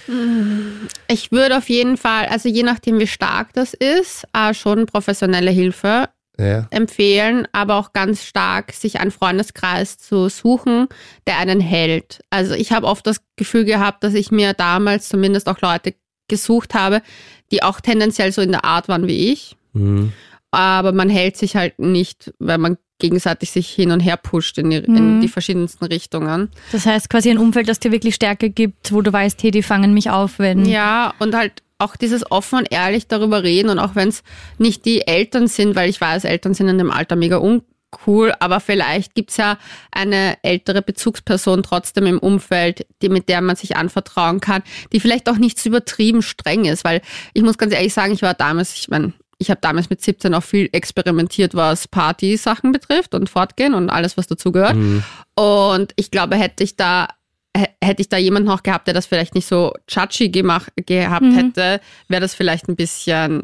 Ich 1.10 1.34
würde 1.34 1.58
auf 1.58 1.68
jeden 1.68 1.98
Fall, 1.98 2.28
also 2.28 2.48
je 2.48 2.64
nachdem, 2.64 3.00
wie 3.00 3.08
stark 3.08 3.52
das 3.54 3.74
ist, 3.74 4.26
äh, 4.34 4.54
schon 4.54 4.86
professionelle 4.86 5.52
Hilfe 5.52 6.08
Ja. 6.38 6.68
empfehlen, 6.72 7.48
aber 7.54 7.76
auch 7.76 7.94
ganz 7.94 8.24
stark 8.24 8.72
sich 8.74 9.00
einen 9.00 9.12
Freundeskreis 9.12 9.98
zu 9.98 10.28
suchen, 10.30 10.88
der 11.28 11.38
einen 11.40 11.60
hält. 11.62 12.22
Also 12.30 12.54
ich 12.56 12.72
habe 12.72 12.88
oft 12.88 13.08
das 13.08 13.22
Gefühl 13.36 13.66
gehabt, 13.66 14.04
dass 14.04 14.14
ich 14.14 14.32
mir 14.32 14.54
damals 14.54 15.08
zumindest 15.10 15.48
auch 15.48 15.62
Leute 15.62 15.96
gesucht 16.28 16.74
habe, 16.74 17.02
die 17.52 17.64
auch 17.64 17.80
tendenziell 17.80 18.32
so 18.32 18.42
in 18.42 18.52
der 18.52 18.66
Art 18.66 18.88
waren 18.88 19.08
wie 19.08 19.32
ich. 19.32 19.56
Mhm. 19.74 20.12
Aber 20.52 20.92
man 20.92 21.10
hält 21.10 21.38
sich 21.38 21.56
halt 21.56 21.80
nicht, 21.80 22.34
weil 22.40 22.58
man 22.58 22.78
gegenseitig 23.00 23.52
sich 23.52 23.70
hin 23.70 23.92
und 23.92 24.00
her 24.00 24.16
pusht 24.16 24.58
in 24.58 24.70
die, 24.70 24.78
in 24.78 25.18
Mhm. 25.18 25.22
die 25.22 25.28
verschiedensten 25.28 25.84
Richtungen. 25.86 26.50
Das 26.72 26.86
heißt 26.86 27.10
quasi 27.10 27.30
ein 27.30 27.38
Umfeld, 27.38 27.68
das 27.68 27.80
dir 27.80 27.92
wirklich 27.92 28.16
Stärke 28.16 28.50
gibt, 28.50 28.94
wo 28.94 29.02
du 29.02 29.12
weißt, 29.12 29.44
hey, 29.44 29.52
die 29.52 29.64
fangen 29.64 29.94
mich 29.94 30.10
auf, 30.10 30.40
wenn. 30.40 30.64
Ja, 30.66 31.14
und 31.20 31.36
halt 31.36 31.62
auch 31.78 31.96
dieses 31.96 32.30
offen 32.32 32.60
und 32.60 32.72
ehrlich 32.72 33.08
darüber 33.08 33.44
reden 33.44 33.70
und 33.70 33.80
auch 33.80 33.96
wenn 33.96 34.10
es 34.10 34.24
nicht 34.58 34.86
die 34.86 35.08
Eltern 35.08 35.48
sind, 35.48 35.76
weil 35.76 35.90
ich 35.90 36.00
weiß, 36.00 36.24
Eltern 36.24 36.54
sind 36.54 36.70
in 36.70 36.78
dem 36.78 36.92
Alter 36.92 37.16
mega 37.16 37.38
uncool, 37.38 38.34
aber 38.40 38.60
vielleicht 38.60 39.14
gibt's 39.14 39.38
ja 39.38 39.58
eine 39.92 40.38
ältere 40.42 40.82
Bezugsperson 40.82 41.64
trotzdem 41.64 42.06
im 42.06 42.20
Umfeld, 42.20 42.86
die, 43.02 43.10
mit 43.10 43.28
der 43.28 43.42
man 43.42 43.58
sich 43.58 43.76
anvertrauen 43.76 44.40
kann, 44.40 44.64
die 44.94 45.00
vielleicht 45.00 45.30
auch 45.30 45.38
nicht 45.38 45.60
so 45.60 45.70
übertrieben 45.70 46.22
streng 46.22 46.66
ist, 46.66 46.86
weil 46.86 47.02
ich 47.34 47.44
muss 47.44 47.58
ganz 47.58 47.74
ehrlich 47.74 47.94
sagen, 47.94 48.14
ich 48.14 48.22
war 48.22 48.34
damals, 48.34 48.74
ich 48.76 48.88
meine, 48.88 49.14
ich 49.38 49.50
habe 49.50 49.60
damals 49.62 49.90
mit 49.90 50.02
17 50.02 50.34
auch 50.34 50.44
viel 50.44 50.70
experimentiert, 50.72 51.56
was 51.56 51.88
Party-Sachen 51.90 52.72
betrifft 52.72 53.14
und 53.14 53.30
Fortgehen 53.30 53.74
und 53.74 53.90
alles, 53.90 54.16
was 54.16 54.28
dazugehört. 54.28 54.76
Mhm. 54.76 55.04
Und 55.36 55.92
ich 55.98 56.10
glaube, 56.10 56.38
hätte 56.38 56.64
ich 56.64 56.78
da 56.78 57.10
hätte 57.82 58.02
ich 58.02 58.10
da 58.10 58.18
jemanden 58.18 58.50
noch 58.50 58.64
gehabt, 58.64 58.88
der 58.88 58.94
das 58.94 59.06
vielleicht 59.06 59.36
nicht 59.36 59.48
so 59.48 59.74
judgy 59.90 60.30
gemacht, 60.30 60.72
gehabt 60.86 61.26
Mhm. 61.26 61.36
hätte, 61.36 61.82
wäre 62.08 62.22
das 62.22 62.36
vielleicht 62.36 62.68
ein 62.68 62.76
bisschen 62.76 63.44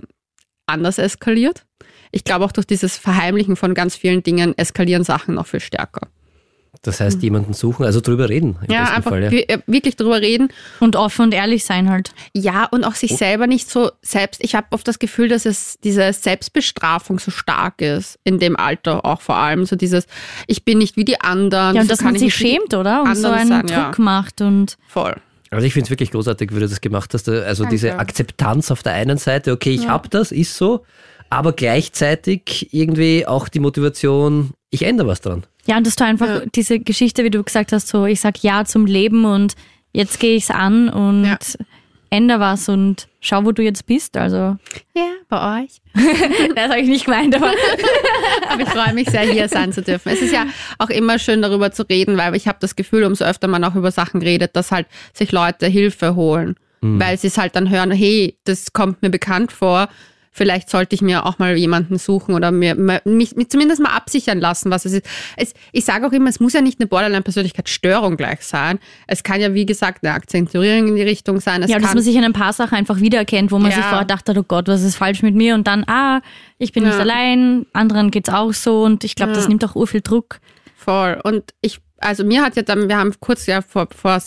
anders 0.66 0.98
eskaliert. 0.98 1.66
Ich 2.12 2.24
glaube 2.24 2.46
auch 2.46 2.52
durch 2.52 2.68
dieses 2.68 2.98
Verheimlichen 2.98 3.56
von 3.56 3.74
ganz 3.74 3.96
vielen 3.96 4.22
Dingen 4.24 4.58
eskalieren 4.58 5.04
Sachen 5.04 5.36
noch 5.36 5.48
viel 5.48 5.60
stärker. 5.62 6.08
Das 6.84 7.00
heißt, 7.00 7.22
jemanden 7.22 7.54
suchen, 7.54 7.86
also 7.86 8.02
drüber 8.02 8.30
reden. 8.30 8.58
Im 8.66 8.74
ja, 8.74 8.82
besten 8.82 8.96
einfach 8.96 9.12
Fall, 9.12 9.24
ja. 9.24 9.30
äh, 9.32 9.60
wirklich 9.68 9.98
drüber 9.98 10.22
reden. 10.22 10.50
Und 10.80 10.96
offen 10.96 11.26
und 11.26 11.34
ehrlich 11.34 11.64
sein 11.66 11.90
halt. 11.90 12.12
Ja, 12.34 12.66
und 12.66 12.86
auch 12.86 12.94
Oh. 12.94 12.96
sich 12.96 13.18
selber 13.18 13.46
nicht 13.46 13.70
so 13.70 13.92
selbst. 14.02 14.44
Ich 14.44 14.56
habe 14.56 14.68
oft 14.72 14.88
das 14.88 14.98
Gefühl, 14.98 15.28
dass 15.28 15.46
es 15.46 15.80
diese 15.84 16.12
Selbstbestrafung 16.12 17.20
so 17.20 17.30
stark 17.30 17.82
ist, 17.82 18.18
in 18.24 18.40
dem 18.40 18.56
Alter 18.56 19.06
auch 19.06 19.22
vor 19.22 19.36
allem. 19.36 19.66
So 19.66 19.76
dieses, 19.76 20.06
ich 20.48 20.66
bin 20.66 20.78
nicht 20.80 20.98
wie 20.98 21.06
die 21.06 21.20
anderen. 21.22 21.76
Ja, 21.76 21.82
und 21.82 21.88
so 21.88 21.92
dass 21.92 22.00
kann 22.00 22.14
man 22.14 22.16
ich 22.16 22.22
sich 22.22 22.36
schämt, 22.36 22.74
oder? 22.74 23.04
Und 23.04 23.16
so 23.16 23.28
einen 23.28 23.50
sein, 23.50 23.68
ja. 23.68 23.86
Druck 23.86 24.00
macht 24.00 24.42
und 24.42 24.78
Voll. 24.88 25.16
Also 25.52 25.68
ich 25.68 25.74
finde 25.74 25.86
es 25.86 25.90
wirklich 25.90 26.12
großartig, 26.12 26.52
wie 26.52 26.60
du 26.62 26.68
das 26.68 26.80
gemacht 26.80 27.14
hast. 27.14 27.28
Also 27.28 27.64
Danke. 27.64 27.76
diese 27.76 28.00
Akzeptanz 28.00 28.72
auf 28.72 28.82
der 28.82 28.94
einen 28.94 29.18
Seite, 29.18 29.52
okay, 29.52 29.72
ich 29.72 29.88
hab 29.90 30.10
das, 30.10 30.32
ist 30.32 30.56
so, 30.56 30.86
aber 31.30 31.52
gleichzeitig 31.52 32.70
irgendwie 32.74 33.28
auch 33.28 33.50
die 33.50 33.60
Motivation, 33.60 34.52
ich 34.70 34.84
ändere 34.84 35.08
was 35.08 35.20
dran. 35.22 35.44
Ja, 35.68 35.78
und 35.78 35.86
dass 35.88 35.96
du 35.96 36.04
einfach 36.06 36.28
Ja. 36.28 36.42
diese 36.54 36.80
Geschichte, 36.80 37.24
wie 37.24 37.30
du 37.30 37.44
gesagt 37.44 37.72
hast, 37.72 37.88
so 37.88 38.06
ich 38.06 38.20
sag 38.20 38.44
Ja 38.44 38.66
zum 38.66 38.86
Leben 38.86 39.26
und 39.26 39.56
jetzt 39.94 40.20
gehe 40.20 40.36
ich's 40.36 40.50
an 40.52 40.90
und 40.90 41.26
Ja. 41.26 41.38
ändere 42.10 42.40
was 42.40 42.68
und 42.70 43.08
schau, 43.22 43.46
wo 43.46 43.52
du 43.52 43.62
jetzt 43.64 43.86
bist. 43.86 44.18
Also, 44.18 44.58
Ja, 44.96 45.08
bei 45.30 45.64
euch. 45.64 45.82
das 46.56 46.70
habe 46.70 46.80
ich 46.82 46.88
nicht 46.90 47.06
gemeint, 47.06 47.36
aber 47.36 47.52
Aber 48.50 48.62
ich 48.64 48.70
freue 48.70 48.94
mich 48.94 49.10
sehr, 49.10 49.22
hier 49.22 49.48
sein 49.48 49.72
zu 49.72 49.82
dürfen. 49.82 50.10
Es 50.10 50.22
ist 50.22 50.34
ja 50.34 50.46
auch 50.78 50.90
immer 50.90 51.20
schön, 51.20 51.42
darüber 51.42 51.72
zu 51.72 51.84
reden, 51.84 52.18
weil 52.18 52.36
ich 52.36 52.48
habe 52.48 52.58
das 52.60 52.76
Gefühl, 52.76 53.04
umso 53.06 53.24
öfter 53.24 53.48
man 53.48 53.64
auch 53.64 53.76
über 53.76 53.92
Sachen 53.92 54.22
redet, 54.22 54.56
dass 54.58 54.72
halt 54.72 54.88
sich 55.14 55.32
Leute 55.32 55.68
Hilfe 55.68 56.16
holen. 56.16 56.56
Weil 56.84 57.16
sie 57.20 57.28
es 57.28 57.38
halt 57.38 57.56
dann 57.56 57.70
hören, 57.70 57.92
hey, 57.92 58.40
das 58.44 58.74
kommt 58.74 59.04
mir 59.04 59.12
bekannt 59.12 59.52
vor. 59.52 59.88
Vielleicht 60.34 60.70
sollte 60.70 60.96
ich 60.96 61.02
mir 61.02 61.26
auch 61.26 61.40
mal 61.40 61.58
jemanden 61.58 61.98
suchen 61.98 62.34
oder 62.36 62.52
mir, 62.52 62.74
mich, 62.76 63.36
mich 63.36 63.50
zumindest 63.50 63.82
mal 63.82 63.90
absichern 63.94 64.40
lassen, 64.40 64.72
was 64.72 64.86
es 64.86 64.94
ist. 64.94 65.06
Es, 65.36 65.54
ich 65.74 65.84
sage 65.84 66.08
auch 66.08 66.14
immer, 66.14 66.30
es 66.30 66.40
muss 66.40 66.54
ja 66.54 66.62
nicht 66.62 66.80
eine 66.80 66.88
Borderline-Persönlichkeitsstörung 66.88 68.16
gleich 68.18 68.42
sein. 68.42 68.80
Es 69.08 69.24
kann 69.24 69.42
ja, 69.42 69.54
wie 69.54 69.66
gesagt, 69.66 70.04
eine 70.06 70.14
Akzentuierung 70.14 70.88
in 70.88 70.96
die 70.96 71.02
Richtung 71.02 71.42
sein. 71.42 71.64
Es 71.64 71.70
ja, 71.70 71.78
dass 71.80 71.88
kann, 71.88 71.96
man 71.98 72.04
sich 72.04 72.16
in 72.16 72.24
ein 72.24 72.32
paar 72.34 72.54
Sachen 72.54 72.76
einfach 72.78 73.00
wiedererkennt, 73.02 73.52
wo 73.52 73.60
man 73.60 73.72
Ja. 73.72 73.78
sich 73.78 73.86
vorher 73.86 74.06
dachte, 74.06 74.34
oh 74.38 74.44
Gott, 74.44 74.68
was 74.70 74.84
ist 74.84 74.96
falsch 74.96 75.22
mit 75.22 75.36
mir? 75.36 75.54
Und 75.56 75.68
dann, 75.68 75.84
ah, 75.88 76.22
ich 76.58 76.72
bin 76.72 76.84
nicht 76.84 76.94
Ja. 76.94 77.00
allein, 77.02 77.66
anderen 77.74 78.10
geht's 78.12 78.30
auch 78.30 78.54
so 78.54 78.84
und 78.84 79.04
ich 79.04 79.16
glaube, 79.16 79.34
das 79.34 79.44
Ja. 79.44 79.50
nimmt 79.50 79.66
auch 79.66 79.76
urviel 79.76 80.02
Druck. 80.02 80.40
Voll. 80.78 81.20
Und 81.24 81.44
ich, 81.62 81.80
also 81.98 82.24
mir 82.24 82.42
hat 82.42 82.56
ja 82.56 82.62
dann, 82.64 82.88
wir 82.88 82.98
haben 82.98 83.14
kurz 83.20 83.48
ja 83.48 83.62
vor, 83.62 83.88
vor, 83.96 84.20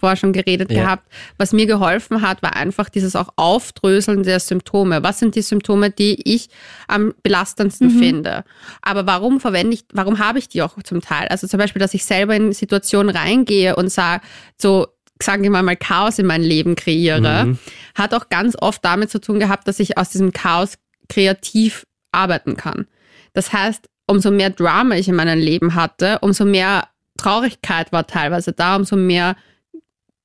vorher 0.00 0.16
schon 0.16 0.32
geredet 0.32 0.72
Ja. 0.72 0.82
gehabt, 0.82 1.06
was 1.36 1.52
mir 1.52 1.66
geholfen 1.66 2.22
hat, 2.22 2.42
war 2.42 2.56
einfach 2.56 2.88
dieses 2.88 3.14
auch 3.14 3.28
Aufdröseln 3.36 4.22
der 4.22 4.40
Symptome. 4.40 5.02
Was 5.02 5.18
sind 5.18 5.34
die 5.34 5.42
Symptome, 5.42 5.90
die 5.90 6.20
ich 6.24 6.48
am 6.88 7.14
belastendsten 7.22 7.90
finde? 7.90 8.44
Aber 8.82 9.06
warum 9.06 9.38
verwende 9.40 9.74
ich, 9.74 9.84
warum 9.92 10.18
habe 10.18 10.38
ich 10.38 10.48
die 10.48 10.62
auch 10.62 10.82
zum 10.82 11.00
Teil? 11.00 11.28
Also 11.28 11.46
zum 11.46 11.58
Beispiel, 11.58 11.80
dass 11.80 11.94
ich 11.94 12.04
selber 12.04 12.34
in 12.34 12.52
Situationen 12.52 13.14
reingehe 13.14 13.76
und 13.76 13.90
sage, 13.90 14.22
so, 14.56 14.88
sagen 15.22 15.42
wir 15.42 15.50
mal, 15.50 15.62
mal 15.62 15.76
Chaos 15.76 16.18
in 16.18 16.26
mein 16.26 16.42
Leben 16.42 16.76
kreiere, 16.76 17.58
hat 17.94 18.14
auch 18.14 18.30
ganz 18.30 18.56
oft 18.58 18.84
damit 18.84 19.10
zu 19.10 19.20
tun 19.20 19.38
gehabt, 19.38 19.68
dass 19.68 19.78
ich 19.78 19.98
aus 19.98 20.08
diesem 20.10 20.32
Chaos 20.32 20.74
kreativ 21.08 21.84
arbeiten 22.12 22.56
kann. 22.56 22.86
Das 23.34 23.52
heißt, 23.52 23.86
umso 24.06 24.30
mehr 24.30 24.50
Drama 24.50 24.96
ich 24.96 25.08
in 25.08 25.14
meinem 25.14 25.38
Leben 25.38 25.74
hatte, 25.74 26.18
umso 26.20 26.44
mehr 26.44 26.88
Traurigkeit 27.18 27.92
war 27.92 28.06
teilweise 28.06 28.52
da, 28.52 28.76
umso 28.76 28.96
mehr 28.96 29.36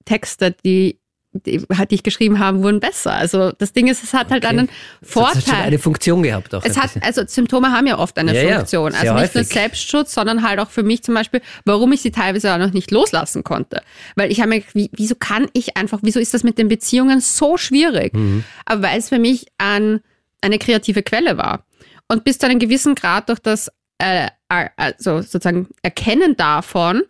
Texte, 0.05 0.55
die, 0.63 0.99
die, 1.33 1.57
die 1.57 1.95
ich 1.95 2.03
geschrieben 2.03 2.39
habe, 2.39 2.63
wurden 2.63 2.79
besser. 2.79 3.11
Also 3.13 3.51
das 3.51 3.73
Ding 3.73 3.87
ist, 3.87 4.03
es 4.03 4.13
hat 4.13 4.29
halt 4.31 4.45
Okay. 4.45 4.55
einen 4.57 4.67
Das 5.01 5.15
hat 5.15 5.33
schon 5.33 5.41
Vorteil. 5.41 5.63
eine 5.65 5.79
Funktion 5.79 6.23
gehabt 6.23 6.55
auch. 6.55 6.63
Es 6.63 6.77
hat, 6.77 6.91
also 7.01 7.23
Symptome 7.27 7.71
haben 7.71 7.87
ja 7.87 7.97
oft 7.99 8.17
eine 8.17 8.33
Ja, 8.33 8.41
ja, 8.41 8.55
Funktion. 8.59 8.91
sehr 8.93 9.01
also 9.01 9.13
nicht 9.21 9.35
nur 9.35 9.41
häufig. 9.43 9.53
Selbstschutz, 9.53 10.13
sondern 10.13 10.47
halt 10.47 10.59
auch 10.59 10.69
für 10.69 10.83
mich 10.83 11.03
zum 11.03 11.13
Beispiel, 11.13 11.41
warum 11.65 11.91
ich 11.91 12.01
sie 12.01 12.11
teilweise 12.11 12.53
auch 12.53 12.57
noch 12.57 12.71
nicht 12.71 12.89
loslassen 12.91 13.43
konnte. 13.43 13.81
Weil 14.15 14.31
ich 14.31 14.39
habe 14.39 14.49
mir 14.49 14.59
gedacht, 14.59 14.75
wie, 14.75 14.89
wieso 14.93 15.15
kann 15.15 15.47
ich 15.51 15.75
einfach, 15.75 15.99
wieso 16.03 16.19
ist 16.21 16.33
das 16.33 16.43
mit 16.43 16.57
den 16.57 16.69
Beziehungen 16.69 17.19
so 17.19 17.57
schwierig? 17.57 18.13
Mhm. 18.13 18.45
Aber 18.65 18.83
weil 18.83 18.99
es 18.99 19.09
für 19.09 19.19
mich 19.19 19.47
ein, 19.57 19.99
eine 20.41 20.57
kreative 20.57 21.03
Quelle 21.03 21.37
war. 21.37 21.65
Und 22.07 22.23
bis 22.23 22.37
zu 22.37 22.45
einem 22.45 22.59
gewissen 22.59 22.95
Grad 22.95 23.27
durch 23.29 23.39
das 23.39 23.69
äh, 23.97 24.27
also 24.47 25.21
sozusagen 25.21 25.67
Erkennen 25.81 26.37
davon, 26.37 27.01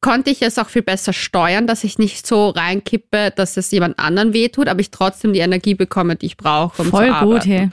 konnte 0.00 0.30
ich 0.30 0.42
es 0.42 0.58
auch 0.58 0.68
viel 0.68 0.82
besser 0.82 1.12
steuern, 1.12 1.66
dass 1.66 1.82
ich 1.84 1.98
nicht 1.98 2.26
so 2.26 2.50
reinkippe, 2.50 3.32
dass 3.34 3.56
es 3.56 3.70
jemand 3.70 3.98
anderen 3.98 4.32
wehtut, 4.32 4.68
aber 4.68 4.80
ich 4.80 4.90
trotzdem 4.90 5.32
die 5.32 5.40
Energie 5.40 5.74
bekomme, 5.74 6.16
die 6.16 6.26
ich 6.26 6.36
brauche, 6.36 6.82
um 6.82 6.88
Voll 6.90 7.06
zu 7.06 7.12
gut, 7.12 7.20
arbeiten. 7.22 7.50
hey. 7.50 7.68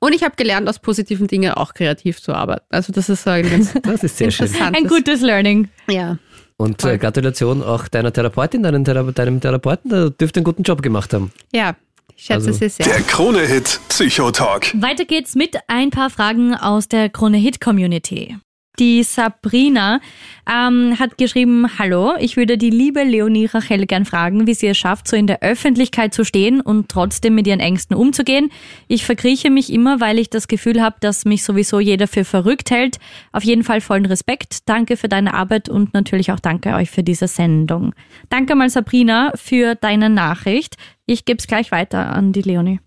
Und 0.00 0.14
ich 0.14 0.22
habe 0.22 0.34
gelernt, 0.36 0.68
aus 0.68 0.78
positiven 0.80 1.28
Dingen 1.28 1.52
auch 1.52 1.72
kreativ 1.72 2.20
zu 2.20 2.34
arbeiten. 2.34 2.66
Also 2.68 2.92
das 2.92 3.08
ist 3.08 3.24
so 3.24 3.30
ein 3.30 3.48
ganz 3.48 3.72
Das 3.82 4.04
ist 4.04 4.18
sehr 4.18 4.30
schön. 4.30 4.50
Ein 4.60 4.86
gutes 4.86 5.22
Learning. 5.22 5.68
Ja. 5.88 6.18
Und 6.58 6.84
äh, 6.84 6.98
Gratulation 6.98 7.62
auch 7.62 7.88
deiner 7.88 8.12
Therapeutin, 8.12 8.62
deinem, 8.64 8.84
Thera 8.84 9.02
deinem 9.04 9.40
Therapeuten, 9.40 9.90
der 9.90 10.10
dürfte 10.10 10.40
einen 10.40 10.44
guten 10.44 10.62
Job 10.64 10.82
gemacht 10.82 11.14
haben. 11.14 11.32
Ja, 11.54 11.74
ich 12.14 12.24
schätze 12.24 12.48
Also- 12.48 12.52
sie 12.52 12.68
sehr. 12.68 12.84
Der 12.84 13.00
Krone-Hit 13.00 13.80
Psychotalk. 13.88 14.72
Weiter 14.82 15.06
geht's 15.06 15.34
mit 15.36 15.56
ein 15.68 15.88
paar 15.90 16.10
Fragen 16.10 16.54
aus 16.54 16.88
der 16.88 17.08
Krone-Hit-Community. 17.08 18.36
Die 18.78 19.02
Sabrina 19.02 20.00
ähm, 20.48 20.98
hat 20.98 21.18
geschrieben, 21.18 21.66
hallo, 21.78 22.14
ich 22.20 22.36
würde 22.36 22.56
die 22.56 22.70
liebe 22.70 23.02
Leonie 23.02 23.46
Rachel 23.46 23.86
gern 23.86 24.04
fragen, 24.04 24.46
wie 24.46 24.54
sie 24.54 24.68
es 24.68 24.78
schafft, 24.78 25.08
so 25.08 25.16
in 25.16 25.26
der 25.26 25.42
Öffentlichkeit 25.42 26.14
zu 26.14 26.24
stehen 26.24 26.60
und 26.60 26.88
trotzdem 26.88 27.34
mit 27.34 27.46
ihren 27.48 27.58
Ängsten 27.58 27.96
umzugehen. 27.96 28.50
Ich 28.86 29.04
verkrieche 29.04 29.50
mich 29.50 29.72
immer, 29.72 30.00
weil 30.00 30.18
ich 30.18 30.30
das 30.30 30.46
Gefühl 30.46 30.80
habe, 30.80 30.96
dass 31.00 31.24
mich 31.24 31.42
sowieso 31.42 31.80
jeder 31.80 32.06
für 32.06 32.24
verrückt 32.24 32.70
hält. 32.70 32.98
Auf 33.32 33.42
jeden 33.42 33.64
Fall 33.64 33.80
vollen 33.80 34.06
Respekt. 34.06 34.68
Danke 34.68 34.96
für 34.96 35.08
deine 35.08 35.34
Arbeit 35.34 35.68
und 35.68 35.92
natürlich 35.92 36.30
auch 36.30 36.40
danke 36.40 36.74
euch 36.74 36.90
für 36.90 37.02
diese 37.02 37.26
Sendung. 37.26 37.94
Danke 38.28 38.54
mal 38.54 38.70
Sabrina 38.70 39.32
für 39.34 39.74
deine 39.74 40.08
Nachricht. 40.08 40.76
Ich 41.04 41.24
gebe 41.24 41.38
es 41.38 41.46
gleich 41.48 41.72
weiter 41.72 42.12
an 42.12 42.32
die 42.32 42.42
Leonie. 42.42 42.80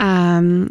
Ähm, 0.00 0.68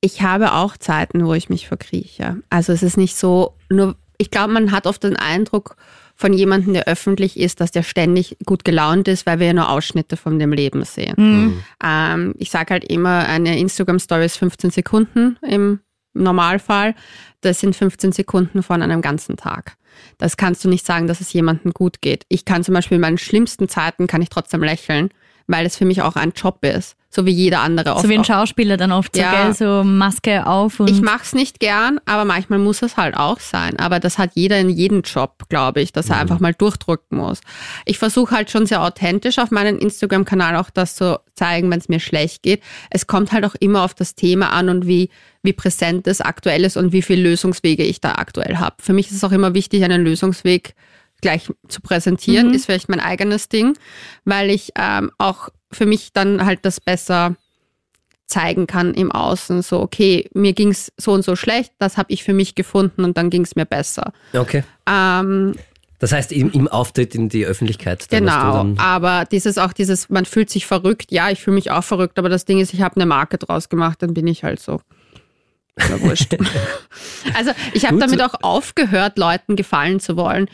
ich 0.00 0.22
habe 0.22 0.52
auch 0.52 0.76
Zeiten, 0.76 1.26
wo 1.26 1.34
ich 1.34 1.48
mich 1.48 1.68
verkrieche. 1.68 2.36
Also 2.50 2.72
es 2.72 2.82
ist 2.82 2.96
nicht 2.96 3.16
so, 3.16 3.56
nur 3.70 3.96
ich 4.18 4.30
glaube, 4.30 4.52
man 4.52 4.72
hat 4.72 4.86
oft 4.86 5.02
den 5.02 5.16
Eindruck 5.16 5.76
von 6.14 6.32
jemandem, 6.32 6.72
der 6.72 6.86
öffentlich 6.86 7.38
ist, 7.38 7.60
dass 7.60 7.70
der 7.70 7.82
ständig 7.82 8.38
gut 8.46 8.64
gelaunt 8.64 9.06
ist, 9.06 9.26
weil 9.26 9.38
wir 9.38 9.48
ja 9.48 9.52
nur 9.52 9.68
Ausschnitte 9.68 10.16
von 10.16 10.38
dem 10.38 10.52
Leben 10.52 10.82
sehen. 10.84 11.14
Ähm, 11.84 12.34
ich 12.38 12.50
sage 12.50 12.72
halt 12.72 12.84
immer, 12.84 13.26
eine 13.28 13.58
Instagram-Story 13.58 14.24
ist 14.24 14.38
15 14.38 14.70
Sekunden 14.70 15.38
im 15.42 15.80
Normalfall. 16.14 16.94
Das 17.42 17.60
sind 17.60 17.76
15 17.76 18.12
Sekunden 18.12 18.62
von 18.62 18.80
einem 18.80 19.02
ganzen 19.02 19.36
Tag. 19.36 19.76
Das 20.18 20.38
kannst 20.38 20.64
du 20.64 20.68
nicht 20.68 20.86
sagen, 20.86 21.06
dass 21.06 21.20
es 21.20 21.32
jemandem 21.32 21.72
gut 21.72 22.00
geht. 22.00 22.24
Ich 22.28 22.46
kann 22.46 22.64
zum 22.64 22.74
Beispiel 22.74 22.96
in 22.96 23.02
meinen 23.02 23.18
schlimmsten 23.18 23.68
Zeiten 23.68 24.06
kann 24.06 24.22
ich 24.22 24.30
trotzdem 24.30 24.62
lächeln, 24.62 25.10
weil 25.46 25.66
es 25.66 25.76
für 25.76 25.84
mich 25.84 26.02
auch 26.02 26.16
ein 26.16 26.32
Job 26.34 26.64
ist, 26.64 26.96
so 27.08 27.24
wie 27.24 27.30
jeder 27.30 27.60
andere. 27.60 27.90
So 27.90 27.94
oft 27.96 28.08
wie 28.08 28.18
ein. 28.18 28.24
Schauspieler 28.24 28.76
dann 28.76 28.92
oft, 28.92 29.16
Ja. 29.16 29.30
so, 29.30 29.36
gell? 29.36 29.54
so 29.54 29.84
Maske 29.84 30.46
auf 30.46 30.80
und 30.80 30.90
Ich 30.90 31.00
mach's 31.00 31.34
nicht 31.34 31.60
gern, 31.60 32.00
aber 32.04 32.24
manchmal 32.24 32.58
muss 32.58 32.82
es 32.82 32.96
halt 32.96 33.16
auch 33.16 33.38
sein. 33.40 33.78
Aber 33.78 34.00
das 34.00 34.18
hat 34.18 34.32
jeder 34.34 34.58
in 34.58 34.68
jedem 34.70 35.02
Job, 35.02 35.44
glaube 35.48 35.80
ich, 35.80 35.92
dass 35.92 36.10
er 36.10 36.18
einfach 36.18 36.40
mal 36.40 36.52
durchdrücken 36.52 37.18
muss. 37.18 37.40
Ich 37.84 37.98
versuche 37.98 38.34
halt 38.34 38.50
schon 38.50 38.66
sehr 38.66 38.82
authentisch 38.82 39.38
auf 39.38 39.50
meinem 39.50 39.78
Instagram-Kanal 39.78 40.56
auch 40.56 40.70
das 40.70 40.96
zu 40.96 41.20
zeigen, 41.34 41.70
wenn 41.70 41.78
es 41.78 41.88
mir 41.88 42.00
schlecht 42.00 42.42
geht. 42.42 42.62
Es 42.90 43.06
kommt 43.06 43.32
halt 43.32 43.44
auch 43.44 43.54
immer 43.60 43.82
auf 43.82 43.94
das 43.94 44.14
Thema 44.14 44.50
an 44.50 44.68
und 44.68 44.86
wie, 44.86 45.10
wie 45.42 45.52
präsent 45.52 46.06
es 46.06 46.20
aktuell 46.20 46.64
ist 46.64 46.76
und 46.76 46.92
wie 46.92 47.02
viele 47.02 47.22
Lösungswege 47.22 47.84
ich 47.84 48.00
da 48.00 48.12
aktuell 48.16 48.56
habe. 48.56 48.76
Für 48.80 48.92
mich 48.92 49.08
ist 49.10 49.16
es 49.16 49.24
auch 49.24 49.32
immer 49.32 49.54
wichtig, 49.54 49.84
einen 49.84 50.04
Lösungsweg 50.04 50.74
gleich 51.20 51.48
zu 51.68 51.80
präsentieren, 51.80 52.52
ist 52.54 52.66
vielleicht 52.66 52.88
mein 52.88 53.00
eigenes 53.00 53.48
Ding, 53.48 53.76
weil 54.24 54.50
ich 54.50 54.72
ähm, 54.76 55.10
auch 55.18 55.48
für 55.72 55.86
mich 55.86 56.12
dann 56.12 56.44
halt 56.44 56.60
das 56.62 56.80
besser 56.80 57.36
zeigen 58.26 58.66
kann 58.66 58.92
im 58.94 59.12
Außen. 59.12 59.62
So, 59.62 59.80
okay, 59.80 60.28
mir 60.34 60.52
ging's 60.52 60.92
so 60.96 61.12
und 61.12 61.24
so 61.24 61.36
schlecht, 61.36 61.72
das 61.78 61.96
habe 61.96 62.12
ich 62.12 62.24
für 62.24 62.32
mich 62.34 62.54
gefunden 62.54 63.04
und 63.04 63.16
dann 63.16 63.30
ging's 63.30 63.56
mir 63.56 63.66
besser. 63.66 64.12
Okay. 64.32 64.64
Ähm, 64.88 65.54
Das 65.98 66.12
heißt, 66.12 66.32
im, 66.32 66.50
im 66.50 66.68
Auftritt 66.68 67.14
in 67.14 67.28
die 67.28 67.46
Öffentlichkeit. 67.46 68.12
Dann 68.12 68.30
hast 68.30 68.36
du 68.36 68.46
genau, 68.46 68.56
Dann, 68.58 68.78
aber 68.78 69.24
dieses 69.30 69.58
auch 69.58 69.72
dieses, 69.72 70.10
man 70.10 70.24
fühlt 70.24 70.50
sich 70.50 70.66
verrückt. 70.66 71.10
Ja, 71.12 71.30
ich 71.30 71.40
fühle 71.40 71.54
mich 71.54 71.70
auch 71.70 71.84
verrückt, 71.84 72.18
aber 72.18 72.28
das 72.28 72.44
Ding 72.44 72.58
ist, 72.58 72.74
ich 72.74 72.82
habe 72.82 72.96
eine 72.96 73.06
Marke 73.06 73.38
draus 73.38 73.68
gemacht, 73.68 74.02
dann 74.02 74.12
bin 74.12 74.26
ich 74.26 74.44
halt 74.44 74.60
so. 74.60 74.80
Ja, 75.78 76.00
wurscht. 76.00 76.36
also 77.34 77.52
ich 77.74 77.86
habe 77.86 77.98
damit 77.98 78.20
auch 78.22 78.34
aufgehört, 78.42 79.18
Leuten 79.18 79.56
gefallen 79.56 80.00
zu 80.00 80.16
wollen. 80.16 80.48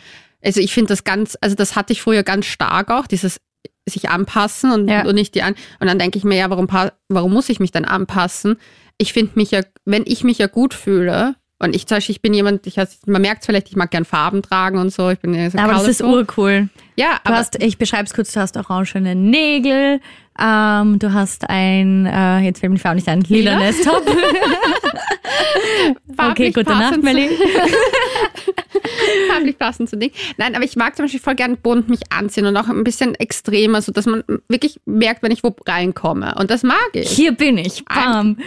Also 0.45 0.61
ich 0.61 0.72
finde 0.72 0.88
das 0.88 1.05
ganz, 1.05 1.36
also 1.40 1.55
das 1.57 1.76
hatte 1.76 1.93
ich 1.93 2.03
früher 2.03 2.22
ganz 2.22 2.47
stark 2.47 2.90
auch, 2.90 3.07
dieses 3.07 3.40
sich 3.88 4.09
anpassen 4.11 4.70
und, 4.72 4.88
Ja. 4.88 5.05
und 5.07 5.14
nicht 5.14 5.34
die 5.34 5.43
an. 5.43 5.55
Und 5.80 5.86
dann 5.88 5.99
denke 5.99 6.16
ich 6.18 6.24
mir, 6.24 6.36
ja, 6.36 6.51
warum, 6.51 6.68
warum 7.09 7.32
muss 7.32 7.49
ich 7.49 7.59
mich 7.61 7.72
dann 7.72 7.84
anpassen? 7.84 8.57
Ich 8.99 9.12
finde 9.12 9.32
mich 9.34 9.51
ja, 9.51 9.62
wenn 9.84 10.05
ich 10.07 10.22
mich 10.24 10.38
ja 10.38 10.47
gut 10.47 10.74
fühle, 10.74 11.34
und 11.59 11.76
ich 11.76 11.86
zum 11.86 11.97
Beispiel, 11.99 12.14
ich 12.16 12.22
bin 12.22 12.34
jemand, 12.34 12.66
ich, 12.66 12.74
man 13.07 13.22
merkt 13.22 13.47
vielleicht, 13.47 13.68
ich 13.68 13.76
mag 13.76 13.93
gern 13.93 14.05
Farben 14.05 14.43
tragen 14.43 14.78
und 14.78 14.90
so. 14.93 15.11
Ich 15.11 15.20
bin 15.20 15.32
ja 15.32 15.49
so 15.49 15.59
aber 15.59 15.74
das 15.74 15.86
ist 15.86 16.01
colorful. 16.01 16.18
urcool. 16.22 16.68
Ja, 16.97 17.20
Du 17.22 17.30
aber 17.30 17.36
hast, 17.36 17.62
ich 17.62 17.78
beschreibe 17.78 18.03
es 18.03 18.14
kurz, 18.14 18.32
du 18.32 18.40
hast 18.40 18.57
orangene 18.57 19.14
Nägel, 19.14 20.01
ähm, 20.38 20.98
du 20.98 21.12
hast 21.12 21.48
ein, 21.48 22.06
äh, 22.06 22.40
jetzt 22.40 22.60
fällt 22.60 22.70
mir 22.70 22.76
die 22.76 22.82
Farbe 22.82 22.96
nicht 22.96 23.08
ein, 23.08 23.20
lilanes 23.22 23.82
Top. 23.82 24.02
okay, 26.18 26.50
gute 26.50 26.70
Nacht, 26.70 27.02
Melli. 27.02 27.28
farblich 29.32 29.58
passend 29.58 29.88
zu 29.88 29.96
Ding. 29.96 30.10
Nein, 30.36 30.54
aber 30.54 30.64
ich 30.64 30.76
mag 30.76 30.96
zum 30.96 31.04
Beispiel 31.04 31.20
voll 31.20 31.34
gern 31.34 31.56
bunt 31.56 31.88
mich 31.88 32.00
anziehen 32.10 32.46
und 32.46 32.56
auch 32.56 32.68
ein 32.68 32.84
bisschen 32.84 33.14
extremer, 33.14 33.82
so 33.82 33.92
dass 33.92 34.06
man 34.06 34.22
wirklich 34.48 34.80
merkt, 34.84 35.22
wenn 35.22 35.32
ich 35.32 35.42
wo 35.42 35.54
reinkomme. 35.66 36.34
Und 36.38 36.50
das 36.50 36.62
mag 36.62 36.90
ich. 36.92 37.10
Hier 37.10 37.32
bin 37.32 37.58
ich, 37.58 37.84
bam. 37.84 38.38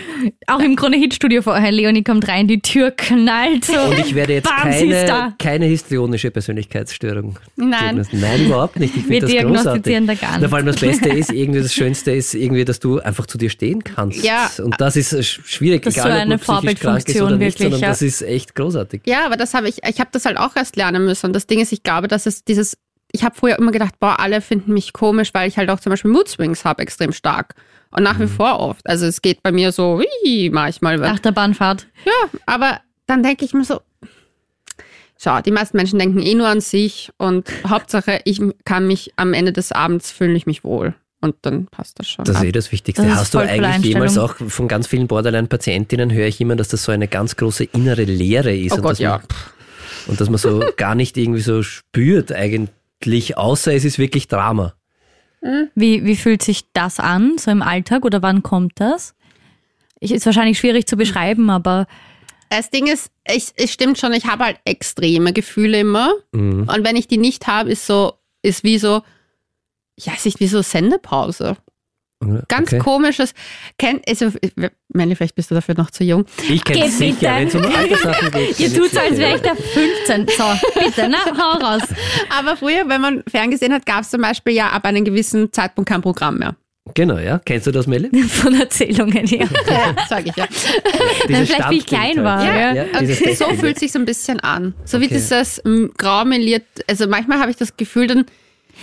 Auch 0.48 0.60
im 0.60 0.76
Krone-Hit-Studio 0.76 1.42
vorher, 1.42 1.72
Leonie 1.72 2.04
kommt 2.04 2.28
rein, 2.28 2.48
die 2.48 2.62
Tür 2.62 2.92
knallt 2.92 3.66
so. 3.66 3.80
und 3.80 4.00
ich 4.00 4.16
werde 4.16 4.34
jetzt 4.34 4.50
Bam, 4.50 4.72
keine, 4.72 5.36
keine 5.38 5.66
histrionische 5.66 6.32
Persönlichkeitsstörung. 6.32 7.40
Nein. 7.56 8.06
Nein, 8.12 8.46
überhaupt 8.46 8.80
nicht. 8.80 8.96
Ich 8.96 9.08
Wir 9.08 9.22
finde 9.22 9.34
das 9.34 9.46
großartig. 9.46 9.84
diagnostizieren 9.84 10.08
da 10.08 10.14
gar 10.14 10.30
Na, 10.32 10.38
nichts. 10.38 10.50
vor 10.50 10.58
allem 10.58 10.68
das 10.68 10.78
Beste 10.78 11.10
ist, 11.10 11.32
irgendwie 11.32 11.62
das 11.62 11.74
Schönste 11.76 12.12
ist 12.12 12.34
irgendwie, 12.34 12.66
dass 12.66 12.80
du 12.80 13.00
einfach 13.00 13.26
zu 13.26 13.38
dir 13.38 13.50
stehen 13.50 13.84
kannst. 13.84 14.24
Ja. 14.24 14.50
Und 14.60 14.80
das 14.80 14.96
ist 14.96 15.14
sch- 15.14 15.42
schwierig, 15.46 15.84
Das 15.84 15.96
ist 15.96 16.00
egal 16.00 16.12
so 16.12 16.16
ob 16.16 16.22
eine 16.22 16.30
man 16.30 16.40
psychisch 16.40 16.52
krank 16.52 16.68
ist 16.68 16.82
Vorbildfunktion 16.82 17.28
oder 17.28 17.38
nicht, 17.38 17.46
wirklich, 17.60 17.64
sondern 17.66 17.82
ja. 17.82 17.88
das 17.90 18.02
ist 18.02 18.22
echt 18.22 18.56
großartig. 18.56 19.02
Ja, 19.06 19.26
aber 19.26 19.38
das 19.38 19.54
habe 19.54 19.68
ich, 19.70 19.84
ich 19.88 20.00
habe 20.00 20.10
das 20.12 20.26
halt 20.26 20.38
auch 20.38 20.56
erst 20.56 20.76
lernen 20.76 21.06
müssen. 21.06 21.28
Und 21.28 21.34
das 21.34 21.48
Ding 21.48 21.60
ist, 21.60 21.72
ich 21.72 21.84
glaube, 21.84 22.08
dass 22.08 22.26
es 22.26 22.44
dieses, 22.44 22.78
ich 23.12 23.24
habe 23.24 23.36
früher 23.36 23.58
immer 23.60 23.72
gedacht, 23.72 24.00
boah, 24.00 24.20
alle 24.20 24.42
finden 24.42 24.74
mich 24.74 24.94
komisch, 24.94 25.30
weil 25.34 25.48
ich 25.48 25.58
halt 25.58 25.70
auch 25.70 25.80
zum 25.80 25.90
Beispiel 25.92 26.12
Mood 26.12 26.28
Swings 26.28 26.66
habe, 26.66 26.82
extrem 26.82 27.14
stark. 27.14 27.56
Und 27.92 28.04
nach 28.04 28.18
Mhm. 28.18 28.24
wie 28.24 28.28
vor 28.28 28.60
oft. 28.60 28.88
Also 28.90 29.06
es 29.06 29.22
geht 29.22 29.42
bei 29.44 29.52
mir 29.52 29.72
so, 29.72 30.02
wie 30.24 30.50
manchmal. 30.50 31.02
Achterbahnfahrt. 31.04 31.88
Ja, 32.06 32.40
aber 32.46 32.80
dann 33.08 33.24
denke 33.24 33.46
ich 33.46 33.54
mir 33.54 33.64
so, 33.64 33.80
schau, 35.18 35.40
die 35.42 35.52
meisten 35.52 35.78
Menschen 35.78 36.00
denken 36.00 36.22
eh 36.22 36.34
nur 36.36 36.48
an 36.48 36.60
sich 36.62 37.12
und 37.18 37.48
Hauptsache, 37.68 38.20
ich 38.26 38.42
kann 38.66 38.88
mich 38.88 39.14
am 39.16 39.34
Ende 39.34 39.54
des 39.54 39.72
Abends 39.72 40.12
fühle 40.12 40.34
ich 40.36 40.46
mich 40.46 40.64
wohl. 40.64 40.94
Und 41.26 41.36
dann 41.42 41.66
passt 41.66 42.00
das 42.00 42.08
schon. 42.08 42.24
Das 42.26 42.36
ist 42.36 42.42
ab. 42.42 42.48
eh 42.48 42.52
das 42.52 42.72
Wichtigste. 42.72 43.04
Das 43.06 43.16
Hast 43.18 43.34
du 43.34 43.40
eigentlich 43.40 43.84
jemals 43.84 44.18
auch 44.18 44.36
von 44.36 44.68
ganz 44.68 44.88
vielen 44.88 45.08
Borderline-Patientinnen 45.08 46.12
höre 46.14 46.28
ich 46.28 46.40
immer, 46.40 46.56
dass 46.56 46.68
das 46.68 46.84
so 46.84 46.92
eine 46.92 47.08
ganz 47.08 47.36
große 47.36 47.64
innere 47.64 48.04
Leere 48.04 48.56
ist. 48.56 48.74
Oh 48.74 48.76
und 48.76 48.82
Gott, 48.84 48.92
dass 48.92 49.00
ja. 49.00 49.18
Man, 49.18 49.22
und 50.08 50.22
dass 50.22 50.30
man 50.30 50.38
so 50.38 50.64
gar 50.78 50.94
nicht 50.96 51.18
irgendwie 51.18 51.42
so 51.42 51.64
spürt 51.64 52.32
eigentlich, 52.32 53.38
außer 53.38 53.74
es 53.74 53.86
ist 53.86 53.98
wirklich 53.98 54.28
Drama. 54.28 54.74
Wie, 55.76 56.04
wie 56.06 56.16
fühlt 56.16 56.42
sich 56.42 56.66
das 56.74 57.00
an, 57.00 57.38
so 57.38 57.52
im 57.52 57.62
Alltag 57.62 58.04
oder 58.06 58.22
wann 58.24 58.42
kommt 58.42 58.74
das? 58.80 59.14
Ich, 60.00 60.12
ist 60.12 60.26
wahrscheinlich 60.26 60.58
schwierig 60.60 60.88
zu 60.88 60.96
beschreiben, 60.98 61.50
aber 61.50 61.88
Das 62.50 62.70
Ding 62.70 62.88
ist, 62.88 63.12
ich, 63.28 63.48
es 63.56 63.72
stimmt 63.72 63.98
schon, 64.00 64.14
ich 64.14 64.26
habe 64.26 64.44
halt 64.44 64.60
extreme 64.66 65.34
Gefühle 65.34 65.80
immer. 65.80 66.14
Mhm. 66.32 66.68
Und 66.68 66.84
wenn 66.84 66.96
ich 66.96 67.08
die 67.08 67.18
nicht 67.18 67.48
habe, 67.48 67.72
ist 67.72 67.86
so, 67.86 68.14
ist 68.42 68.64
wie 68.64 68.78
so, 68.78 69.02
ja, 70.00 70.14
es 70.16 70.26
ist 70.26 70.40
wie 70.40 70.48
so 70.48 70.62
Sendepause. 70.62 71.58
Ganz 72.48 72.70
okay. 72.70 72.80
komisches. 72.80 73.34
Kennt, 73.78 74.08
also, 74.08 74.32
Melli, 74.94 75.16
vielleicht 75.16 75.36
bist 75.36 75.52
du 75.52 75.56
dafür 75.56 75.76
noch 75.76 75.92
zu 75.92 76.04
jung. 76.04 76.26
Ich 76.50 76.64
kenne 76.64 76.86
es 76.86 76.98
sicher, 76.98 77.36
wenn 77.36 77.48
es 77.48 77.56
um 77.56 77.66
Alterssachen 77.76 78.32
geht. 78.32 78.60
ihr 78.60 78.70
kenn 78.70 78.78
tut 78.78 78.92
so, 78.92 79.00
als 79.00 79.18
wäre 79.18 79.32
ja. 79.32 79.36
ich 79.36 79.42
da 79.42 79.56
15. 79.56 80.28
So, 80.30 80.80
bitte, 80.80 81.10
na, 81.10 81.18
hau 81.38 81.60
raus. 81.60 81.84
Aber 82.36 82.56
früher, 82.58 82.88
wenn 82.88 83.02
man 83.02 83.24
Fernsehen 83.28 83.74
hat, 83.74 83.86
gab 83.86 84.02
es 84.02 84.10
zum 84.10 84.22
Beispiel 84.22 84.54
ja 84.54 84.70
ab 84.70 84.86
einem 84.86 85.04
gewissen 85.04 85.52
Zeitpunkt 85.52 85.90
kein 85.90 86.02
Programm 86.02 86.38
mehr. 86.40 86.56
Genau, 86.94 87.18
ja. 87.18 87.42
Kennst 87.44 87.68
du 87.68 87.72
das, 87.72 87.88
Melli? 87.88 88.10
Von 88.28 88.60
Erzählungen 88.60 89.26
her. 89.26 89.48
Sag 90.10 90.28
ich 90.28 90.36
ja. 90.36 90.48
Dieses 91.28 91.50
vielleicht, 91.50 91.70
wie 91.72 91.78
ich 91.78 91.86
klein 91.86 92.12
Standbild 92.12 92.24
war, 92.26 92.40
halt. 92.40 92.76
ja. 92.76 93.00
Und 93.00 93.08
dieses 93.08 93.40
so 93.40 93.46
fühlt 93.56 93.80
sich 93.80 93.92
so 93.92 94.00
ein 94.00 94.06
bisschen 94.06 94.40
an. 94.40 94.74
So 94.86 95.02
wie 95.02 95.06
Okay. 95.06 95.16
dieses 95.16 95.62
ähm, 95.66 95.92
graumeliert, 95.98 96.64
also 96.88 97.08
manchmal 97.08 97.40
habe 97.40 97.52
ich 97.52 97.58
das 97.58 97.76
Gefühl, 97.76 98.08
dann, 98.08 98.26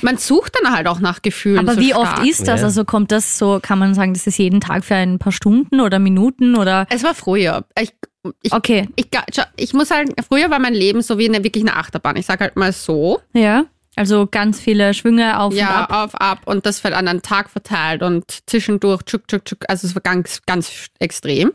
man 0.00 0.16
sucht 0.16 0.54
dann 0.60 0.72
halt 0.72 0.86
auch 0.86 1.00
nach 1.00 1.22
Gefühlen. 1.22 1.58
Aber 1.58 1.74
so 1.74 1.80
wie 1.80 1.90
stark. 1.90 2.18
oft 2.18 2.26
ist 2.26 2.48
das? 2.48 2.60
Ja. 2.60 2.66
Also 2.66 2.84
kommt 2.84 3.12
das 3.12 3.38
so, 3.38 3.60
kann 3.60 3.78
man 3.78 3.94
sagen, 3.94 4.14
das 4.14 4.26
ist 4.26 4.38
jeden 4.38 4.60
Tag 4.60 4.84
für 4.84 4.94
ein 4.94 5.18
paar 5.18 5.32
Stunden 5.32 5.80
oder 5.80 5.98
Minuten 5.98 6.56
oder? 6.56 6.86
Es 6.90 7.02
war 7.04 7.14
früher. 7.14 7.64
Ich, 7.78 7.92
ich, 8.42 8.52
Okay, 8.52 8.88
ich, 8.96 9.08
schau, 9.34 9.42
ich 9.56 9.74
muss 9.74 9.88
sagen, 9.88 10.14
früher 10.26 10.50
war 10.50 10.58
mein 10.58 10.74
Leben 10.74 11.02
so 11.02 11.18
wie 11.18 11.28
eine, 11.28 11.44
wirklich 11.44 11.64
eine 11.64 11.76
Achterbahn. 11.76 12.16
Ich 12.16 12.26
sage 12.26 12.44
halt 12.44 12.56
mal 12.56 12.72
so. 12.72 13.20
ja. 13.32 13.64
Also 14.02 14.26
ganz 14.28 14.58
viele 14.58 14.94
Schwünge 14.94 15.38
auf 15.38 15.54
ja, 15.54 15.68
und 15.68 15.74
ab. 15.76 15.88
Ja, 15.90 16.04
auf, 16.04 16.14
ab. 16.20 16.38
Und 16.46 16.66
das 16.66 16.82
wird 16.82 16.92
an 16.92 17.06
den 17.06 17.22
Tag 17.22 17.48
verteilt 17.48 18.02
und 18.02 18.24
zwischendurch, 18.48 19.04
tschuk, 19.04 19.28
tschuk, 19.28 19.44
tschuk. 19.44 19.58
Also 19.68 19.86
es 19.86 19.94
war 19.94 20.02
ganz, 20.02 20.42
ganz 20.44 20.88
extrem. 20.98 21.52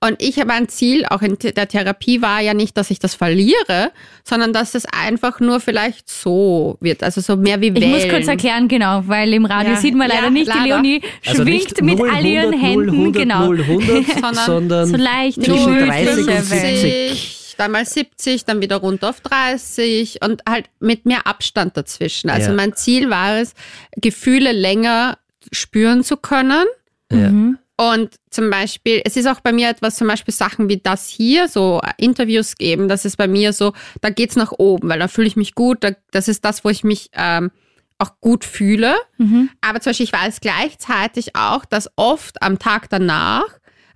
Und 0.00 0.20
ich 0.20 0.40
habe 0.40 0.52
ein 0.52 0.68
Ziel, 0.68 1.06
auch 1.06 1.22
in 1.22 1.38
der 1.38 1.68
Therapie 1.68 2.20
war 2.20 2.40
ja 2.40 2.52
nicht, 2.52 2.76
dass 2.76 2.90
ich 2.90 2.98
das 2.98 3.14
verliere, 3.14 3.92
sondern 4.24 4.52
dass 4.52 4.74
es 4.74 4.86
einfach 4.86 5.38
nur 5.38 5.60
vielleicht 5.60 6.10
so 6.10 6.78
wird. 6.80 7.04
Also 7.04 7.20
so 7.20 7.36
mehr 7.36 7.60
wie 7.60 7.72
Wellen. 7.72 7.94
Ich 7.94 8.06
muss 8.06 8.08
kurz 8.12 8.26
erklären, 8.26 8.66
genau, 8.66 9.04
weil 9.06 9.32
im 9.32 9.44
Radio 9.44 9.74
ja, 9.74 9.78
sieht 9.78 9.94
man 9.94 10.08
leider 10.08 10.24
ja, 10.24 10.30
nicht, 10.30 10.48
leider. 10.48 10.62
die 10.62 10.68
Leonie 10.70 11.02
also 11.24 11.44
schwingt 11.44 11.80
mit 11.80 11.98
0, 12.00 12.10
all 12.10 12.26
ihren 12.26 12.52
Händen, 12.54 12.86
0, 12.86 12.90
100, 12.90 13.22
genau. 13.22 13.46
0, 13.46 13.60
100, 13.60 14.06
sondern, 14.20 14.34
sondern 14.34 14.86
so 14.88 14.96
leicht 14.96 15.44
zwischen 15.44 15.78
30 15.78 16.26
und 16.26 16.44
70 16.44 17.43
dann 17.56 17.72
mal 17.72 17.84
70, 17.84 18.44
dann 18.44 18.60
wieder 18.60 18.76
runter 18.76 19.10
auf 19.10 19.20
30 19.20 20.22
und 20.22 20.42
halt 20.48 20.70
mit 20.80 21.06
mehr 21.06 21.26
Abstand 21.26 21.76
dazwischen. 21.76 22.30
Also 22.30 22.50
ja. 22.50 22.56
mein 22.56 22.74
Ziel 22.74 23.10
war 23.10 23.38
es, 23.38 23.54
Gefühle 23.96 24.52
länger 24.52 25.18
spüren 25.52 26.04
zu 26.04 26.16
können. 26.16 26.66
Ja. 27.10 27.30
Mhm. 27.30 27.58
Und 27.76 28.14
zum 28.30 28.50
Beispiel, 28.50 29.02
es 29.04 29.16
ist 29.16 29.26
auch 29.26 29.40
bei 29.40 29.52
mir 29.52 29.68
etwas, 29.68 29.96
zum 29.96 30.06
Beispiel 30.06 30.32
Sachen 30.32 30.68
wie 30.68 30.76
das 30.76 31.08
hier, 31.08 31.48
so 31.48 31.82
Interviews 31.96 32.54
geben, 32.56 32.88
das 32.88 33.04
ist 33.04 33.16
bei 33.16 33.26
mir 33.26 33.52
so, 33.52 33.72
da 34.00 34.10
geht 34.10 34.30
es 34.30 34.36
nach 34.36 34.52
oben, 34.52 34.88
weil 34.88 35.00
da 35.00 35.08
fühle 35.08 35.26
ich 35.26 35.34
mich 35.34 35.56
gut, 35.56 35.82
da, 35.82 35.90
das 36.12 36.28
ist 36.28 36.44
das, 36.44 36.64
wo 36.64 36.68
ich 36.68 36.84
mich 36.84 37.10
ähm, 37.14 37.50
auch 37.98 38.20
gut 38.20 38.44
fühle. 38.44 38.94
Mhm. 39.18 39.50
Aber 39.60 39.80
zum 39.80 39.90
Beispiel, 39.90 40.06
ich 40.06 40.12
weiß 40.12 40.40
gleichzeitig 40.40 41.34
auch, 41.34 41.64
dass 41.64 41.90
oft 41.96 42.42
am 42.42 42.60
Tag 42.60 42.88
danach 42.90 43.46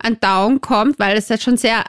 ein 0.00 0.18
Down 0.18 0.60
kommt, 0.60 0.98
weil 0.98 1.16
es 1.16 1.28
ja 1.28 1.38
schon 1.38 1.56
sehr 1.56 1.84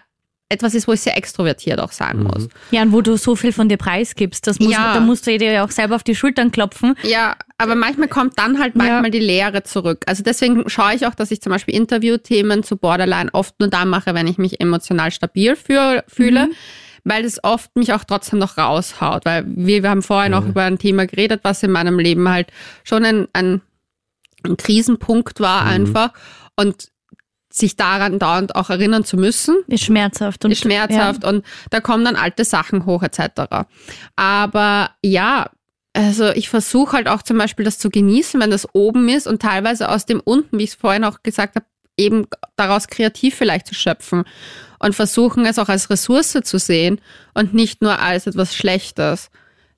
etwas 0.52 0.74
ist, 0.74 0.88
wo 0.88 0.94
ich 0.94 1.02
sehr 1.02 1.16
extrovertiert 1.16 1.80
auch 1.80 1.92
sein 1.92 2.24
muss. 2.24 2.48
Ja, 2.72 2.82
und 2.82 2.92
wo 2.92 3.02
du 3.02 3.16
so 3.18 3.36
viel 3.36 3.54
von 3.54 3.70
dir 3.70 3.78
preisgibst, 3.78 4.48
das 4.48 4.60
muss, 4.60 4.72
Ja. 4.74 4.96
da 4.96 5.00
musst 5.00 5.28
du 5.28 5.38
dir 5.38 5.52
ja 5.52 5.64
auch 5.64 5.70
selber 5.70 5.96
auf 5.96 6.04
die 6.04 6.16
Schultern 6.16 6.52
klopfen. 6.52 6.96
Ja, 7.04 7.36
aber 7.60 7.76
manchmal 7.76 8.08
kommt 8.08 8.40
dann 8.40 8.60
halt 8.60 8.76
manchmal 8.76 9.12
die 9.12 9.20
Leere 9.20 9.62
zurück. 9.64 10.04
Also 10.08 10.24
deswegen 10.24 10.68
schaue 10.68 10.96
ich 10.96 11.06
auch, 11.06 11.14
dass 11.14 11.30
ich 11.30 11.40
zum 11.42 11.52
Beispiel 11.52 11.76
Interviewthemen 11.76 12.64
zu 12.64 12.78
Borderline 12.78 13.30
oft 13.34 13.60
nur 13.60 13.70
dann 13.70 13.90
mache, 13.90 14.16
wenn 14.16 14.26
ich 14.26 14.40
mich 14.40 14.60
emotional 14.60 15.12
stabil 15.12 15.56
fühl, 15.56 16.02
fühle. 16.08 16.50
Weil 17.06 17.24
es 17.26 17.44
oft 17.44 17.76
mich 17.76 17.94
auch 17.94 18.04
trotzdem 18.04 18.40
noch 18.40 18.58
raushaut. 18.58 19.26
Weil 19.26 19.46
wir, 19.48 19.84
wir 19.84 19.90
haben 19.90 20.02
vorhin 20.02 20.34
auch 20.34 20.46
über 20.46 20.64
ein 20.64 20.78
Thema 20.80 21.06
geredet, 21.06 21.42
was 21.44 21.62
in 21.64 21.72
meinem 21.72 21.98
Leben 22.00 22.28
halt 22.28 22.48
schon 22.84 23.06
ein, 23.06 23.28
ein, 23.34 23.62
ein 24.44 24.58
Krisenpunkt 24.58 25.40
war 25.40 25.64
einfach. 25.64 26.12
Und 26.56 26.90
sich 27.60 27.76
daran 27.76 28.20
dauernd 28.20 28.56
auch 28.56 28.70
erinnern 28.70 29.04
zu 29.04 29.18
müssen, 29.18 29.58
Ist 29.68 29.84
schmerzhaft. 29.84 30.44
Und, 30.46 30.52
ist 30.52 30.62
schmerzhaft 30.62 31.24
und 31.24 31.46
da 31.70 31.80
kommen 31.80 32.06
dann 32.06 32.16
alte 32.16 32.46
Sachen 32.46 32.86
hoch 32.86 33.04
etc. 33.04 33.68
Aber 34.16 34.92
ja, 35.04 35.50
also 35.94 36.30
ich 36.30 36.50
versuche 36.50 36.98
halt 36.98 37.08
auch 37.08 37.22
zum 37.22 37.38
Beispiel 37.38 37.66
das 37.66 37.80
zu 37.80 37.90
genießen, 37.90 38.40
wenn 38.40 38.52
das 38.52 38.68
oben 38.74 39.10
ist 39.10 39.28
und 39.28 39.42
teilweise 39.42 39.90
aus 39.90 40.06
dem 40.06 40.20
unten, 40.20 40.58
wie 40.58 40.64
ich 40.64 40.72
es 40.72 40.76
vorhin 40.76 41.04
auch 41.04 41.24
gesagt 41.24 41.56
habe, 41.56 41.66
eben 41.98 42.28
daraus 42.56 42.88
kreativ 42.88 43.36
vielleicht 43.36 43.68
zu 43.68 43.76
schöpfen 43.76 44.24
und 44.80 44.96
versuchen 44.96 45.46
es 45.46 45.60
auch 45.60 45.70
als 45.70 45.90
Ressource 45.90 46.38
zu 46.44 46.58
sehen 46.58 47.02
und 47.34 47.54
nicht 47.54 47.82
nur 47.82 48.00
als 48.00 48.28
etwas 48.28 48.56
Schlechtes. 48.56 49.30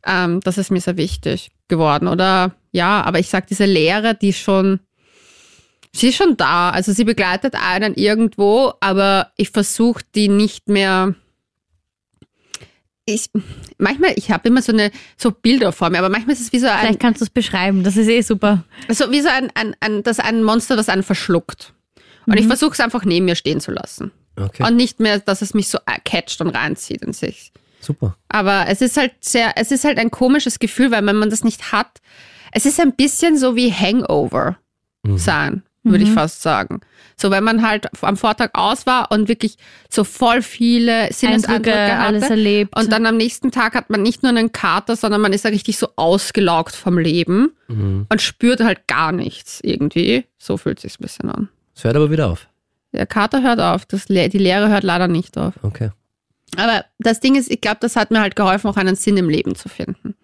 Ähm, 0.05 0.39
das 0.41 0.57
ist 0.57 0.71
mir 0.71 0.81
sehr 0.81 0.97
wichtig 0.97 1.51
geworden. 1.67 2.07
Oder 2.07 2.55
ja, 2.71 3.01
aber 3.01 3.19
ich 3.19 3.29
sag 3.29 3.47
diese 3.47 3.65
Lehre, 3.65 4.15
die 4.15 4.33
schon, 4.33 4.79
sie 5.93 6.09
ist 6.09 6.15
schon 6.15 6.37
da. 6.37 6.69
Also 6.71 6.91
sie 6.93 7.03
begleitet 7.03 7.55
einen 7.55 7.95
irgendwo, 7.95 8.73
aber 8.79 9.31
ich 9.37 9.49
versuche 9.49 10.03
die 10.15 10.27
nicht 10.29 10.69
mehr. 10.69 11.15
Ich, 13.05 13.29
manchmal, 13.77 14.13
ich 14.15 14.31
habe 14.31 14.47
immer 14.47 14.61
so 14.61 14.71
eine 14.71 14.91
so 15.17 15.31
Bilder 15.31 15.71
vor 15.71 15.89
mir, 15.89 15.97
aber 15.99 16.09
manchmal 16.09 16.33
ist 16.33 16.41
es 16.41 16.53
wie 16.53 16.59
so 16.59 16.67
ein, 16.67 16.79
Vielleicht 16.79 16.99
kannst 16.99 17.19
du 17.19 17.25
es 17.25 17.29
beschreiben, 17.31 17.83
das 17.83 17.97
ist 17.97 18.07
eh 18.07 18.21
super. 18.21 18.63
so 18.89 19.11
wie 19.11 19.21
so 19.21 19.29
ein, 19.29 19.49
ein, 19.55 19.75
ein, 19.79 20.03
das 20.03 20.19
ein 20.19 20.43
Monster, 20.43 20.75
das 20.75 20.87
einen 20.87 21.03
verschluckt. 21.03 21.73
Und 22.27 22.37
ich 22.37 22.45
versuche 22.45 22.71
es 22.73 22.79
einfach 22.79 23.03
neben 23.03 23.25
mir 23.25 23.35
stehen 23.35 23.59
zu 23.59 23.71
lassen. 23.71 24.11
Okay, 24.37 24.63
Und 24.63 24.75
nicht 24.77 24.99
mehr, 24.99 25.19
dass 25.19 25.41
es 25.41 25.53
mich 25.53 25.67
so 25.67 25.79
äh, 25.87 25.99
catcht 26.05 26.39
und 26.39 26.49
reinzieht 26.49 27.01
in 27.01 27.11
sich. 27.11 27.51
super. 27.81 28.15
Aber 28.29 28.67
es 28.67 28.79
ist 28.81 28.95
halt 28.95 29.13
sehr, 29.19 29.53
es 29.57 29.71
ist 29.71 29.83
halt 29.83 29.97
ein 29.97 30.11
komisches 30.11 30.59
Gefühl, 30.59 30.91
weil 30.91 31.05
wenn 31.05 31.17
man 31.17 31.31
das 31.31 31.43
nicht 31.43 31.71
hat, 31.73 31.99
es 32.53 32.65
ist 32.65 32.79
ein 32.79 32.93
bisschen 32.95 33.37
so 33.37 33.55
wie 33.55 33.73
Hangover 33.73 34.57
sein, 35.15 35.63
würde 35.83 36.03
ich 36.03 36.11
fast 36.11 36.41
sagen. 36.41 36.81
So, 37.17 37.31
wenn 37.31 37.43
man 37.43 37.67
halt 37.67 37.87
am 38.03 38.17
Vortag 38.17 38.49
aus 38.53 38.85
war 38.85 39.11
und 39.11 39.27
wirklich 39.27 39.57
so 39.89 40.03
voll 40.03 40.41
viele 40.41 41.11
Sinneseindrücke 41.11 41.71
alles 41.99 42.29
erlebt. 42.29 42.75
Und 42.77 42.91
dann 42.91 43.05
am 43.05 43.17
nächsten 43.17 43.51
Tag 43.51 43.73
hat 43.75 43.89
man 43.89 44.01
nicht 44.01 44.21
nur 44.23 44.29
einen 44.29 44.51
Kater, 44.51 44.95
sondern 44.95 45.21
man 45.21 45.33
ist 45.33 45.43
ja 45.43 45.49
richtig 45.51 45.77
so 45.77 45.87
ausgelaugt 45.95 46.75
vom 46.75 46.97
Leben 46.97 47.51
und 47.67 48.21
spürt 48.21 48.61
halt 48.61 48.87
gar 48.87 49.11
nichts 49.11 49.59
irgendwie. 49.63 50.25
So 50.37 50.57
fühlt 50.57 50.79
sich's 50.79 50.99
ein 50.99 51.03
bisschen 51.03 51.29
an. 51.31 51.49
Es 51.75 51.83
hört 51.83 51.95
aber 51.95 52.11
wieder 52.11 52.27
auf. 52.29 52.47
Der 52.93 53.05
Kater 53.07 53.41
hört 53.41 53.59
auf, 53.59 53.85
das, 53.85 54.09
Le- 54.09 54.27
die 54.29 54.37
Lehre 54.37 54.67
hört 54.69 54.83
leider 54.83 55.07
nicht 55.07 55.37
auf. 55.37 55.53
Okay. 55.61 55.89
Aber 56.57 56.83
das 56.99 57.21
Ding 57.21 57.35
ist, 57.35 57.49
ich 57.49 57.61
glaube, 57.61 57.77
das 57.79 57.95
hat 57.95 58.11
mir 58.11 58.19
halt 58.19 58.35
geholfen, 58.35 58.67
auch 58.67 58.75
einen 58.75 58.95
Sinn 58.95 59.15
im 59.17 59.29
Leben 59.29 59.55
zu 59.55 59.69
finden. 59.69 60.15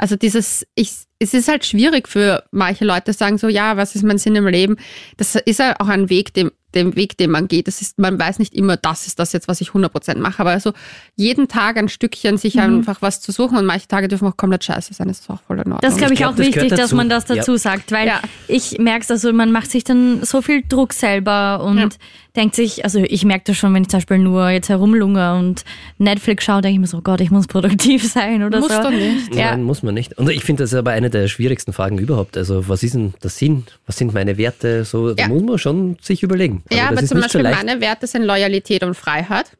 Also 0.00 0.16
dieses, 0.16 0.66
ich, 0.74 0.92
es 1.18 1.34
ist 1.34 1.46
halt 1.46 1.66
schwierig 1.66 2.08
für 2.08 2.44
manche 2.52 2.86
Leute 2.86 3.12
sagen 3.12 3.36
so, 3.36 3.48
ja, 3.48 3.76
was 3.76 3.94
ist 3.94 4.02
mein 4.02 4.16
Sinn 4.16 4.34
im 4.34 4.46
Leben? 4.46 4.78
Das 5.18 5.34
ist 5.34 5.58
ja 5.58 5.74
auch 5.78 5.88
ein 5.88 6.08
Weg, 6.08 6.32
dem, 6.32 6.52
dem 6.74 6.94
Weg, 6.96 7.16
den 7.16 7.30
man 7.30 7.48
geht. 7.48 7.66
Das 7.66 7.80
ist, 7.80 7.98
man 7.98 8.18
weiß 8.18 8.38
nicht 8.38 8.54
immer, 8.54 8.76
das 8.76 9.06
ist 9.06 9.18
das 9.18 9.32
jetzt, 9.32 9.48
was 9.48 9.60
ich 9.60 9.70
100% 9.70 10.18
mache. 10.18 10.40
Aber 10.40 10.50
also 10.50 10.72
jeden 11.16 11.48
Tag 11.48 11.76
ein 11.76 11.88
Stückchen 11.88 12.36
sich 12.38 12.58
einfach 12.60 13.02
was 13.02 13.20
zu 13.20 13.32
suchen 13.32 13.58
und 13.58 13.66
manche 13.66 13.88
Tage 13.88 14.08
dürfen 14.08 14.28
auch 14.28 14.36
komplett 14.36 14.64
scheiße 14.64 14.94
sein. 14.94 15.08
Das 15.08 15.20
ist 15.20 15.30
auch 15.30 15.40
voll 15.46 15.56
in 15.56 15.72
Ordnung. 15.72 15.78
Das 15.82 15.96
glaube 15.96 16.12
ich, 16.14 16.18
glaub, 16.20 16.32
auch 16.32 16.36
das 16.36 16.46
wichtig, 16.46 16.70
dass 16.70 16.92
man 16.92 17.08
das 17.08 17.28
Ja. 17.28 17.36
dazu 17.36 17.56
sagt, 17.56 17.90
weil 17.92 18.06
Ja. 18.06 18.20
ich 18.48 18.78
merke 18.78 19.02
es, 19.02 19.10
also 19.10 19.32
man 19.32 19.52
macht 19.52 19.70
sich 19.70 19.84
dann 19.84 20.22
so 20.24 20.42
viel 20.42 20.62
Druck 20.68 20.92
selber 20.92 21.62
und 21.64 21.78
Ja. 21.78 21.88
denkt 22.36 22.54
sich, 22.54 22.84
also 22.84 23.00
ich 23.00 23.24
merke 23.24 23.44
das 23.46 23.56
schon, 23.56 23.74
wenn 23.74 23.82
ich 23.82 23.88
zum 23.88 23.98
Beispiel 23.98 24.18
nur 24.18 24.48
jetzt 24.50 24.68
herumlunge 24.68 25.34
und 25.34 25.64
Netflix 25.98 26.44
schaue, 26.44 26.60
denke 26.62 26.74
ich 26.74 26.80
mir 26.80 26.86
so, 26.86 27.00
Gott, 27.02 27.20
ich 27.20 27.30
muss 27.30 27.46
produktiv 27.48 28.04
sein 28.12 28.42
oder 28.44 28.60
Musst 28.60 28.74
so. 28.76 28.82
du 28.82 28.90
nicht. 28.90 29.34
Ja. 29.34 29.50
Nein, 29.50 29.64
muss 29.64 29.82
man 29.82 29.94
nicht. 29.94 30.16
Und 30.18 30.30
ich 30.30 30.44
finde, 30.44 30.62
das 30.62 30.72
ist 30.72 30.78
aber 30.78 30.92
eine 30.92 31.10
der 31.10 31.26
schwierigsten 31.28 31.72
Fragen 31.72 31.98
überhaupt. 31.98 32.36
Also, 32.36 32.68
was 32.68 32.82
ist 32.82 32.94
denn 32.94 33.14
der 33.22 33.30
Sinn? 33.30 33.64
Was 33.86 33.96
sind 33.96 34.14
meine 34.14 34.38
Werte? 34.38 34.84
So, 34.84 35.14
da 35.14 35.24
Ja. 35.24 35.28
muss 35.28 35.42
man 35.42 35.58
schon 35.58 35.96
sich 36.00 36.22
überlegen. 36.22 36.59
Also, 36.68 36.82
Ja, 36.82 36.88
aber 36.88 37.04
zum 37.04 37.20
Beispiel 37.20 37.42
so 37.44 37.48
meine 37.50 37.80
Werte 37.80 38.06
sind 38.06 38.24
Loyalität 38.24 38.82
und 38.82 38.94
Freiheit. 38.94 39.56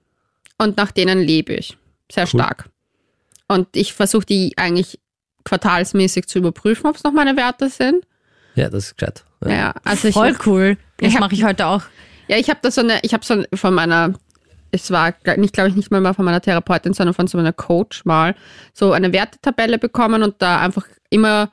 Und 0.59 0.76
nach 0.76 0.90
denen 0.92 1.20
lebe 1.20 1.55
ich. 1.55 1.76
Sehr 2.12 2.26
stark. 2.26 2.68
Und 3.48 3.68
ich 3.74 3.92
versuche 3.94 4.26
die 4.26 4.53
eigentlich 4.57 4.98
quartalsmäßig 5.44 6.26
zu 6.26 6.38
überprüfen, 6.38 6.86
ob 6.86 6.96
es 6.96 7.03
noch 7.05 7.12
meine 7.12 7.36
Werte 7.36 7.68
sind. 7.70 8.05
Ja, 8.55 8.68
das 8.68 8.86
ist 8.88 8.98
gescheit. 8.98 9.24
Ja. 9.44 9.51
Ja, 9.51 9.74
also 9.84 10.09
ich, 10.09 10.14
Voll 10.14 10.36
cool. 10.46 10.76
Das 10.98 11.14
mache 11.14 11.34
ich 11.34 11.44
heute 11.44 11.66
auch. 11.66 11.82
ja, 12.28 12.36
ich 12.36 12.51
habe 12.51 12.61
da 12.62 12.70
so 12.70 12.82
eine, 12.82 12.98
ich 13.03 13.14
habe 13.14 13.24
so 13.24 13.34
ein- 13.34 13.46
von 13.55 13.72
meiner, 13.72 14.12
es 14.70 14.90
war 14.90 15.14
nicht, 15.36 15.55
glaube 15.55 15.70
ich, 15.70 15.76
nicht 15.76 15.90
mal 15.90 16.01
mal 16.01 16.12
von 16.12 16.24
meiner 16.26 16.40
Therapeutin, 16.42 16.92
sondern 16.92 17.14
von 17.14 17.26
so 17.26 17.38
einer 17.38 17.53
Coach 17.55 18.05
mal, 18.05 18.34
so 18.74 18.92
eine 18.92 19.12
Wertetabelle 19.12 19.78
bekommen 19.78 20.22
und 20.22 20.42
da 20.42 20.61
einfach 20.61 20.86
immer, 21.09 21.51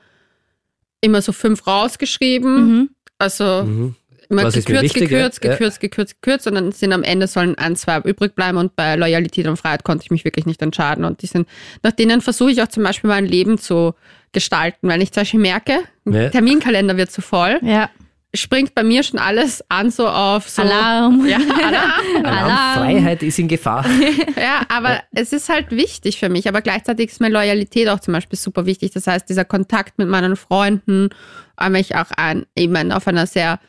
immer 1.02 1.22
so 1.22 1.32
fünf 1.32 1.66
rausgeschrieben. 1.66 2.90
Also 3.18 3.64
Mhm. 3.64 3.96
Immer 4.30 4.44
Was 4.44 4.54
gekürzt, 4.56 4.96
ja? 4.96 5.02
gekürzt, 5.02 5.44
Ja. 5.44 5.52
gekürzt, 5.52 5.80
gekürzt, 5.80 6.22
gekürzt 6.22 6.48
und 6.48 6.56
dann 6.56 6.72
sind 6.72 6.94
am 6.94 7.04
Ende 7.04 7.28
sollen 7.28 7.58
ein, 7.58 7.76
zwei 7.76 8.00
übrig 8.02 8.36
bleiben 8.36 8.58
und 8.58 8.76
bei 8.76 8.96
Loyalität 8.96 9.48
und 9.48 9.58
Freiheit 9.58 9.84
konnte 9.84 10.04
ich 10.06 10.12
mich 10.12 10.26
wirklich 10.26 10.46
nicht 10.46 10.62
entscheiden 10.62 11.06
und 11.06 11.22
die 11.22 11.28
sind, 11.28 11.48
nach 11.84 11.92
denen 11.92 12.22
versuche 12.22 12.52
ich 12.52 12.62
auch 12.62 12.68
zum 12.68 12.84
Beispiel 12.84 13.10
mein 13.10 13.26
Leben 13.26 13.58
zu 13.58 13.94
gestalten, 14.34 14.88
wenn 14.90 15.02
ich 15.02 15.12
zum 15.12 15.22
Beispiel 15.22 15.40
merke, 15.40 15.80
Ja. 16.06 16.30
Terminkalender 16.30 16.98
wird 16.98 17.12
zu 17.12 17.22
voll, 17.22 17.60
Ja. 17.62 17.90
springt 18.36 18.76
bei 18.76 18.84
mir 18.84 19.02
schon 19.04 19.20
alles 19.20 19.64
an 19.70 19.90
so 19.90 20.08
auf 20.08 20.50
so 20.50 20.62
Alarm. 20.62 21.26
Ja, 21.28 21.38
Alarm. 21.38 22.26
Alarmfreiheit 22.26 23.24
ist 23.24 23.40
in 23.40 23.48
Gefahr. 23.48 23.86
ja, 24.36 24.62
aber 24.70 25.02
es 25.14 25.34
ist 25.34 25.50
halt 25.50 25.72
wichtig 25.72 26.20
für 26.20 26.30
mich. 26.30 26.48
Aber 26.48 26.62
gleichzeitig 26.62 27.10
ist 27.12 27.22
mir 27.22 27.30
Loyalität 27.30 27.88
auch 27.90 28.00
zum 28.00 28.14
Beispiel 28.14 28.38
super 28.38 28.66
wichtig. 28.66 28.92
Das 28.92 29.08
heißt, 29.08 29.28
dieser 29.30 29.46
Kontakt 29.46 29.98
mit 29.98 30.08
meinen 30.10 30.36
Freunden, 30.36 31.10
aber 31.56 31.80
ich 31.80 31.96
auch 31.96 32.12
ein, 32.16 32.46
eben 32.56 32.92
auf 32.92 33.08
einer 33.08 33.26
sehr, 33.28 33.60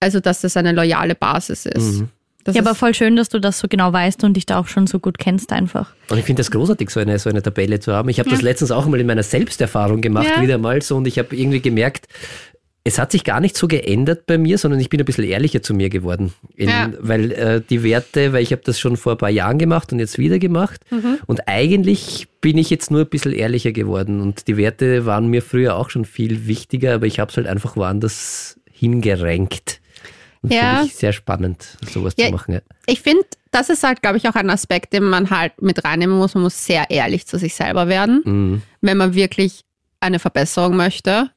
also 0.00 0.20
dass 0.20 0.40
das 0.42 0.56
eine 0.56 0.72
loyale 0.72 1.14
Basis 1.14 1.66
ist. 1.66 2.00
Mhm. 2.00 2.08
Das 2.44 2.54
Ja, 2.54 2.62
ist, 2.62 2.68
aber 2.68 2.76
voll 2.76 2.94
schön, 2.94 3.16
dass 3.16 3.28
du 3.28 3.40
das 3.40 3.58
so 3.58 3.66
genau 3.68 3.92
weißt 3.92 4.22
und 4.22 4.34
dich 4.34 4.46
da 4.46 4.58
auch 4.60 4.68
schon 4.68 4.86
so 4.86 5.00
gut 5.00 5.18
kennst 5.18 5.52
einfach. 5.52 5.92
Und 6.10 6.18
ich 6.18 6.24
finde 6.24 6.40
das 6.40 6.52
großartig, 6.52 6.90
so 6.90 7.00
eine, 7.00 7.18
so 7.18 7.28
eine 7.28 7.42
Tabelle 7.42 7.80
zu 7.80 7.92
haben. 7.92 8.08
Ich 8.08 8.20
habe 8.20 8.30
das 8.30 8.40
letztens 8.40 8.70
auch 8.70 8.86
mal 8.86 9.00
in 9.00 9.06
meiner 9.08 9.24
Selbsterfahrung 9.24 10.00
gemacht, 10.00 10.28
Ja. 10.36 10.40
wieder 10.40 10.56
mal 10.58 10.80
so, 10.80 10.96
und 10.96 11.08
ich 11.08 11.18
habe 11.18 11.34
irgendwie 11.34 11.60
gemerkt, 11.60 12.06
es 12.84 13.00
hat 13.00 13.10
sich 13.10 13.24
gar 13.24 13.40
nicht 13.40 13.56
so 13.56 13.66
geändert 13.66 14.26
bei 14.26 14.38
mir, 14.38 14.58
sondern 14.58 14.78
ich 14.78 14.88
bin 14.90 15.00
ein 15.00 15.04
bisschen 15.06 15.24
ehrlicher 15.24 15.60
zu 15.60 15.74
mir 15.74 15.88
geworden. 15.88 16.34
In, 16.54 16.68
Ja. 16.68 16.92
Weil 17.00 17.32
äh, 17.32 17.60
die 17.68 17.82
Werte, 17.82 18.32
weil 18.32 18.44
ich 18.44 18.52
habe 18.52 18.62
das 18.64 18.78
schon 18.78 18.96
vor 18.96 19.14
ein 19.14 19.18
paar 19.18 19.28
Jahren 19.30 19.58
gemacht 19.58 19.92
und 19.92 19.98
jetzt 19.98 20.16
wieder 20.18 20.38
gemacht. 20.38 20.80
Mhm. 20.92 21.18
Und 21.26 21.48
eigentlich 21.48 22.28
bin 22.40 22.58
ich 22.58 22.70
jetzt 22.70 22.92
nur 22.92 23.00
ein 23.00 23.08
bisschen 23.08 23.32
ehrlicher 23.32 23.72
geworden. 23.72 24.20
Und 24.20 24.46
die 24.46 24.56
Werte 24.56 25.04
waren 25.04 25.26
mir 25.26 25.42
früher 25.42 25.74
auch 25.74 25.90
schon 25.90 26.04
viel 26.04 26.46
wichtiger, 26.46 26.94
aber 26.94 27.06
ich 27.06 27.18
habe 27.18 27.28
es 27.32 27.36
halt 27.36 27.48
einfach 27.48 27.74
woanders 27.74 28.60
hingerenkt. 28.70 29.80
Ja. 30.50 30.74
finde 30.76 30.86
ich 30.86 30.96
sehr 30.96 31.12
spannend, 31.12 31.76
sowas 31.90 32.14
Ja, 32.16 32.26
zu 32.26 32.32
machen. 32.32 32.54
Ja. 32.54 32.60
ich 32.86 33.00
finde, 33.00 33.24
das 33.50 33.70
ist 33.70 33.82
halt, 33.82 34.02
glaube 34.02 34.16
ich, 34.18 34.28
auch 34.28 34.34
ein 34.34 34.50
Aspekt, 34.50 34.92
den 34.92 35.04
man 35.04 35.30
halt 35.30 35.60
mit 35.62 35.84
reinnehmen 35.84 36.16
muss. 36.18 36.34
Man 36.34 36.42
muss 36.44 36.64
sehr 36.66 36.90
ehrlich 36.90 37.26
zu 37.26 37.38
sich 37.38 37.54
selber 37.54 37.88
werden. 37.88 38.22
Mhm. 38.24 38.62
wenn 38.80 38.96
man 38.98 39.14
wirklich 39.14 39.64
eine 40.00 40.18
Verbesserung 40.18 40.76
möchte, 40.76 41.30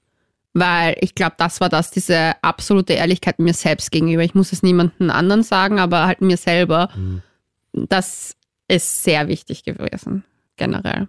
weil 0.53 0.95
ich 0.99 1.15
glaube, 1.15 1.35
das 1.37 1.61
war 1.61 1.69
das, 1.69 1.91
diese 1.91 2.33
absolute 2.43 2.93
Ehrlichkeit 2.93 3.39
mir 3.39 3.53
selbst 3.53 3.91
gegenüber. 3.91 4.23
Ich 4.23 4.35
muss 4.35 4.51
es 4.51 4.63
niemandem 4.63 5.09
anderen 5.09 5.43
sagen, 5.43 5.79
aber 5.79 6.05
halt 6.07 6.21
mir 6.21 6.37
selber. 6.37 6.89
Das 7.73 8.35
ist 8.67 9.03
sehr 9.03 9.27
wichtig 9.27 9.63
gewesen, 9.63 10.23
generell. 10.57 11.07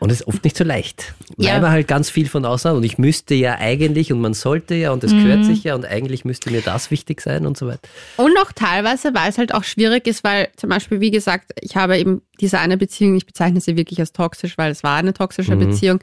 Und 0.00 0.12
es 0.12 0.20
ist 0.20 0.26
oft 0.28 0.44
nicht 0.44 0.56
so 0.56 0.62
leicht, 0.62 1.12
weil 1.36 1.46
Ja. 1.46 1.60
man 1.60 1.72
halt 1.72 1.88
ganz 1.88 2.08
viel 2.08 2.28
von 2.28 2.44
außen 2.44 2.70
hat 2.70 2.76
und 2.76 2.84
ich 2.84 2.98
müsste 2.98 3.34
ja 3.34 3.56
eigentlich 3.58 4.12
und 4.12 4.20
man 4.20 4.32
sollte 4.32 4.76
ja 4.76 4.92
und 4.92 5.02
es 5.02 5.12
Mhm. 5.12 5.24
gehört 5.24 5.44
sich 5.44 5.64
ja 5.64 5.74
und 5.74 5.84
eigentlich 5.84 6.24
müsste 6.24 6.50
mir 6.52 6.60
das 6.62 6.92
wichtig 6.92 7.20
sein 7.20 7.46
und 7.46 7.56
so 7.58 7.66
weiter. 7.66 7.80
Und 8.16 8.38
auch 8.38 8.52
teilweise, 8.52 9.12
weil 9.14 9.28
es 9.28 9.38
halt 9.38 9.52
auch 9.52 9.64
schwierig 9.64 10.06
ist, 10.06 10.22
weil 10.22 10.48
zum 10.56 10.70
Beispiel, 10.70 11.00
wie 11.00 11.10
gesagt, 11.10 11.50
ich 11.60 11.74
habe 11.76 11.98
eben 11.98 12.22
diese 12.40 12.60
eine 12.60 12.76
Beziehung, 12.76 13.16
ich 13.16 13.26
bezeichne 13.26 13.60
sie 13.60 13.76
wirklich 13.76 13.98
als 13.98 14.12
toxisch, 14.12 14.56
weil 14.56 14.70
es 14.70 14.84
war 14.84 14.96
eine 14.98 15.14
toxische 15.14 15.56
Mhm. 15.56 15.60
Beziehung. 15.70 16.00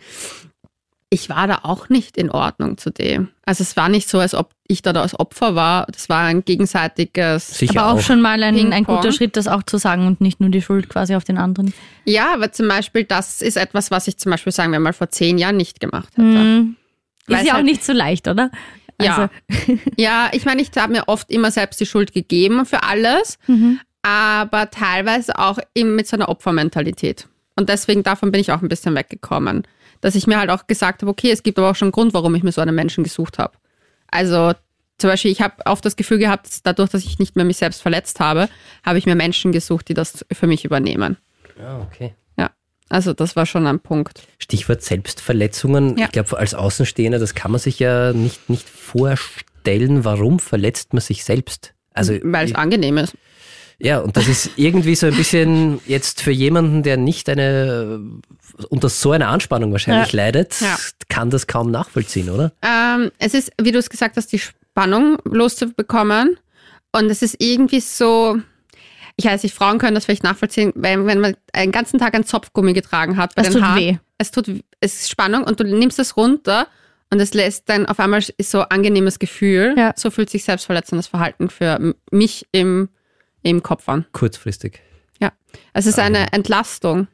Ich 1.16 1.30
war 1.30 1.48
da 1.48 1.60
auch 1.64 1.88
nicht 1.88 2.18
in 2.18 2.30
Ordnung 2.30 2.78
zu 2.78 2.90
dem. 2.92 3.30
Also 3.46 3.62
es 3.62 3.78
war 3.78 3.88
nicht 3.88 4.10
so, 4.10 4.20
als 4.20 4.34
ob 4.36 4.52
ich 4.68 4.82
da 4.82 4.92
das 4.92 5.18
Opfer 5.18 5.56
war. 5.56 5.86
Das 5.90 6.10
war 6.10 6.24
ein 6.26 6.44
gegenseitiges. 6.44 7.48
Sicher 7.58 7.80
Aber 7.82 7.92
auch, 7.94 7.98
auch. 7.98 8.02
schon 8.02 8.20
mal 8.22 8.44
ein, 8.44 8.74
ein 8.74 8.84
guter 8.84 9.14
Schritt, 9.14 9.38
das 9.38 9.48
auch 9.48 9.64
zu 9.64 9.78
sagen 9.78 10.08
und 10.08 10.20
nicht 10.20 10.42
nur 10.42 10.50
die 10.50 10.62
Schuld 10.62 10.90
quasi 10.90 11.16
auf 11.16 11.24
den 11.24 11.38
anderen. 11.38 11.74
Ja, 12.04 12.34
aber 12.34 12.52
zum 12.52 12.68
Beispiel, 12.68 13.06
das 13.06 13.42
ist 13.42 13.56
etwas, 13.56 13.92
was 13.92 14.08
ich 14.10 14.18
zum 14.18 14.32
Beispiel, 14.32 14.52
sagen 14.52 14.74
wir 14.74 14.80
mal, 14.82 14.92
vor 14.94 15.10
zehn 15.10 15.38
Jahren 15.38 15.56
nicht 15.58 15.80
gemacht 15.80 16.10
hätte. 16.18 16.22
Mhm. 16.22 16.76
Ist 17.28 17.40
es 17.40 17.44
ja 17.46 17.52
auch 17.54 17.56
halt- 17.58 17.66
nicht 17.66 17.84
so 17.86 17.94
leicht, 17.94 18.28
oder? 18.28 18.52
Ja. 19.02 19.30
Also, 19.56 19.78
Ja, 19.98 20.30
ich 20.34 20.44
meine, 20.46 20.62
ich 20.62 20.72
habe 20.76 20.92
mir 20.92 21.08
oft 21.08 21.32
immer 21.32 21.50
selbst 21.52 21.80
die 21.80 21.86
Schuld 21.86 22.14
gegeben 22.14 22.66
für 22.66 22.84
alles, 22.84 23.40
Mhm. 23.48 23.80
aber 24.02 24.70
teilweise 24.70 25.40
auch 25.40 25.60
eben 25.74 25.96
mit 25.96 26.08
so 26.08 26.18
einer 26.18 26.28
Opfermentalität. 26.30 27.28
Und 27.56 27.70
deswegen 27.70 28.04
davon 28.04 28.32
bin 28.32 28.42
ich 28.42 28.52
auch 28.52 28.62
ein 28.62 28.68
bisschen 28.68 28.96
weggekommen. 28.96 29.64
Dass 30.02 30.16
ich 30.16 30.28
mir 30.28 30.38
halt 30.38 30.50
auch 30.50 30.68
gesagt 30.68 31.02
habe, 31.02 31.12
okay, 31.12 31.32
es 31.32 31.44
gibt 31.44 31.58
aber 31.58 31.72
auch 31.72 31.76
schon 31.76 31.88
einen 31.88 31.94
Grund, 31.94 32.14
warum 32.14 32.36
ich 32.36 32.44
mir 32.44 32.52
so 32.52 32.62
einen 32.62 32.76
Menschen 32.76 33.04
gesucht 33.04 33.40
habe. 33.40 33.54
Also 34.08 34.54
zum 34.98 35.10
Beispiel, 35.10 35.32
ich 35.32 35.42
habe 35.42 35.56
oft 35.66 35.84
das 35.84 35.96
Gefühl 35.96 36.20
gehabt, 36.20 36.48
dass 36.48 36.64
dadurch, 36.64 36.90
dass 36.90 37.04
ich 37.04 37.20
nicht 37.20 37.36
mehr 37.36 37.46
mich 37.46 37.58
selbst 37.58 37.82
verletzt 37.82 38.20
habe, 38.20 38.50
habe 38.84 38.98
ich 38.98 39.06
mir 39.06 39.16
Menschen 39.16 39.52
gesucht, 39.52 39.90
die 39.90 39.94
das 39.94 40.26
für 40.32 40.48
mich 40.48 40.64
übernehmen. 40.64 41.18
Ja, 41.60 41.80
okay. 41.80 42.14
Ja, 42.38 42.52
also 42.90 43.14
das 43.14 43.36
war 43.36 43.46
schon 43.46 43.68
ein 43.68 43.80
Punkt. 43.80 44.22
Stichwort 44.40 44.84
Selbstverletzungen. 44.84 45.98
Ja. 45.98 46.06
Ich 46.06 46.12
glaube, 46.12 46.38
als 46.38 46.54
Außenstehender, 46.54 47.20
das 47.20 47.36
kann 47.36 47.52
man 47.52 47.60
sich 47.60 47.80
ja 47.80 48.14
nicht, 48.14 48.50
nicht 48.50 48.70
vorstellen, 48.70 50.06
warum 50.06 50.40
verletzt 50.40 50.94
man 50.94 51.02
sich 51.02 51.24
selbst. 51.24 51.74
Also, 51.94 52.14
Weil 52.24 52.46
es 52.46 52.56
angenehm 52.56 52.98
ist. 52.98 53.16
Ja, 53.80 54.00
und 54.00 54.16
das 54.18 54.28
ist 54.28 54.52
irgendwie 54.56 54.96
so 54.96 55.08
ein 55.08 55.16
bisschen 55.16 55.80
jetzt 55.86 56.22
für 56.22 56.32
jemanden, 56.32 56.84
der 56.84 56.98
nicht 56.98 57.30
eine, 57.30 58.00
unter 58.70 58.90
so 58.90 59.12
einer 59.12 59.28
Anspannung 59.30 59.72
wahrscheinlich 59.72 60.14
leidet, 60.14 60.60
Ja. 60.62 60.78
kann 61.10 61.30
das 61.30 61.48
kaum 61.48 61.72
nachvollziehen, 61.72 62.30
oder? 62.30 62.52
Ähm, 62.62 63.12
es 63.20 63.34
ist, 63.34 63.52
wie 63.62 63.72
du 63.72 63.80
es 63.80 63.90
gesagt 63.90 64.18
hast, 64.18 64.32
die 64.32 64.40
Spannung 64.40 65.18
loszubekommen. 65.26 66.38
Und 66.92 67.10
es 67.10 67.22
ist 67.22 67.36
irgendwie 67.40 67.82
so, 67.82 68.38
ich 69.18 69.26
weiß 69.26 69.44
nicht, 69.44 69.54
Frauen 69.56 69.80
können 69.80 69.96
das 69.96 70.06
vielleicht 70.06 70.24
nachvollziehen, 70.24 70.72
wenn, 70.76 71.06
wenn 71.06 71.20
man 71.20 71.36
einen 71.54 71.72
ganzen 71.74 72.00
Tag 72.00 72.16
ein 72.16 72.26
Zopfgummi 72.26 72.74
getragen 72.74 73.18
hat 73.18 73.36
bei 73.36 73.42
Es 73.42 73.50
den 73.50 73.54
tut 73.56 73.64
Haaren. 73.64 73.80
weh. 73.80 73.98
Es 74.18 74.32
tut, 74.32 74.48
es 74.80 75.02
ist 75.02 75.10
Spannung 75.10 75.44
und 75.44 75.60
du 75.60 75.66
nimmst 75.66 76.00
es 76.00 76.16
runter 76.16 76.68
und 77.12 77.20
es 77.20 77.34
lässt 77.34 77.68
dann 77.68 77.86
auf 77.86 78.00
einmal 78.00 78.24
ist 78.38 78.50
so 78.52 78.62
angenehmes 78.62 79.20
Gefühl. 79.20 79.76
Ja. 79.78 79.94
So 79.98 80.10
fühlt 80.10 80.30
sich 80.30 80.46
selbstverletzendes 80.46 81.08
Verhalten 81.08 81.50
für 81.50 81.94
mich 82.12 82.48
im, 82.54 82.88
im 83.46 83.64
Kopf 83.64 83.88
an. 83.88 84.06
Kurzfristig. 84.12 84.82
Ja, 85.22 85.32
es 85.74 85.86
ist 85.86 86.00
eine 86.00 86.34
Entlastung. 86.34 87.08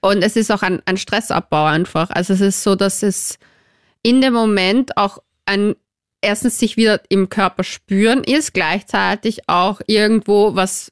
Und 0.00 0.22
es 0.22 0.36
ist 0.36 0.50
auch 0.50 0.62
ein, 0.62 0.82
ein 0.84 0.96
Stressabbau 0.98 1.64
einfach. 1.64 2.10
Also 2.10 2.34
es 2.34 2.40
ist 2.42 2.62
so, 2.62 2.74
dass 2.74 3.02
es 3.02 3.38
in 4.02 4.20
dem 4.20 4.34
Moment 4.34 4.96
auch 4.98 5.18
ein 5.46 5.74
erstens 6.20 6.58
sich 6.58 6.76
wieder 6.76 7.00
im 7.08 7.28
Körper 7.28 7.64
spüren 7.64 8.24
ist, 8.24 8.52
gleichzeitig 8.54 9.48
auch 9.48 9.80
irgendwo 9.86 10.54
was 10.54 10.90